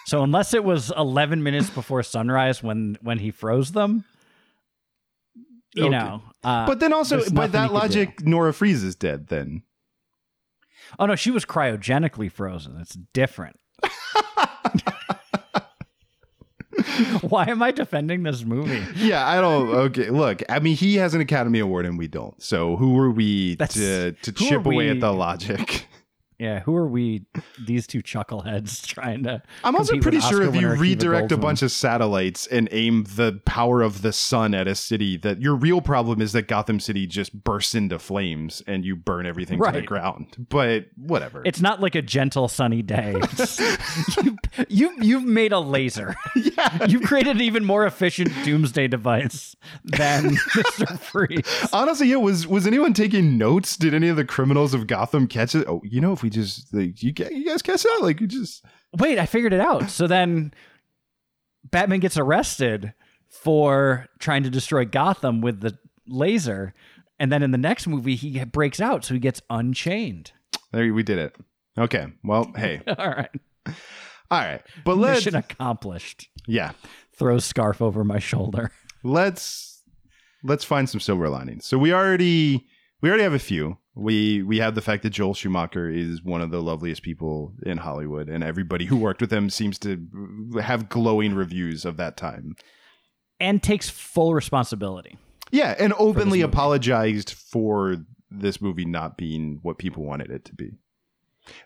so 0.06 0.24
unless 0.24 0.54
it 0.54 0.64
was 0.64 0.92
11 0.96 1.42
minutes 1.44 1.70
before 1.70 2.04
sunrise 2.04 2.62
when 2.64 2.98
when 3.02 3.20
he 3.20 3.32
froze 3.32 3.72
them, 3.72 4.04
you 5.74 5.84
Okay. 5.86 5.90
know. 5.92 6.22
Uh, 6.44 6.66
But 6.68 6.80
then 6.80 6.94
also, 6.94 7.28
by 7.32 7.48
that 7.48 7.68
do. 7.70 7.74
logic, 7.74 8.22
Nora 8.26 8.54
Freeze 8.54 8.84
is 8.84 8.96
dead. 8.96 9.28
Then 9.28 9.64
oh 11.00 11.06
no, 11.06 11.16
she 11.16 11.32
was 11.32 11.46
cryogenically 11.46 12.32
frozen. 12.32 12.78
It's 12.80 12.98
different. 13.14 13.58
Why 17.22 17.46
am 17.50 17.62
I 17.62 17.72
defending 17.72 18.24
this 18.24 18.44
movie? 18.44 18.84
Yeah, 18.96 19.28
I 19.28 19.42
don't. 19.42 19.70
Okay, 19.70 20.10
look. 20.10 20.42
I 20.50 20.60
mean, 20.60 20.76
he 20.76 20.96
has 20.96 21.14
an 21.14 21.22
Academy 21.22 21.60
Award 21.60 21.86
and 21.86 21.98
we 21.98 22.08
don't. 22.08 22.42
So 22.42 22.76
who 22.76 22.98
are 23.00 23.12
we 23.12 23.56
That's- 23.56 23.76
to 23.76 24.12
to 24.12 24.32
chip 24.32 24.66
away 24.66 24.90
at 24.90 25.00
the 25.00 25.12
logic? 25.12 25.88
Yeah, 26.42 26.62
who 26.62 26.76
are 26.76 26.88
we? 26.88 27.28
These 27.68 27.86
two 27.86 28.02
chuckleheads 28.02 28.84
trying 28.88 29.22
to. 29.26 29.44
I'm 29.64 29.76
also 29.76 30.00
pretty 30.00 30.20
sure 30.22 30.42
if 30.42 30.56
you 30.56 30.70
redirect 30.70 31.32
a 31.32 31.38
bunch 31.38 31.62
of 31.62 31.72
satellites 31.72 32.48
and 32.48 32.68
aim 32.72 33.04
the 33.04 33.40
power 33.46 33.84
of 33.84 34.02
the 34.02 34.12
sun 34.12 34.56
at 34.56 34.68
a 34.68 34.74
city, 34.74 35.18
that 35.18 35.40
your 35.40 35.54
real 35.54 35.82
problem 35.82 36.20
is 36.20 36.32
that 36.32 36.48
Gotham 36.48 36.80
City 36.80 37.06
just 37.06 37.44
bursts 37.44 37.76
into 37.76 38.00
flames 38.00 38.64
and 38.66 38.84
you 38.84 38.96
burn 38.96 39.28
everything 39.28 39.62
to 39.64 39.72
the 39.72 39.84
ground. 39.84 40.48
But 40.50 40.88
whatever. 40.98 41.44
It's 41.46 41.62
not 41.62 41.80
like 41.80 41.94
a 41.94 42.02
gentle 42.02 42.48
sunny 42.48 42.82
day. 42.82 43.22
you, 44.24 44.36
you 44.70 44.94
you've 45.02 45.24
made 45.24 45.52
a 45.52 45.60
laser. 45.60 46.16
Yeah. 46.36 46.86
You've 46.86 47.04
created 47.04 47.38
an 47.38 47.42
even 47.42 47.64
more 47.66 47.86
efficient 47.86 48.32
doomsday 48.44 48.88
device 48.88 49.56
than 49.84 50.24
Mr. 50.56 51.00
Freeze. 51.00 51.70
Honestly, 51.72 52.08
yeah. 52.08 52.18
Was 52.18 52.48
was 52.48 52.66
anyone 52.68 52.94
taking 52.94 53.38
notes? 53.38 53.78
Did 53.78 53.94
any 53.94 54.08
of 54.10 54.16
the 54.16 54.26
criminals 54.26 54.74
of 54.74 54.88
Gotham 54.88 55.28
catch 55.28 55.56
it? 55.56 55.68
Oh, 55.68 55.82
you 55.84 56.02
know, 56.02 56.12
if 56.14 56.24
we 56.24 56.30
just 56.30 56.74
like 56.74 57.02
you, 57.04 57.14
you 57.32 57.46
guys 57.46 57.62
catch 57.62 57.84
that, 57.84 58.00
like 58.02 58.20
you 58.22 58.28
just 58.28 58.66
Wait, 58.98 59.18
I 59.20 59.26
figured 59.26 59.54
it 59.54 59.60
out. 59.62 59.90
So 59.90 60.08
then 60.08 60.54
Batman 61.70 62.00
gets 62.00 62.18
arrested 62.18 62.94
for 63.30 64.08
trying 64.20 64.44
to 64.44 64.50
destroy 64.50 64.86
Gotham 64.86 65.42
with 65.42 65.62
the 65.62 65.78
laser. 66.08 66.74
And 67.20 67.32
then 67.32 67.44
in 67.44 67.52
the 67.52 67.58
next 67.58 67.88
movie, 67.88 68.16
he 68.16 68.44
breaks 68.46 68.82
out, 68.82 69.06
so 69.06 69.14
he 69.14 69.20
gets 69.20 69.42
unchained. 69.50 70.32
there 70.72 70.92
we 70.94 71.04
did 71.04 71.20
it. 71.20 71.36
Okay. 71.78 72.08
Well, 72.24 72.52
hey, 72.56 72.82
All 72.98 73.10
right. 73.10 73.30
All 74.32 74.40
right. 74.40 74.62
But 74.86 74.98
let's 74.98 75.26
Mission 75.26 75.36
accomplished. 75.36 76.30
yeah, 76.48 76.72
throw 77.16 77.38
scarf 77.38 77.82
over 77.82 78.04
my 78.04 78.18
shoulder. 78.20 78.72
let's 79.04 79.84
let's 80.44 80.64
find 80.64 80.90
some 80.90 81.00
silver 81.00 81.30
linings. 81.30 81.66
So 81.66 81.78
we 81.78 81.94
already 81.94 82.66
we 83.02 83.10
already 83.10 83.24
have 83.24 83.34
a 83.34 83.40
few. 83.40 83.78
We 83.94 84.42
we 84.42 84.60
have 84.60 84.74
the 84.76 84.82
fact 84.82 85.04
that 85.04 85.10
Joel 85.10 85.34
Schumacher 85.34 85.90
is 85.90 86.24
one 86.24 86.42
of 86.42 86.50
the 86.50 86.62
loveliest 86.62 87.04
people 87.04 87.54
in 87.66 87.78
Hollywood, 87.78 88.30
and 88.30 88.44
everybody 88.44 88.86
who 88.86 88.96
worked 88.98 89.20
with 89.22 89.32
him 89.34 89.50
seems 89.50 89.78
to 89.80 90.08
have 90.62 90.88
glowing 90.90 91.36
reviews 91.36 91.84
of 91.86 91.98
that 91.98 92.16
time. 92.16 92.56
And 93.40 93.62
takes 93.62 93.90
full 93.90 94.34
responsibility. 94.34 95.18
Yeah, 95.52 95.76
and 95.78 95.94
openly 95.98 96.40
movie. 96.40 96.42
apologized 96.44 97.32
for 97.32 97.98
this 98.30 98.62
movie 98.62 98.86
not 98.86 99.18
being 99.18 99.60
what 99.62 99.78
people 99.78 100.06
wanted 100.06 100.32
it 100.32 100.46
to 100.46 100.56
be. 100.56 100.70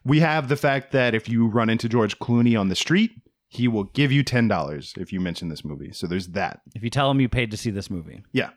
We 0.04 0.20
have 0.22 0.48
the 0.50 0.56
fact 0.56 0.92
that 0.94 1.14
if 1.14 1.28
you 1.30 1.48
run 1.48 1.70
into 1.70 1.90
George 1.90 2.18
Clooney 2.20 2.60
on 2.60 2.70
the 2.70 2.76
street, 2.76 3.12
he 3.48 3.68
will 3.68 3.86
give 3.86 4.12
you 4.12 4.24
ten 4.24 4.48
dollars 4.48 4.94
if 4.98 5.12
you 5.14 5.20
mention 5.20 5.50
this 5.50 5.64
movie. 5.66 5.92
So 5.94 6.08
there's 6.08 6.28
that. 6.30 6.62
If 6.76 6.84
you 6.84 6.90
tell 6.90 7.10
him 7.12 7.20
you 7.22 7.30
paid 7.30 7.52
to 7.52 7.58
see 7.58 7.70
this 7.72 7.90
movie, 7.90 8.22
Yeah. 8.34 8.50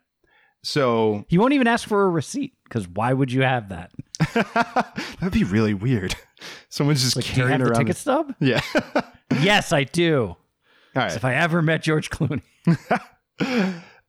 So 0.65 1.25
he 1.29 1.39
won't 1.39 1.53
even 1.53 1.69
ask 1.69 1.87
for 1.87 2.05
a 2.05 2.09
receipt 2.09 2.55
because 2.65 2.89
why 2.89 3.13
would 3.13 3.31
you 3.31 3.43
have 3.43 3.69
that? 3.69 3.93
that'd 5.21 5.33
be 5.33 5.45
really 5.45 5.73
weird. 5.73 6.17
Someone's 6.69 7.03
just 7.05 7.15
Like, 7.15 7.27
do 7.27 7.31
you 7.31 7.37
carrying 7.37 7.61
have 7.61 7.69
the 7.69 7.75
ticket 7.75 7.97
stub? 7.97 8.35
yeah. 8.41 8.61
yes, 9.41 9.73
I 9.73 9.85
do. 9.85 10.27
All 10.27 10.37
right. 10.97 11.15
If 11.15 11.25
I 11.25 11.35
ever 11.35 11.63
met 11.63 11.83
George 11.83 12.11
Clooney, 12.11 12.43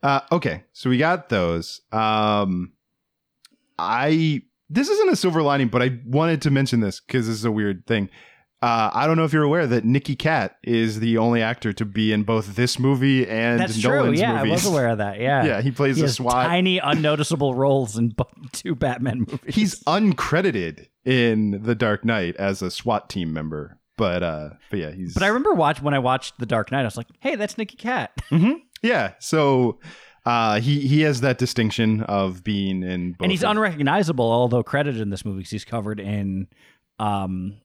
Uh, 0.01 0.22
okay, 0.32 0.64
so 0.74 0.89
we 0.89 0.97
got 0.97 1.30
those. 1.30 1.82
Um, 1.91 2.72
I 3.78 4.41
this 4.70 4.89
isn't 4.89 5.09
a 5.09 5.15
silver 5.15 5.41
lining, 5.41 5.67
but 5.67 5.82
I 5.82 5.99
wanted 6.05 6.41
to 6.43 6.51
mention 6.51 6.80
this 6.80 6.99
because 6.99 7.28
this 7.28 7.36
is 7.36 7.45
a 7.45 7.51
weird 7.51 7.86
thing. 7.88 8.09
Uh, 8.61 8.89
I 8.93 9.07
don't 9.07 9.15
know 9.15 9.24
if 9.24 9.32
you're 9.32 9.43
aware 9.43 9.65
that 9.67 9.86
Nicky 9.86 10.17
Katt 10.17 10.57
is 10.63 10.99
the 10.99 11.17
only 11.17 11.41
actor 11.41 11.72
to 11.72 11.86
be 11.86 12.11
in 12.11 12.24
both 12.24 12.57
this 12.57 12.78
movie 12.78 13.26
and 13.26 13.57
that's 13.61 13.82
Nolan's 13.82 14.20
true. 14.20 14.28
Yeah, 14.28 14.38
movies. 14.43 14.51
I 14.51 14.53
was 14.53 14.65
aware 14.65 14.89
of 14.89 14.97
that. 14.97 15.17
Yeah, 15.20 15.45
Yeah, 15.45 15.61
he 15.61 15.72
plays 15.72 15.95
he 15.95 16.03
a 16.03 16.09
SWAT. 16.09 16.45
tiny, 16.45 16.78
unnoticeable 16.78 17.55
roles 17.55 17.97
in 17.97 18.13
two 18.51 18.76
Batman 18.76 19.20
movies. 19.20 19.55
He's 19.55 19.84
uncredited 19.86 20.88
in 21.05 21.63
The 21.63 21.74
Dark 21.74 22.03
Knight 22.03 22.36
as 22.36 22.61
a 22.61 22.70
SWAT 22.70 23.09
team 23.09 23.32
member, 23.32 23.80
but 23.97 24.24
uh, 24.24 24.49
but 24.70 24.80
yeah, 24.80 24.91
he's. 24.91 25.13
But 25.13 25.24
I 25.24 25.28
remember 25.28 25.53
watch 25.53 25.82
when 25.82 25.93
I 25.93 25.99
watched 25.99 26.38
The 26.38 26.45
Dark 26.45 26.70
Knight, 26.72 26.82
I 26.82 26.86
was 26.86 26.97
like, 26.97 27.07
"Hey, 27.22 27.36
that's 27.36 27.57
Nicky 27.57 27.78
Katt." 27.78 28.11
yeah, 28.84 29.13
so 29.20 29.80
uh, 30.30 30.59
he 30.59 30.88
he 30.88 31.01
has 31.01 31.21
that 31.21 31.39
distinction 31.39 32.01
of 32.03 32.43
being 32.43 32.84
in, 32.84 33.13
both 33.13 33.23
and 33.25 33.32
he's 33.32 33.43
of- 33.43 33.49
unrecognizable, 33.49 34.32
although 34.32 34.61
credited 34.61 35.01
in 35.01 35.09
this 35.09 35.25
movie 35.25 35.39
because 35.39 35.49
he's 35.49 35.65
covered 35.65 35.99
in 35.99 36.47
um, 36.99 37.59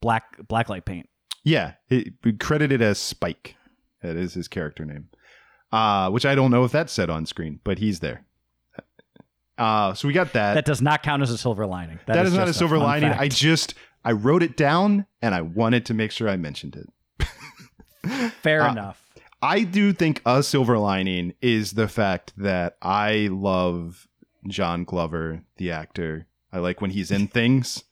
black 0.00 0.36
blacklight 0.48 0.84
paint. 0.84 1.08
Yeah, 1.44 1.74
he, 1.88 2.12
credited 2.40 2.82
as 2.82 2.98
Spike. 2.98 3.54
That 4.02 4.16
is 4.16 4.34
his 4.34 4.48
character 4.48 4.84
name. 4.84 5.08
Uh, 5.70 6.10
which 6.10 6.26
I 6.26 6.34
don't 6.34 6.50
know 6.50 6.64
if 6.64 6.72
that's 6.72 6.92
said 6.92 7.10
on 7.10 7.26
screen, 7.26 7.60
but 7.62 7.78
he's 7.78 8.00
there. 8.00 8.24
Uh, 9.56 9.94
so 9.94 10.08
we 10.08 10.14
got 10.14 10.32
that. 10.32 10.54
That 10.54 10.64
does 10.64 10.82
not 10.82 11.04
count 11.04 11.22
as 11.22 11.30
a 11.30 11.38
silver 11.38 11.64
lining. 11.64 12.00
that 12.06 12.26
is, 12.26 12.34
not 12.34 12.44
a 12.44 12.46
just 12.46 12.58
silver 12.58 12.76
fun 12.76 12.86
lining. 12.86 13.10
fact. 13.10 13.22
I 13.22 13.28
just 13.28 13.74
I 14.04 14.12
wrote 14.12 14.42
it 14.42 14.56
down 14.56 15.06
and 15.22 15.32
I 15.32 15.42
wanted 15.42 15.86
to 15.86 15.94
make 15.94 16.10
sure 16.10 16.28
I 16.28 16.36
mentioned 16.36 16.76
it. 16.76 18.32
Fair 18.42 18.62
uh, 18.62 18.72
enough. 18.72 19.09
I 19.42 19.62
do 19.62 19.92
think 19.92 20.20
a 20.26 20.42
silver 20.42 20.78
lining 20.78 21.34
is 21.40 21.72
the 21.72 21.88
fact 21.88 22.32
that 22.36 22.76
I 22.82 23.28
love 23.30 24.06
John 24.46 24.84
Glover, 24.84 25.42
the 25.56 25.70
actor. 25.70 26.26
I 26.52 26.58
like 26.58 26.80
when 26.80 26.90
he's 26.90 27.10
in 27.10 27.28
things. 27.28 27.84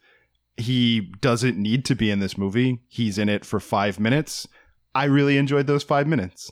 He 0.56 1.00
doesn't 1.20 1.56
need 1.56 1.84
to 1.86 1.94
be 1.94 2.10
in 2.10 2.18
this 2.18 2.36
movie. 2.36 2.80
He's 2.88 3.16
in 3.16 3.28
it 3.28 3.44
for 3.44 3.60
five 3.60 3.98
minutes. 3.98 4.46
I 4.94 5.04
really 5.04 5.38
enjoyed 5.38 5.66
those 5.66 5.84
five 5.84 6.06
minutes. 6.06 6.50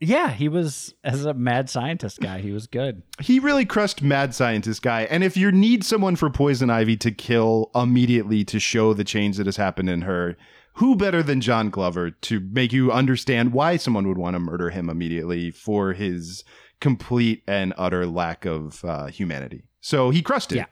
Yeah, 0.00 0.30
he 0.30 0.48
was 0.48 0.94
as 1.02 1.24
a 1.24 1.32
mad 1.32 1.70
scientist 1.70 2.20
guy. 2.20 2.40
He 2.40 2.52
was 2.52 2.66
good. 2.66 3.02
He 3.20 3.38
really 3.38 3.64
crushed 3.64 4.02
Mad 4.02 4.34
Scientist 4.34 4.82
guy. 4.82 5.02
And 5.04 5.24
if 5.24 5.36
you 5.36 5.50
need 5.50 5.82
someone 5.84 6.16
for 6.16 6.28
Poison 6.28 6.68
Ivy 6.68 6.96
to 6.98 7.10
kill 7.10 7.70
immediately 7.74 8.44
to 8.44 8.60
show 8.60 8.92
the 8.92 9.04
change 9.04 9.38
that 9.38 9.46
has 9.46 9.56
happened 9.56 9.88
in 9.88 10.02
her, 10.02 10.36
who 10.74 10.96
better 10.96 11.22
than 11.22 11.40
John 11.40 11.70
Glover 11.70 12.10
to 12.10 12.40
make 12.40 12.72
you 12.72 12.90
understand 12.92 13.52
why 13.52 13.76
someone 13.76 14.08
would 14.08 14.18
want 14.18 14.34
to 14.34 14.40
murder 14.40 14.70
him 14.70 14.88
immediately 14.90 15.50
for 15.50 15.92
his 15.92 16.44
complete 16.80 17.42
and 17.46 17.72
utter 17.76 18.06
lack 18.06 18.44
of 18.44 18.84
uh, 18.84 19.06
humanity? 19.06 19.64
So 19.80 20.10
he 20.10 20.22
crushed 20.22 20.52
it. 20.52 20.56
Yeah. 20.56 20.66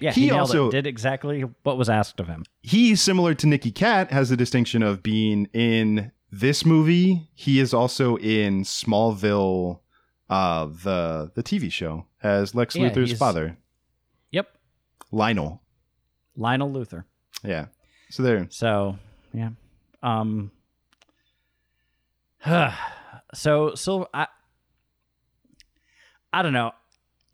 Yeah, 0.00 0.12
he, 0.12 0.22
He 0.22 0.30
also- 0.32 0.68
it. 0.68 0.72
Did 0.72 0.86
exactly 0.88 1.42
what 1.62 1.78
was 1.78 1.88
asked 1.88 2.18
of 2.18 2.26
him. 2.26 2.44
He, 2.62 2.96
similar 2.96 3.34
to 3.34 3.46
Nicky 3.46 3.70
Katt, 3.70 4.10
has 4.10 4.30
the 4.30 4.36
distinction 4.36 4.82
of 4.82 5.02
being 5.02 5.46
in 5.52 6.10
this 6.32 6.64
movie. 6.66 7.28
He 7.34 7.60
is 7.60 7.72
also 7.72 8.16
in 8.16 8.62
Smallville, 8.64 9.78
uh, 10.28 10.66
the 10.66 11.30
the 11.36 11.42
TV 11.44 11.70
show, 11.70 12.06
as 12.22 12.52
Lex 12.54 12.74
Yeah, 12.74 12.90
Luthor's 12.90 13.12
father, 13.16 13.58
Yep, 14.32 14.48
Lionel. 15.12 15.62
Lionel 16.34 16.70
Luthor. 16.72 17.04
Yeah. 17.44 17.66
So 18.10 18.22
there. 18.24 18.46
So 18.50 18.96
yeah, 19.32 19.50
um, 20.02 20.50
so 23.34 23.74
so 23.74 24.08
I, 24.12 24.26
I 26.32 26.42
don't 26.42 26.52
know. 26.52 26.72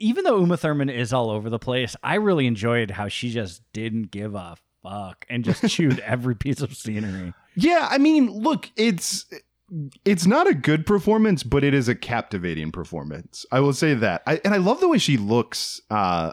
Even 0.00 0.24
though 0.24 0.38
Uma 0.38 0.56
Thurman 0.56 0.90
is 0.90 1.12
all 1.12 1.30
over 1.30 1.50
the 1.50 1.58
place, 1.58 1.96
I 2.02 2.16
really 2.16 2.46
enjoyed 2.46 2.92
how 2.92 3.08
she 3.08 3.30
just 3.30 3.62
didn't 3.72 4.10
give 4.12 4.34
a 4.34 4.56
fuck 4.82 5.26
and 5.28 5.44
just 5.44 5.66
chewed 5.68 5.98
every 6.00 6.36
piece 6.36 6.60
of 6.60 6.74
scenery. 6.74 7.34
Yeah, 7.56 7.88
I 7.90 7.98
mean, 7.98 8.30
look, 8.30 8.70
it's 8.76 9.26
it's 10.04 10.26
not 10.26 10.46
a 10.46 10.54
good 10.54 10.86
performance, 10.86 11.42
but 11.42 11.64
it 11.64 11.74
is 11.74 11.88
a 11.88 11.94
captivating 11.94 12.70
performance. 12.70 13.44
I 13.50 13.60
will 13.60 13.72
say 13.72 13.94
that. 13.94 14.22
I, 14.26 14.40
and 14.44 14.54
I 14.54 14.58
love 14.58 14.80
the 14.80 14.88
way 14.88 14.98
she 14.98 15.16
looks 15.16 15.80
uh 15.90 16.32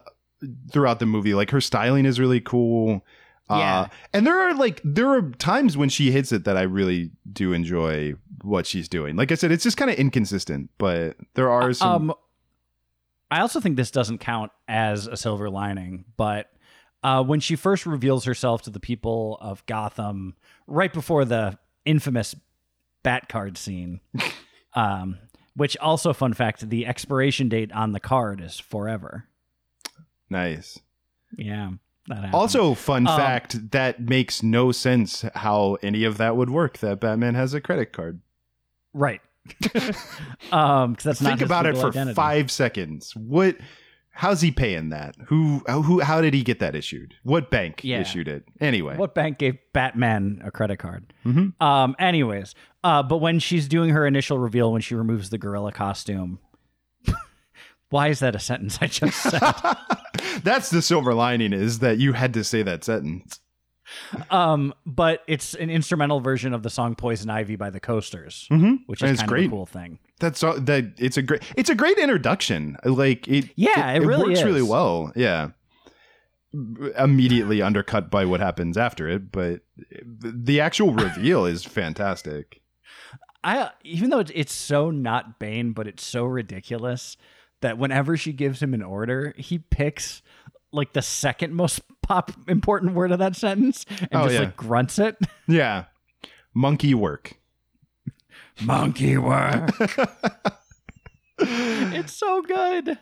throughout 0.72 0.99
the 0.99 1.05
movie. 1.05 1.34
Like 1.34 1.51
her 1.51 1.61
styling 1.61 2.05
is 2.05 2.20
really 2.20 2.41
cool. 2.41 3.03
Uh, 3.50 3.58
Yeah. 3.58 3.88
and 4.14 4.26
there 4.26 4.39
are 4.39 4.54
like 4.56 4.82
there 4.84 5.10
are 5.10 5.22
times 5.34 5.78
when 5.78 5.89
she 5.89 6.10
hits 6.12 6.32
it 6.32 6.46
that 6.46 6.58
I 6.58 6.64
really 6.64 7.12
do 7.32 7.54
enjoy 7.54 8.14
what 8.41 8.66
she's 8.66 8.88
doing. 8.89 9.16
Like 9.16 9.32
I 9.32 9.36
said, 9.36 9.52
it's 9.52 9.64
just 9.64 9.78
kind 9.78 9.91
of 9.91 9.98
inconsistent, 9.98 10.70
but 10.78 11.16
there 11.36 11.50
are 11.52 11.72
some 11.74 12.10
Um, 12.12 12.16
I 13.32 13.41
also 13.41 13.60
think 13.60 13.76
this 13.76 13.91
doesn't 13.91 14.20
count 14.20 14.52
as 14.68 15.08
a 15.08 15.18
silver 15.18 15.50
lining, 15.50 16.06
but 16.18 16.52
uh, 17.04 17.24
when 17.24 17.39
she 17.39 17.56
first 17.56 17.86
reveals 17.86 18.26
herself 18.26 18.62
to 18.64 18.70
the 18.72 18.80
people 18.80 19.38
of 19.41 19.64
Gotham, 19.68 20.36
right 20.68 20.91
before 20.93 21.24
the 21.26 21.58
infamous 21.86 22.34
bat 23.04 23.30
card 23.30 23.58
scene, 23.58 24.00
um, 24.74 25.18
which 25.56 25.78
also 25.78 26.14
fun 26.14 26.34
fact, 26.34 26.68
the 26.70 26.86
expiration 26.88 27.48
date 27.50 27.72
on 27.72 27.91
the 27.91 28.00
card 28.00 28.41
is 28.41 28.60
forever. 28.60 29.26
nice. 30.30 30.80
Yeah. 31.38 31.72
Also, 32.34 32.74
fun 32.76 33.08
Um, 33.08 33.18
fact 33.18 33.72
that 33.72 33.99
makes 33.99 34.43
no 34.43 34.72
sense 34.72 35.24
how 35.36 35.78
any 35.82 36.03
of 36.03 36.18
that 36.18 36.36
would 36.38 36.49
work. 36.49 36.78
That 36.80 36.99
Batman 36.99 37.36
has 37.36 37.53
a 37.53 37.62
credit 37.62 37.91
card. 37.93 38.22
right. 38.93 39.22
um, 40.51 40.93
because 40.93 41.03
that's 41.03 41.22
not 41.22 41.30
think 41.38 41.41
about 41.41 41.66
it 41.66 41.78
for 41.78 41.88
identity. 41.89 42.16
five 42.16 42.49
seconds. 42.51 43.16
What? 43.16 43.58
How's 44.10 44.39
he 44.41 44.49
paying 44.49 44.89
that? 44.89 45.16
Who 45.28 45.60
who 45.68 45.99
how 45.99 46.22
did 46.22 46.34
he 46.34 46.41
get 46.41 46.60
that 46.60 46.74
issued? 46.76 47.16
What 47.24 47.51
bank 47.51 47.82
Yeah. 47.84 47.99
issued 47.99 48.28
it? 48.28 48.45
Anyway. 48.62 48.95
What 48.95 49.14
bank 49.14 49.38
gave 49.38 49.58
Batman 49.74 50.41
a 50.43 50.51
credit 50.51 50.78
card? 50.78 51.14
Mm-hmm. 51.26 51.62
Um. 51.64 51.95
Anyways, 51.99 52.56
uh, 52.84 53.03
but 53.03 53.18
when 53.18 53.39
she's 53.39 53.68
doing 53.68 53.89
her 53.89 54.08
initial 54.08 54.39
reveal, 54.39 54.72
when 54.72 54.82
she 54.82 54.95
removes 54.95 55.30
the 55.32 55.38
gorilla 55.38 55.72
costume, 55.74 56.39
why 57.89 58.07
is 58.09 58.19
that 58.19 58.36
a 58.36 58.39
sentence 58.39 58.77
I 58.81 58.88
just 58.88 59.21
said? 59.21 59.41
That's 60.43 60.69
the 60.69 60.81
silver 60.81 61.13
lining 61.13 61.53
is 61.53 61.79
that 61.79 61.97
you 61.97 62.13
had 62.13 62.33
to 62.33 62.43
say 62.43 62.63
that 62.63 62.83
sentence. 62.83 63.39
um. 64.31 64.73
But 64.86 65.23
it's 65.27 65.53
an 65.53 65.69
instrumental 65.69 66.19
version 66.19 66.53
of 66.53 66.63
the 66.63 66.69
song 66.69 66.95
"Poison 66.95 67.29
Ivy" 67.29 67.55
by 67.55 67.69
the 67.69 67.79
Coasters, 67.79 68.47
Mhm. 68.51 68.79
which 68.88 69.01
is 69.03 69.19
kind 69.19 69.29
great. 69.29 69.45
of 69.45 69.51
a 69.51 69.55
cool 69.55 69.65
thing. 69.65 69.99
That's 70.19 70.41
all 70.43 70.59
that 70.59 70.86
it's 70.97 71.17
a 71.17 71.21
great 71.21 71.43
it's 71.55 71.69
a 71.69 71.75
great 71.75 71.97
introduction. 71.97 72.77
Like 72.83 73.27
it 73.27 73.49
Yeah, 73.55 73.91
it 73.91 73.99
really 73.99 74.29
works 74.29 74.41
really 74.43 74.61
well. 74.63 75.11
Yeah. 75.15 75.49
Immediately 76.97 77.61
undercut 77.61 78.09
by 78.09 78.23
what 78.23 78.39
happens 78.39 78.77
after 78.77 79.09
it, 79.09 79.29
but 79.31 79.59
the 80.21 80.61
actual 80.61 80.93
reveal 80.93 81.45
is 81.45 81.65
fantastic. 81.65 82.61
I 83.43 83.71
even 83.83 84.09
though 84.09 84.19
it's, 84.19 84.31
it's 84.33 84.53
so 84.53 84.89
not 84.89 85.38
Bane, 85.38 85.73
but 85.73 85.86
it's 85.86 86.03
so 86.03 86.23
ridiculous 86.23 87.17
that 87.66 87.80
whenever 87.80 88.16
she 88.16 88.32
gives 88.32 88.61
him 88.61 88.74
an 88.76 88.84
order, 88.84 89.34
he 89.38 89.57
picks 89.57 90.22
like 90.72 90.93
the 90.93 91.01
second 91.01 91.53
most 91.55 91.82
pop 92.03 92.32
important 92.47 92.93
word 92.93 93.11
of 93.11 93.18
that 93.20 93.36
sentence 93.36 93.86
and 93.99 94.09
Oh, 94.13 94.24
just 94.26 94.34
yeah. 94.36 94.39
like 94.41 94.55
grunts 94.55 94.99
it. 94.99 95.18
Yeah. 95.47 95.86
Monkey 96.53 96.93
work. 96.93 97.34
Monkey 98.61 99.18
work. 99.18 99.70
it's 101.39 102.13
so 102.13 102.41
good. 102.41 102.97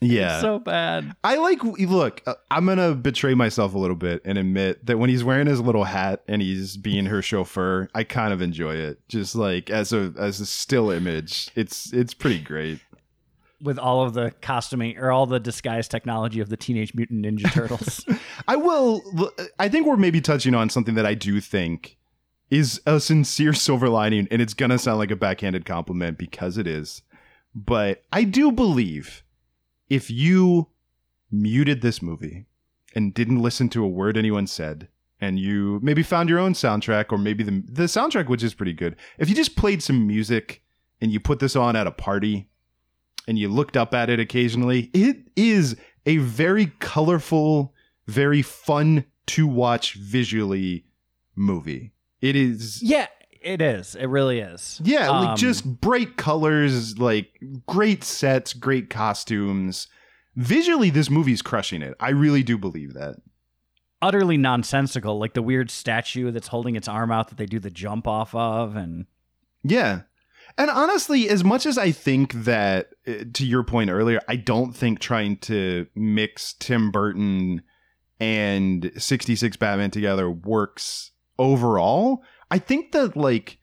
Yeah. 0.00 0.40
So 0.40 0.58
bad. 0.58 1.14
I 1.22 1.36
like 1.36 1.62
look, 1.64 2.22
uh, 2.26 2.34
I'm 2.50 2.64
going 2.66 2.78
to 2.78 2.94
betray 2.94 3.34
myself 3.34 3.74
a 3.74 3.78
little 3.78 3.96
bit 3.96 4.22
and 4.24 4.36
admit 4.38 4.84
that 4.86 4.98
when 4.98 5.10
he's 5.10 5.22
wearing 5.24 5.46
his 5.46 5.60
little 5.60 5.84
hat 5.84 6.22
and 6.28 6.42
he's 6.42 6.76
being 6.76 7.06
her 7.06 7.22
chauffeur, 7.22 7.88
I 7.94 8.04
kind 8.04 8.32
of 8.32 8.42
enjoy 8.42 8.74
it. 8.74 9.00
Just 9.08 9.34
like 9.36 9.70
as 9.70 9.92
a 9.92 10.12
as 10.18 10.40
a 10.40 10.46
still 10.46 10.90
image. 10.90 11.50
It's 11.54 11.92
it's 11.92 12.14
pretty 12.14 12.40
great. 12.40 12.80
With 13.62 13.78
all 13.78 14.02
of 14.02 14.12
the 14.12 14.32
costuming 14.42 14.98
or 14.98 15.12
all 15.12 15.26
the 15.26 15.38
disguise 15.38 15.86
technology 15.86 16.40
of 16.40 16.48
the 16.48 16.56
Teenage 16.56 16.94
Mutant 16.94 17.24
Ninja 17.24 17.50
Turtles. 17.52 18.04
I 18.48 18.56
will. 18.56 19.02
I 19.58 19.68
think 19.68 19.86
we're 19.86 19.96
maybe 19.96 20.20
touching 20.20 20.54
on 20.54 20.68
something 20.68 20.96
that 20.96 21.06
I 21.06 21.14
do 21.14 21.40
think 21.40 21.96
is 22.50 22.80
a 22.84 23.00
sincere 23.00 23.54
silver 23.54 23.88
lining, 23.88 24.28
and 24.30 24.42
it's 24.42 24.52
gonna 24.52 24.78
sound 24.78 24.98
like 24.98 25.10
a 25.10 25.16
backhanded 25.16 25.64
compliment 25.64 26.18
because 26.18 26.58
it 26.58 26.66
is. 26.66 27.02
But 27.54 28.02
I 28.12 28.24
do 28.24 28.50
believe 28.52 29.22
if 29.88 30.10
you 30.10 30.68
muted 31.30 31.80
this 31.80 32.02
movie 32.02 32.46
and 32.94 33.14
didn't 33.14 33.40
listen 33.40 33.68
to 33.70 33.84
a 33.84 33.88
word 33.88 34.16
anyone 34.16 34.46
said, 34.46 34.88
and 35.20 35.38
you 35.38 35.78
maybe 35.82 36.02
found 36.02 36.28
your 36.28 36.38
own 36.38 36.52
soundtrack, 36.52 37.06
or 37.10 37.18
maybe 37.18 37.44
the 37.44 37.62
the 37.66 37.84
soundtrack, 37.84 38.28
which 38.28 38.42
is 38.42 38.54
pretty 38.54 38.72
good, 38.72 38.96
if 39.18 39.28
you 39.28 39.34
just 39.34 39.56
played 39.56 39.82
some 39.82 40.06
music 40.06 40.62
and 41.00 41.10
you 41.10 41.20
put 41.20 41.38
this 41.38 41.56
on 41.56 41.74
at 41.74 41.86
a 41.86 41.90
party 41.90 42.48
and 43.28 43.38
you 43.38 43.48
looked 43.48 43.76
up 43.76 43.94
at 43.94 44.10
it 44.10 44.18
occasionally, 44.20 44.90
it 44.92 45.16
is 45.36 45.76
a 46.06 46.16
very 46.18 46.66
colorful, 46.80 47.74
very 48.06 48.42
fun 48.42 49.04
to 49.26 49.46
watch 49.46 49.94
visually 49.94 50.84
movie. 51.36 51.92
It 52.20 52.36
is 52.36 52.82
yeah, 52.82 53.06
it 53.40 53.60
is. 53.60 53.94
It 53.94 54.06
really 54.06 54.40
is. 54.40 54.80
yeah, 54.84 55.08
Um, 55.08 55.24
like 55.24 55.36
just 55.36 55.80
bright 55.80 56.16
colors, 56.16 56.98
like 56.98 57.40
great 57.66 58.04
sets, 58.04 58.52
great 58.52 58.90
costumes. 58.90 59.88
Visually 60.36 60.90
this 60.90 61.10
movie's 61.10 61.42
crushing 61.42 61.82
it. 61.82 61.94
I 62.00 62.10
really 62.10 62.42
do 62.42 62.56
believe 62.58 62.94
that. 62.94 63.16
utterly 64.00 64.36
nonsensical, 64.36 65.18
like 65.18 65.34
the 65.34 65.42
weird 65.42 65.70
statue 65.70 66.30
that's 66.32 66.48
holding 66.48 66.74
its 66.74 66.88
arm 66.88 67.12
out 67.12 67.28
that 67.28 67.38
they 67.38 67.46
do 67.46 67.58
the 67.60 67.70
jump 67.70 68.06
off 68.08 68.34
of, 68.34 68.74
and 68.76 69.06
Yeah. 69.62 70.02
And 70.58 70.70
honestly, 70.70 71.28
as 71.28 71.42
much 71.42 71.66
as 71.66 71.78
I 71.78 71.92
think 71.92 72.32
that, 72.32 72.88
uh, 73.06 73.24
to 73.32 73.46
your 73.46 73.64
point 73.64 73.90
earlier, 73.90 74.20
I 74.28 74.36
don't 74.36 74.72
think 74.72 75.00
trying 75.00 75.38
to 75.38 75.86
mix 75.94 76.54
Tim 76.58 76.90
Burton 76.90 77.62
and 78.20 78.92
66 78.96 79.56
Batman 79.56 79.90
together 79.90 80.30
works 80.30 81.10
overall. 81.38 82.22
I 82.50 82.58
think 82.58 82.92
that, 82.92 83.16
like, 83.16 83.58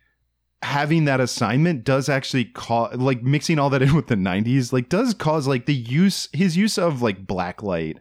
having 0.61 1.05
that 1.05 1.21
assignment 1.21 1.83
does 1.83 2.09
actually 2.09 2.45
cause, 2.45 2.95
like, 2.97 3.23
mixing 3.23 3.59
all 3.59 3.69
that 3.69 3.81
in 3.81 3.95
with 3.95 4.07
the 4.07 4.15
90s, 4.15 4.73
like, 4.73 4.89
does 4.89 5.13
cause, 5.13 5.47
like, 5.47 5.65
the 5.65 5.75
use, 5.75 6.27
his 6.33 6.57
use 6.57 6.77
of, 6.77 7.01
like, 7.01 7.25
black 7.25 7.63
light 7.63 7.97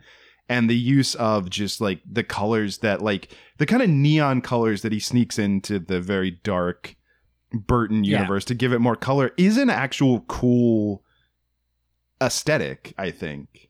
and 0.49 0.69
the 0.69 0.77
use 0.77 1.15
of 1.17 1.51
just, 1.51 1.81
like, 1.81 2.01
the 2.11 2.25
colors 2.25 2.79
that, 2.79 3.03
like, 3.03 3.37
the 3.59 3.67
kind 3.67 3.83
of 3.83 3.91
neon 3.91 4.41
colors 4.41 4.83
that 4.83 4.93
he 4.93 4.99
sneaks 4.99 5.39
into 5.39 5.79
the 5.79 6.01
very 6.01 6.31
dark 6.43 6.97
Burton 7.53 8.05
Yeah. 8.05 8.19
universe 8.21 8.45
to 8.47 8.55
give 8.55 8.73
it 8.73 8.79
more 8.81 8.97
color 8.97 9.33
is 9.37 9.57
an 9.57 9.71
actual 9.71 10.21
cool 10.23 11.03
aesthetic, 12.23 12.95
I 12.99 13.11
think. 13.11 13.69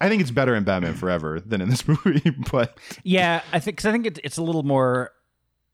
I 0.00 0.08
think 0.08 0.20
it's 0.20 0.30
better 0.30 0.54
in 0.54 0.64
Batman 0.64 0.94
Forever 0.96 1.40
than 1.40 1.60
in 1.60 1.68
this 1.70 1.86
movie, 2.04 2.30
but 2.52 2.78
yeah, 3.02 3.42
I 3.52 3.60
think 3.60 3.76
because 3.76 3.86
I 3.88 3.92
think 3.92 4.06
it, 4.06 4.18
it's 4.24 4.36
a 4.36 4.42
little 4.42 4.62
more. 4.62 5.12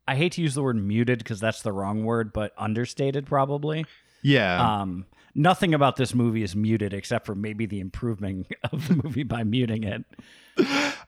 I 0.06 0.16
hate 0.16 0.32
to 0.32 0.42
use 0.42 0.54
the 0.54 0.62
word 0.62 0.76
muted 0.76 1.18
because 1.18 1.38
that's 1.40 1.62
the 1.62 1.72
wrong 1.72 2.04
word, 2.04 2.32
but 2.32 2.52
understated 2.58 3.26
probably. 3.26 3.84
yeah. 4.22 4.80
Um, 4.80 5.06
nothing 5.34 5.74
about 5.74 5.96
this 5.96 6.14
movie 6.14 6.42
is 6.42 6.54
muted 6.54 6.92
except 6.92 7.26
for 7.26 7.34
maybe 7.34 7.66
the 7.66 7.80
improving 7.80 8.46
of 8.72 8.88
the 8.88 9.00
movie 9.02 9.22
by 9.22 9.44
muting 9.44 9.84
it. 9.84 10.04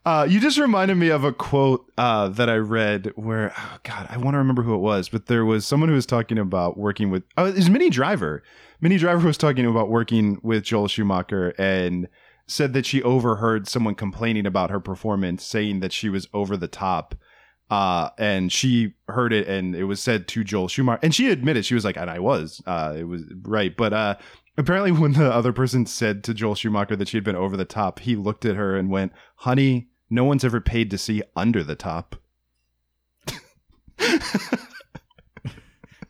Uh, 0.07 0.27
you 0.29 0.41
just 0.41 0.59
reminded 0.59 0.97
me 0.97 1.09
of 1.09 1.25
a 1.25 1.33
quote 1.33 1.91
uh, 1.99 2.29
that 2.29 2.49
I 2.49 2.57
read 2.57 3.13
where, 3.15 3.53
oh 3.57 3.79
God, 3.83 4.07
I 4.11 4.17
want 4.17 4.35
to 4.35 4.39
remember 4.39 4.63
who 4.63 4.75
it 4.75 4.79
was, 4.79 5.09
but 5.09 5.27
there 5.27 5.45
was 5.45 5.67
someone 5.67 5.89
who 5.89 5.95
was 5.95 6.07
talking 6.07 6.39
about 6.39 6.79
working 6.79 7.11
with, 7.11 7.25
oh, 7.37 7.47
it 7.47 7.55
was 7.55 7.69
Minnie 7.69 7.91
Driver. 7.91 8.43
Minnie 8.81 8.99
Driver 8.99 9.27
was 9.27 9.39
talking 9.39 9.67
about 9.67 9.89
working 9.89 10.39
with 10.43 10.65
Joel 10.65 10.89
Schumacher 10.89 11.55
and 11.59 12.09
said 12.47 12.73
that 12.75 12.87
she 12.87 13.03
overheard 13.03 13.69
someone 13.69 13.95
complaining 13.95 14.47
about 14.47 14.71
her 14.71 14.81
performance, 14.81 15.45
saying 15.45 15.81
that 15.81 15.93
she 15.93 16.09
was 16.09 16.29
over 16.35 16.57
the 16.57 16.69
top. 16.69 17.15
Uh, 17.71 18.11
and 18.19 18.53
she 18.53 18.95
heard 19.09 19.33
it 19.33 19.49
and 19.49 19.75
it 19.75 19.85
was 19.85 20.01
said 20.01 20.29
to 20.29 20.45
Joel 20.45 20.69
Schumacher. 20.69 21.01
And 21.03 21.15
she 21.15 21.31
admitted, 21.31 21.65
she 21.65 21.75
was 21.75 21.85
like, 21.85 21.97
and 21.97 22.11
I 22.11 22.19
was, 22.19 22.63
uh, 22.67 22.95
it 22.97 23.05
was 23.05 23.23
right. 23.43 23.75
But 23.77 23.93
uh, 23.93 24.17
apparently, 24.59 24.93
when 25.01 25.13
the 25.15 25.33
other 25.33 25.53
person 25.53 25.87
said 25.87 26.23
to 26.25 26.35
Joel 26.35 26.55
Schumacher 26.55 26.95
that 26.97 27.09
she 27.09 27.17
had 27.17 27.25
been 27.25 27.37
over 27.37 27.57
the 27.57 27.65
top, 27.65 28.01
he 28.01 28.17
looked 28.17 28.45
at 28.45 28.57
her 28.57 28.77
and 28.77 28.91
went, 28.91 29.13
honey, 29.37 29.89
no 30.11 30.25
one's 30.25 30.45
ever 30.45 30.61
paid 30.61 30.91
to 30.91 30.99
see 30.99 31.23
under 31.35 31.65
the 31.65 31.75
top. 31.75 32.17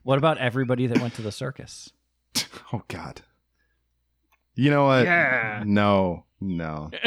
What 0.03 0.19
about 0.19 0.37
everybody 0.39 0.87
that 0.87 1.01
went 1.01 1.15
to 1.15 1.23
the 1.23 1.33
circus? 1.33 1.91
Oh 2.73 2.83
God. 2.89 3.21
You 4.57 4.71
know 4.71 4.87
what? 4.87 5.05
Yeah. 5.05 5.63
No, 5.65 6.25
no. 6.41 6.91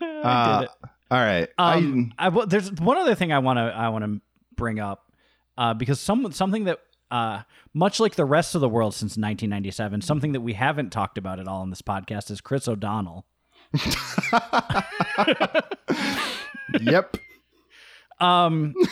I 0.00 0.08
Uh, 0.22 0.60
did 0.60 0.64
it. 0.70 0.90
All 1.14 1.20
right. 1.20 1.48
Um, 1.58 2.12
I, 2.18 2.28
well, 2.30 2.46
there's 2.46 2.72
one 2.72 2.96
other 2.98 3.14
thing 3.14 3.32
I 3.32 3.38
want 3.38 3.58
to 3.58 3.62
I 3.62 3.88
want 3.90 4.04
to 4.04 4.20
bring 4.56 4.80
up 4.80 5.12
uh, 5.56 5.74
because 5.74 6.00
some 6.00 6.32
something 6.32 6.64
that 6.64 6.80
uh, 7.10 7.42
much 7.72 8.00
like 8.00 8.16
the 8.16 8.24
rest 8.24 8.54
of 8.54 8.60
the 8.60 8.68
world 8.68 8.94
since 8.94 9.10
1997, 9.12 10.00
something 10.00 10.32
that 10.32 10.40
we 10.40 10.54
haven't 10.54 10.90
talked 10.90 11.16
about 11.18 11.38
at 11.38 11.46
all 11.46 11.62
in 11.62 11.70
this 11.70 11.82
podcast 11.82 12.30
is 12.30 12.40
Chris 12.40 12.66
O'Donnell. 12.68 13.24
Yep. 16.80 17.16
Um, 18.20 18.74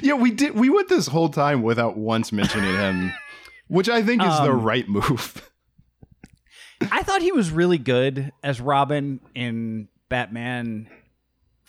Yeah, 0.00 0.14
we 0.14 0.30
did. 0.30 0.54
We 0.54 0.70
went 0.70 0.88
this 0.88 1.08
whole 1.08 1.28
time 1.28 1.62
without 1.62 1.96
once 1.96 2.30
mentioning 2.30 2.72
him, 2.72 3.12
which 3.66 3.88
I 3.88 4.00
think 4.00 4.22
is 4.22 4.28
the 4.38 4.52
Um, 4.52 4.62
right 4.62 4.88
move. 4.88 5.50
I 6.80 7.02
thought 7.02 7.20
he 7.20 7.32
was 7.32 7.50
really 7.50 7.78
good 7.78 8.32
as 8.44 8.60
Robin 8.60 9.18
in 9.34 9.88
Batman 10.08 10.88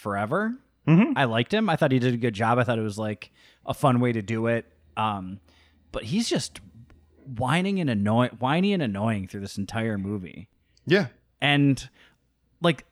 Forever. 0.04 0.54
Mhm. 0.86 1.14
I 1.16 1.24
liked 1.24 1.54
him. 1.54 1.70
I 1.70 1.78
thought 1.78 1.92
he 1.94 2.00
did 2.00 2.14
a 2.14 2.18
good 2.18 2.34
job. 2.34 2.60
I 2.60 2.66
thought 2.66 2.78
it 2.78 2.82
was 2.84 2.98
like 3.00 3.32
a 3.66 3.74
fun 3.74 4.02
way 4.02 4.12
to 4.12 4.22
do 4.22 4.48
it. 4.48 4.66
Um, 4.98 5.40
but 5.94 6.04
he's 6.04 6.28
just 6.28 6.60
whining 7.38 7.80
and 7.80 7.90
annoying, 7.90 8.32
whiny 8.40 8.74
and 8.74 8.84
annoying 8.84 9.28
through 9.30 9.40
this 9.40 9.58
entire 9.58 9.98
movie. 9.98 10.50
Yeah. 10.86 11.08
and 11.42 11.90
like 12.62 12.86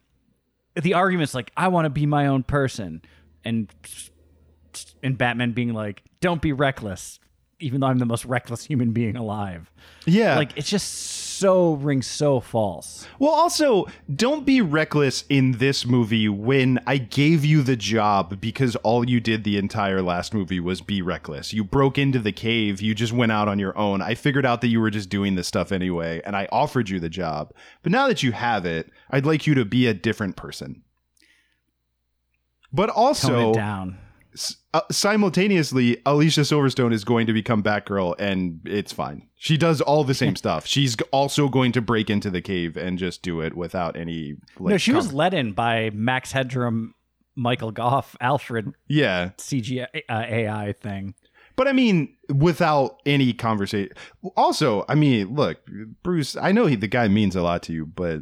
the 0.82 0.94
arguments 0.94 1.34
like 1.34 1.52
i 1.58 1.68
want 1.68 1.84
to 1.86 1.90
be 1.90 2.06
my 2.06 2.28
own 2.28 2.44
person 2.44 3.02
and 3.44 3.70
and 5.04 5.18
batman 5.18 5.52
being 5.52 5.74
like 5.74 6.02
don't 6.22 6.42
be 6.42 6.54
reckless 6.54 7.20
even 7.60 7.82
though 7.82 7.88
i'm 7.88 7.98
the 8.00 8.06
most 8.06 8.24
reckless 8.26 8.64
human 8.66 8.92
being 8.92 9.16
alive 9.18 9.70
Yeah. 10.06 10.38
like 10.38 10.52
it's 10.56 10.70
just 10.70 10.84
so 11.42 11.74
rings 11.74 12.06
so 12.08 12.40
false. 12.40 13.08
Well, 13.18 13.32
also, 13.32 13.88
don't 14.14 14.46
be 14.46 14.62
reckless 14.62 15.24
in 15.28 15.54
this 15.54 15.86
movie 15.86 16.30
when 16.30 16.80
I 16.86 16.98
gave 16.98 17.44
you 17.44 17.64
the 17.64 17.76
job 17.76 18.40
because 18.40 18.76
all 18.78 19.10
you 19.10 19.20
did 19.20 19.44
the 19.44 19.58
entire 19.58 20.02
last 20.02 20.34
movie 20.34 20.60
was 20.60 20.82
be 20.82 21.02
reckless. 21.02 21.52
You 21.52 21.64
broke 21.64 21.98
into 21.98 22.20
the 22.20 22.32
cave, 22.32 22.80
you 22.80 22.94
just 22.94 23.12
went 23.12 23.32
out 23.32 23.48
on 23.48 23.58
your 23.60 23.76
own. 23.78 24.02
I 24.02 24.14
figured 24.14 24.46
out 24.46 24.62
that 24.62 24.68
you 24.68 24.80
were 24.80 24.92
just 24.92 25.10
doing 25.10 25.36
this 25.36 25.48
stuff 25.48 25.72
anyway, 25.72 26.22
and 26.26 26.36
I 26.36 26.48
offered 26.52 26.90
you 26.90 27.00
the 27.00 27.10
job. 27.10 27.54
But 27.82 27.92
now 27.92 28.08
that 28.08 28.22
you 28.22 28.32
have 28.34 28.66
it, 28.66 28.92
I'd 29.10 29.26
like 29.26 29.48
you 29.48 29.56
to 29.56 29.66
be 29.66 29.88
a 29.88 29.94
different 29.96 30.36
person. 30.36 30.84
But 32.72 32.90
also, 32.90 33.52
it 33.52 33.56
down. 33.56 33.98
s- 34.34 34.58
uh, 34.74 34.82
simultaneously, 34.90 36.02
Alicia 36.06 36.42
Silverstone 36.42 36.94
is 36.94 37.04
going 37.04 37.28
to 37.28 37.34
become 37.34 37.62
Batgirl, 37.62 38.16
and 38.18 38.62
it's 38.66 38.94
fine. 38.94 39.28
She 39.36 39.58
does 39.58 39.82
all 39.82 40.04
the 40.04 40.14
same 40.14 40.36
stuff. 40.38 40.66
She's 40.66 40.96
also 41.12 41.50
going 41.50 41.74
to 41.74 41.82
break 41.82 42.10
into 42.10 42.30
the 42.30 42.42
cave 42.42 42.78
and 42.78 42.98
just 42.98 43.22
do 43.22 43.42
it 43.42 43.56
without 43.56 43.98
any. 43.98 44.36
Like, 44.60 44.72
no, 44.72 44.78
she 44.78 44.94
was 44.94 45.12
led 45.12 45.34
in 45.34 45.52
by 45.52 45.90
Max 45.94 46.32
Headroom, 46.32 46.94
Michael 47.36 47.72
Gough, 47.72 48.16
Alfred 48.22 48.74
yeah, 48.88 49.32
CG 49.38 49.84
uh, 49.84 49.88
AI 50.10 50.74
thing. 50.74 51.16
but 51.58 51.68
I 51.68 51.74
mean, 51.74 52.16
without 52.34 53.02
any 53.06 53.34
conversation. 53.34 53.92
Also, 54.38 54.86
I 54.88 54.96
mean, 54.96 55.36
look, 55.36 55.60
Bruce. 56.02 56.38
I 56.38 56.54
know 56.54 56.66
he, 56.66 56.76
the 56.78 56.88
guy 56.88 57.10
means 57.10 57.36
a 57.36 57.42
lot 57.42 57.64
to 57.64 57.74
you, 57.74 57.86
but 57.86 58.22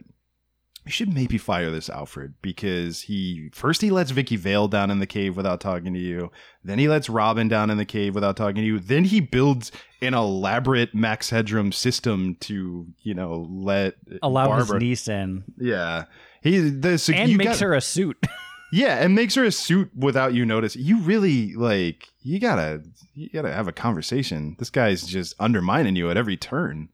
you 0.85 0.91
should 0.91 1.13
maybe 1.13 1.37
fire 1.37 1.69
this 1.69 1.89
Alfred 1.89 2.33
because 2.41 3.01
he 3.01 3.49
first 3.53 3.81
he 3.81 3.89
lets 3.91 4.11
Vicki 4.11 4.35
Vale 4.37 4.67
down 4.67 4.89
in 4.89 4.99
the 4.99 5.05
cave 5.05 5.35
without 5.37 5.59
talking 5.61 5.93
to 5.93 5.99
you. 5.99 6.31
Then 6.63 6.79
he 6.79 6.87
lets 6.87 7.09
Robin 7.09 7.47
down 7.47 7.69
in 7.69 7.77
the 7.77 7.85
cave 7.85 8.15
without 8.15 8.35
talking 8.37 8.55
to 8.55 8.65
you. 8.65 8.79
Then 8.79 9.03
he 9.03 9.19
builds 9.19 9.71
an 10.01 10.13
elaborate 10.13 10.95
Max 10.95 11.29
Headroom 11.29 11.71
system 11.71 12.37
to, 12.41 12.87
you 13.03 13.13
know, 13.13 13.47
let 13.49 13.95
Allow 14.23 14.47
Barbara. 14.47 14.75
his 14.75 14.81
niece 14.81 15.07
in. 15.07 15.43
Yeah. 15.57 16.05
He 16.41 16.57
this 16.69 17.09
And 17.09 17.37
makes 17.37 17.51
got- 17.51 17.59
her 17.59 17.73
a 17.73 17.81
suit. 17.81 18.17
Yeah, 18.71 19.03
and 19.03 19.15
makes 19.15 19.33
her 19.33 19.43
a 19.43 19.51
suit 19.51 19.89
without 19.95 20.35
you 20.35 20.45
notice. 20.45 20.75
You 20.75 20.99
really 20.99 21.55
like 21.55 22.07
you 22.21 22.39
gotta 22.39 22.83
you 23.15 23.27
gotta 23.33 23.51
have 23.51 23.67
a 23.67 23.71
conversation. 23.71 24.55
This 24.59 24.69
guy's 24.69 25.07
just 25.07 25.33
undermining 25.39 25.95
you 25.95 26.11
at 26.11 26.17
every 26.17 26.37
turn. 26.37 26.89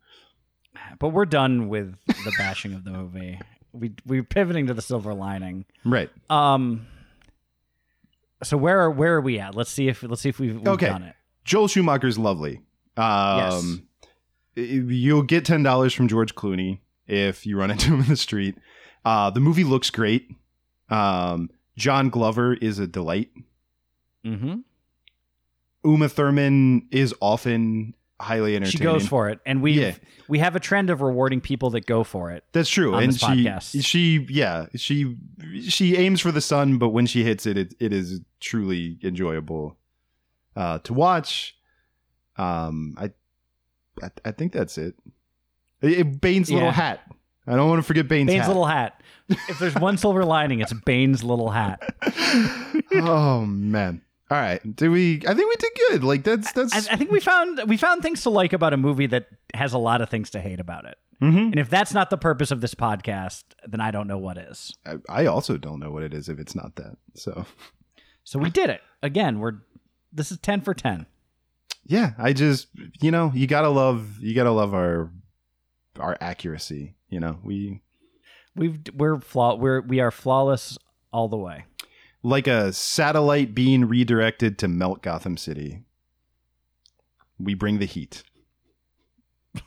but 0.99 1.09
we're 1.09 1.25
done 1.25 1.67
with 1.67 1.93
the 2.07 2.31
bashing 2.38 2.73
of 2.73 2.86
the 2.86 2.91
movie. 2.91 3.41
We 3.76 3.91
we're 4.05 4.23
pivoting 4.23 4.67
to 4.67 4.73
the 4.73 4.82
silver 4.82 5.13
lining. 5.13 5.65
Right. 5.84 6.09
Um. 6.30 6.88
So 8.43 8.57
where 8.57 8.80
are 8.82 8.91
where 8.91 9.15
are 9.15 9.21
we 9.21 9.39
at? 9.39 9.55
Let's 9.55 9.71
see 9.71 9.88
if 9.88 10.03
let's 10.03 10.21
see 10.21 10.30
if 10.30 10.39
we've, 10.39 10.55
we've 10.55 10.67
Okay. 10.67 10.88
done 10.88 11.03
it. 11.03 11.15
Joel 11.43 11.67
Schumacher's 11.67 12.17
lovely. 12.17 12.61
Um 12.97 13.88
you'll 14.55 15.23
get 15.23 15.45
ten 15.45 15.63
dollars 15.63 15.93
from 15.93 16.07
George 16.07 16.36
Clooney 16.36 16.80
if 17.07 17.45
you 17.45 17.57
run 17.57 17.71
into 17.71 17.93
him 17.93 18.01
in 18.01 18.07
the 18.07 18.15
street. 18.17 18.55
Uh 19.03 19.30
the 19.30 19.39
movie 19.39 19.63
looks 19.63 19.89
great. 19.89 20.30
Um 20.89 21.49
John 21.78 22.09
Glover 22.09 22.53
is 22.53 22.80
a 22.80 22.88
delight. 22.88 23.30
Mm-hmm. 24.26 24.59
Uma 25.84 26.09
Thurman 26.09 26.88
is 26.91 27.13
often 27.21 27.93
highly 28.20 28.55
entertaining. 28.55 28.72
She 28.78 28.84
goes 28.84 29.07
for 29.07 29.30
it, 29.30 29.39
and 29.45 29.61
we 29.61 29.74
Yeah. 29.74 29.95
we 30.28 30.39
have 30.39 30.55
a 30.55 30.59
trend 30.59 30.89
of 30.89 31.01
rewarding 31.01 31.41
people 31.41 31.70
that 31.72 31.86
go 31.86 32.03
for 32.03 32.32
it. 32.32 32.43
That's 32.53 32.70
true, 32.70 32.95
and 32.95 33.11
this 33.11 33.20
she 33.20 33.26
podcast. 33.26 33.86
she 33.86 34.26
yeah 34.30 34.68
she 34.76 35.16
she 35.61 35.95
aims 35.97 36.22
for 36.22 36.32
the 36.32 36.41
sun, 36.41 36.78
but 36.78 36.89
when 36.89 37.05
she 37.05 37.24
hits 37.24 37.45
it, 37.45 37.57
it, 37.57 37.74
it 37.80 37.91
is 37.93 38.22
truly 38.39 38.97
enjoyable 39.03 39.78
uh, 40.55 40.80
to 40.80 40.93
watch. 40.93 41.55
Um, 42.38 42.95
I, 42.97 43.11
I 44.03 44.09
I 44.26 44.32
think 44.32 44.51
that's 44.53 44.78
it. 44.78 44.95
It- 45.82 45.99
it- 45.99 46.22
Bane's 46.22 46.49
little 46.51 46.72
hat. 46.72 47.01
I 47.47 47.55
don't 47.55 47.70
want 47.70 47.80
to 47.80 47.84
forget 47.86 48.07
Bane's, 48.07 48.28
Bane's 48.32 48.41
hat. 48.41 48.47
little 48.47 48.66
hat. 48.66 49.01
If 49.30 49.59
there's 49.59 49.76
one 49.76 49.97
silver 49.99 50.26
lining, 50.26 50.61
it's 50.61 50.74
Bane's 50.74 51.24
little 51.24 51.49
hat. 51.51 51.82
oh 52.93 53.45
man! 53.45 54.01
All 54.32 54.38
right, 54.39 54.59
did 54.76 54.89
we? 54.89 55.21
I 55.28 55.34
think 55.36 55.49
we 55.49 55.55
did 55.57 55.71
good. 55.89 56.03
Like 56.03 56.23
that's 56.23 56.51
that's. 56.53 56.73
I, 56.89 56.93
I 56.93 56.95
think 56.95 57.11
we 57.11 57.19
found 57.19 57.61
we 57.67 57.78
found 57.78 58.01
things 58.01 58.23
to 58.23 58.30
like 58.32 58.53
about 58.53 58.73
a 58.73 58.78
movie 58.78 59.05
that 59.07 59.28
has 59.53 59.73
a 59.73 59.78
lot 59.78 60.01
of 60.01 60.09
things 60.09 60.32
to 60.32 60.39
hate 60.41 60.59
about 60.59 60.86
it. 60.86 60.97
Mhm. 61.21 61.51
And 61.51 61.59
if 61.59 61.69
that's 61.69 61.93
not 61.93 62.09
the 62.09 62.17
purpose 62.17 62.49
of 62.51 62.59
this 62.59 62.73
podcast, 62.76 63.43
then 63.67 63.80
I 63.82 63.91
don't 63.91 64.07
know 64.07 64.17
what 64.17 64.38
is. 64.38 64.76
I, 64.86 64.95
I 65.07 65.26
also 65.28 65.57
don't 65.57 65.80
know 65.80 65.91
what 65.91 66.03
it 66.03 66.13
is 66.13 66.28
if 66.28 66.39
it's 66.39 66.55
not 66.55 66.76
that. 66.76 66.97
So 67.13 67.45
So 68.23 68.39
we 68.39 68.49
did 68.49 68.69
it 68.71 68.82
again. 69.03 69.39
We're 69.39 69.53
this 70.11 70.32
is 70.32 70.39
ten 70.39 70.61
for 70.61 70.73
ten. 70.73 71.05
yeah, 71.86 72.13
I 72.17 72.34
just 72.34 72.67
you 73.01 73.11
know 73.11 73.32
you 73.36 73.45
gotta 73.47 73.69
love 73.69 74.17
you 74.19 74.34
gotta 74.34 74.51
love 74.51 74.73
our 74.73 75.11
our 75.99 76.17
accuracy. 76.19 76.95
You 77.09 77.19
know 77.19 77.38
we 77.43 77.82
We've 78.55 78.80
we're 78.93 79.19
flaw 79.19 79.55
we're 79.55 79.82
we 79.82 79.99
are 79.99 80.11
flawless 80.11 80.78
all 81.13 81.28
the 81.30 81.38
way. 81.38 81.65
Like 82.26 82.47
a 82.47 82.73
satellite 82.73 83.53
being 83.53 83.86
redirected 83.86 84.57
to 84.57 84.67
melt 84.67 85.03
Gotham 85.03 85.38
City. 85.38 85.84
We 87.39 87.53
bring 87.53 87.78
the 87.80 87.86
heat. 87.86 88.23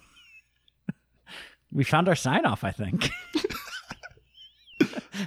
We 1.70 1.84
found 1.84 2.09
our 2.09 2.16
sign 2.16 2.46
off. 2.46 2.64
I 2.64 2.70
think. 2.70 3.11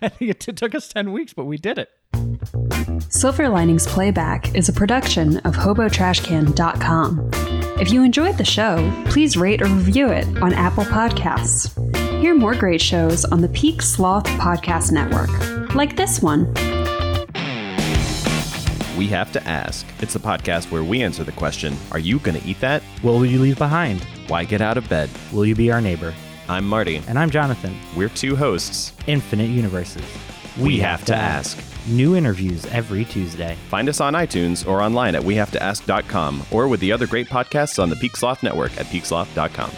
I 0.01 0.09
think 0.09 0.32
it 0.32 0.39
t- 0.39 0.51
took 0.53 0.73
us 0.73 0.88
ten 0.88 1.11
weeks, 1.11 1.34
but 1.34 1.45
we 1.45 1.57
did 1.57 1.77
it. 1.77 1.89
Silver 3.09 3.47
Linings 3.47 3.86
Playback 3.86 4.55
is 4.55 4.67
a 4.67 4.73
production 4.73 5.38
of 5.39 5.55
HoboTrashCan.com. 5.55 7.29
If 7.79 7.91
you 7.91 8.03
enjoyed 8.03 8.39
the 8.39 8.45
show, 8.45 8.91
please 9.05 9.38
rate 9.38 9.61
or 9.61 9.65
review 9.65 10.07
it 10.07 10.25
on 10.41 10.51
Apple 10.53 10.86
Podcasts. 10.86 11.69
Hear 12.19 12.34
more 12.34 12.55
great 12.55 12.82
shows 12.82 13.23
on 13.25 13.41
the 13.41 13.49
Peak 13.49 13.84
Sloth 13.84 14.25
Podcast 14.25 14.91
Network, 14.91 15.75
like 15.75 15.95
this 15.95 16.23
one. 16.23 16.51
We 19.01 19.07
Have 19.07 19.31
to 19.31 19.43
Ask. 19.47 19.87
It's 19.99 20.13
the 20.13 20.19
podcast 20.19 20.69
where 20.69 20.83
we 20.83 21.01
answer 21.01 21.23
the 21.23 21.31
question 21.31 21.75
Are 21.91 21.97
you 21.97 22.19
going 22.19 22.39
to 22.39 22.47
eat 22.47 22.59
that? 22.59 22.83
What 23.01 23.13
will 23.13 23.25
you 23.25 23.39
leave 23.39 23.57
behind? 23.57 24.03
Why 24.27 24.43
get 24.43 24.61
out 24.61 24.77
of 24.77 24.87
bed? 24.89 25.09
Will 25.33 25.43
you 25.43 25.55
be 25.55 25.71
our 25.71 25.81
neighbor? 25.81 26.13
I'm 26.47 26.67
Marty. 26.67 27.01
And 27.07 27.17
I'm 27.17 27.31
Jonathan. 27.31 27.75
We're 27.97 28.09
two 28.09 28.35
hosts. 28.35 28.93
Infinite 29.07 29.49
Universes. 29.49 30.03
We, 30.55 30.77
have, 30.77 31.03
to 31.05 31.15
ask. 31.15 31.59
New 31.87 32.15
interviews 32.15 32.67
every 32.67 33.05
Tuesday. 33.05 33.57
Find 33.71 33.89
us 33.89 34.01
on 34.01 34.13
iTunes 34.13 34.67
or 34.67 34.83
online 34.83 35.15
at 35.15 35.23
wehavetoask.com 35.23 36.43
or 36.51 36.67
with 36.67 36.79
the 36.79 36.91
other 36.91 37.07
great 37.07 37.25
podcasts 37.25 37.81
on 37.81 37.89
the 37.89 37.95
Peak 37.95 38.15
Sloth 38.15 38.43
Network 38.43 38.79
at 38.79 38.85
peaksloth.com. 38.85 39.71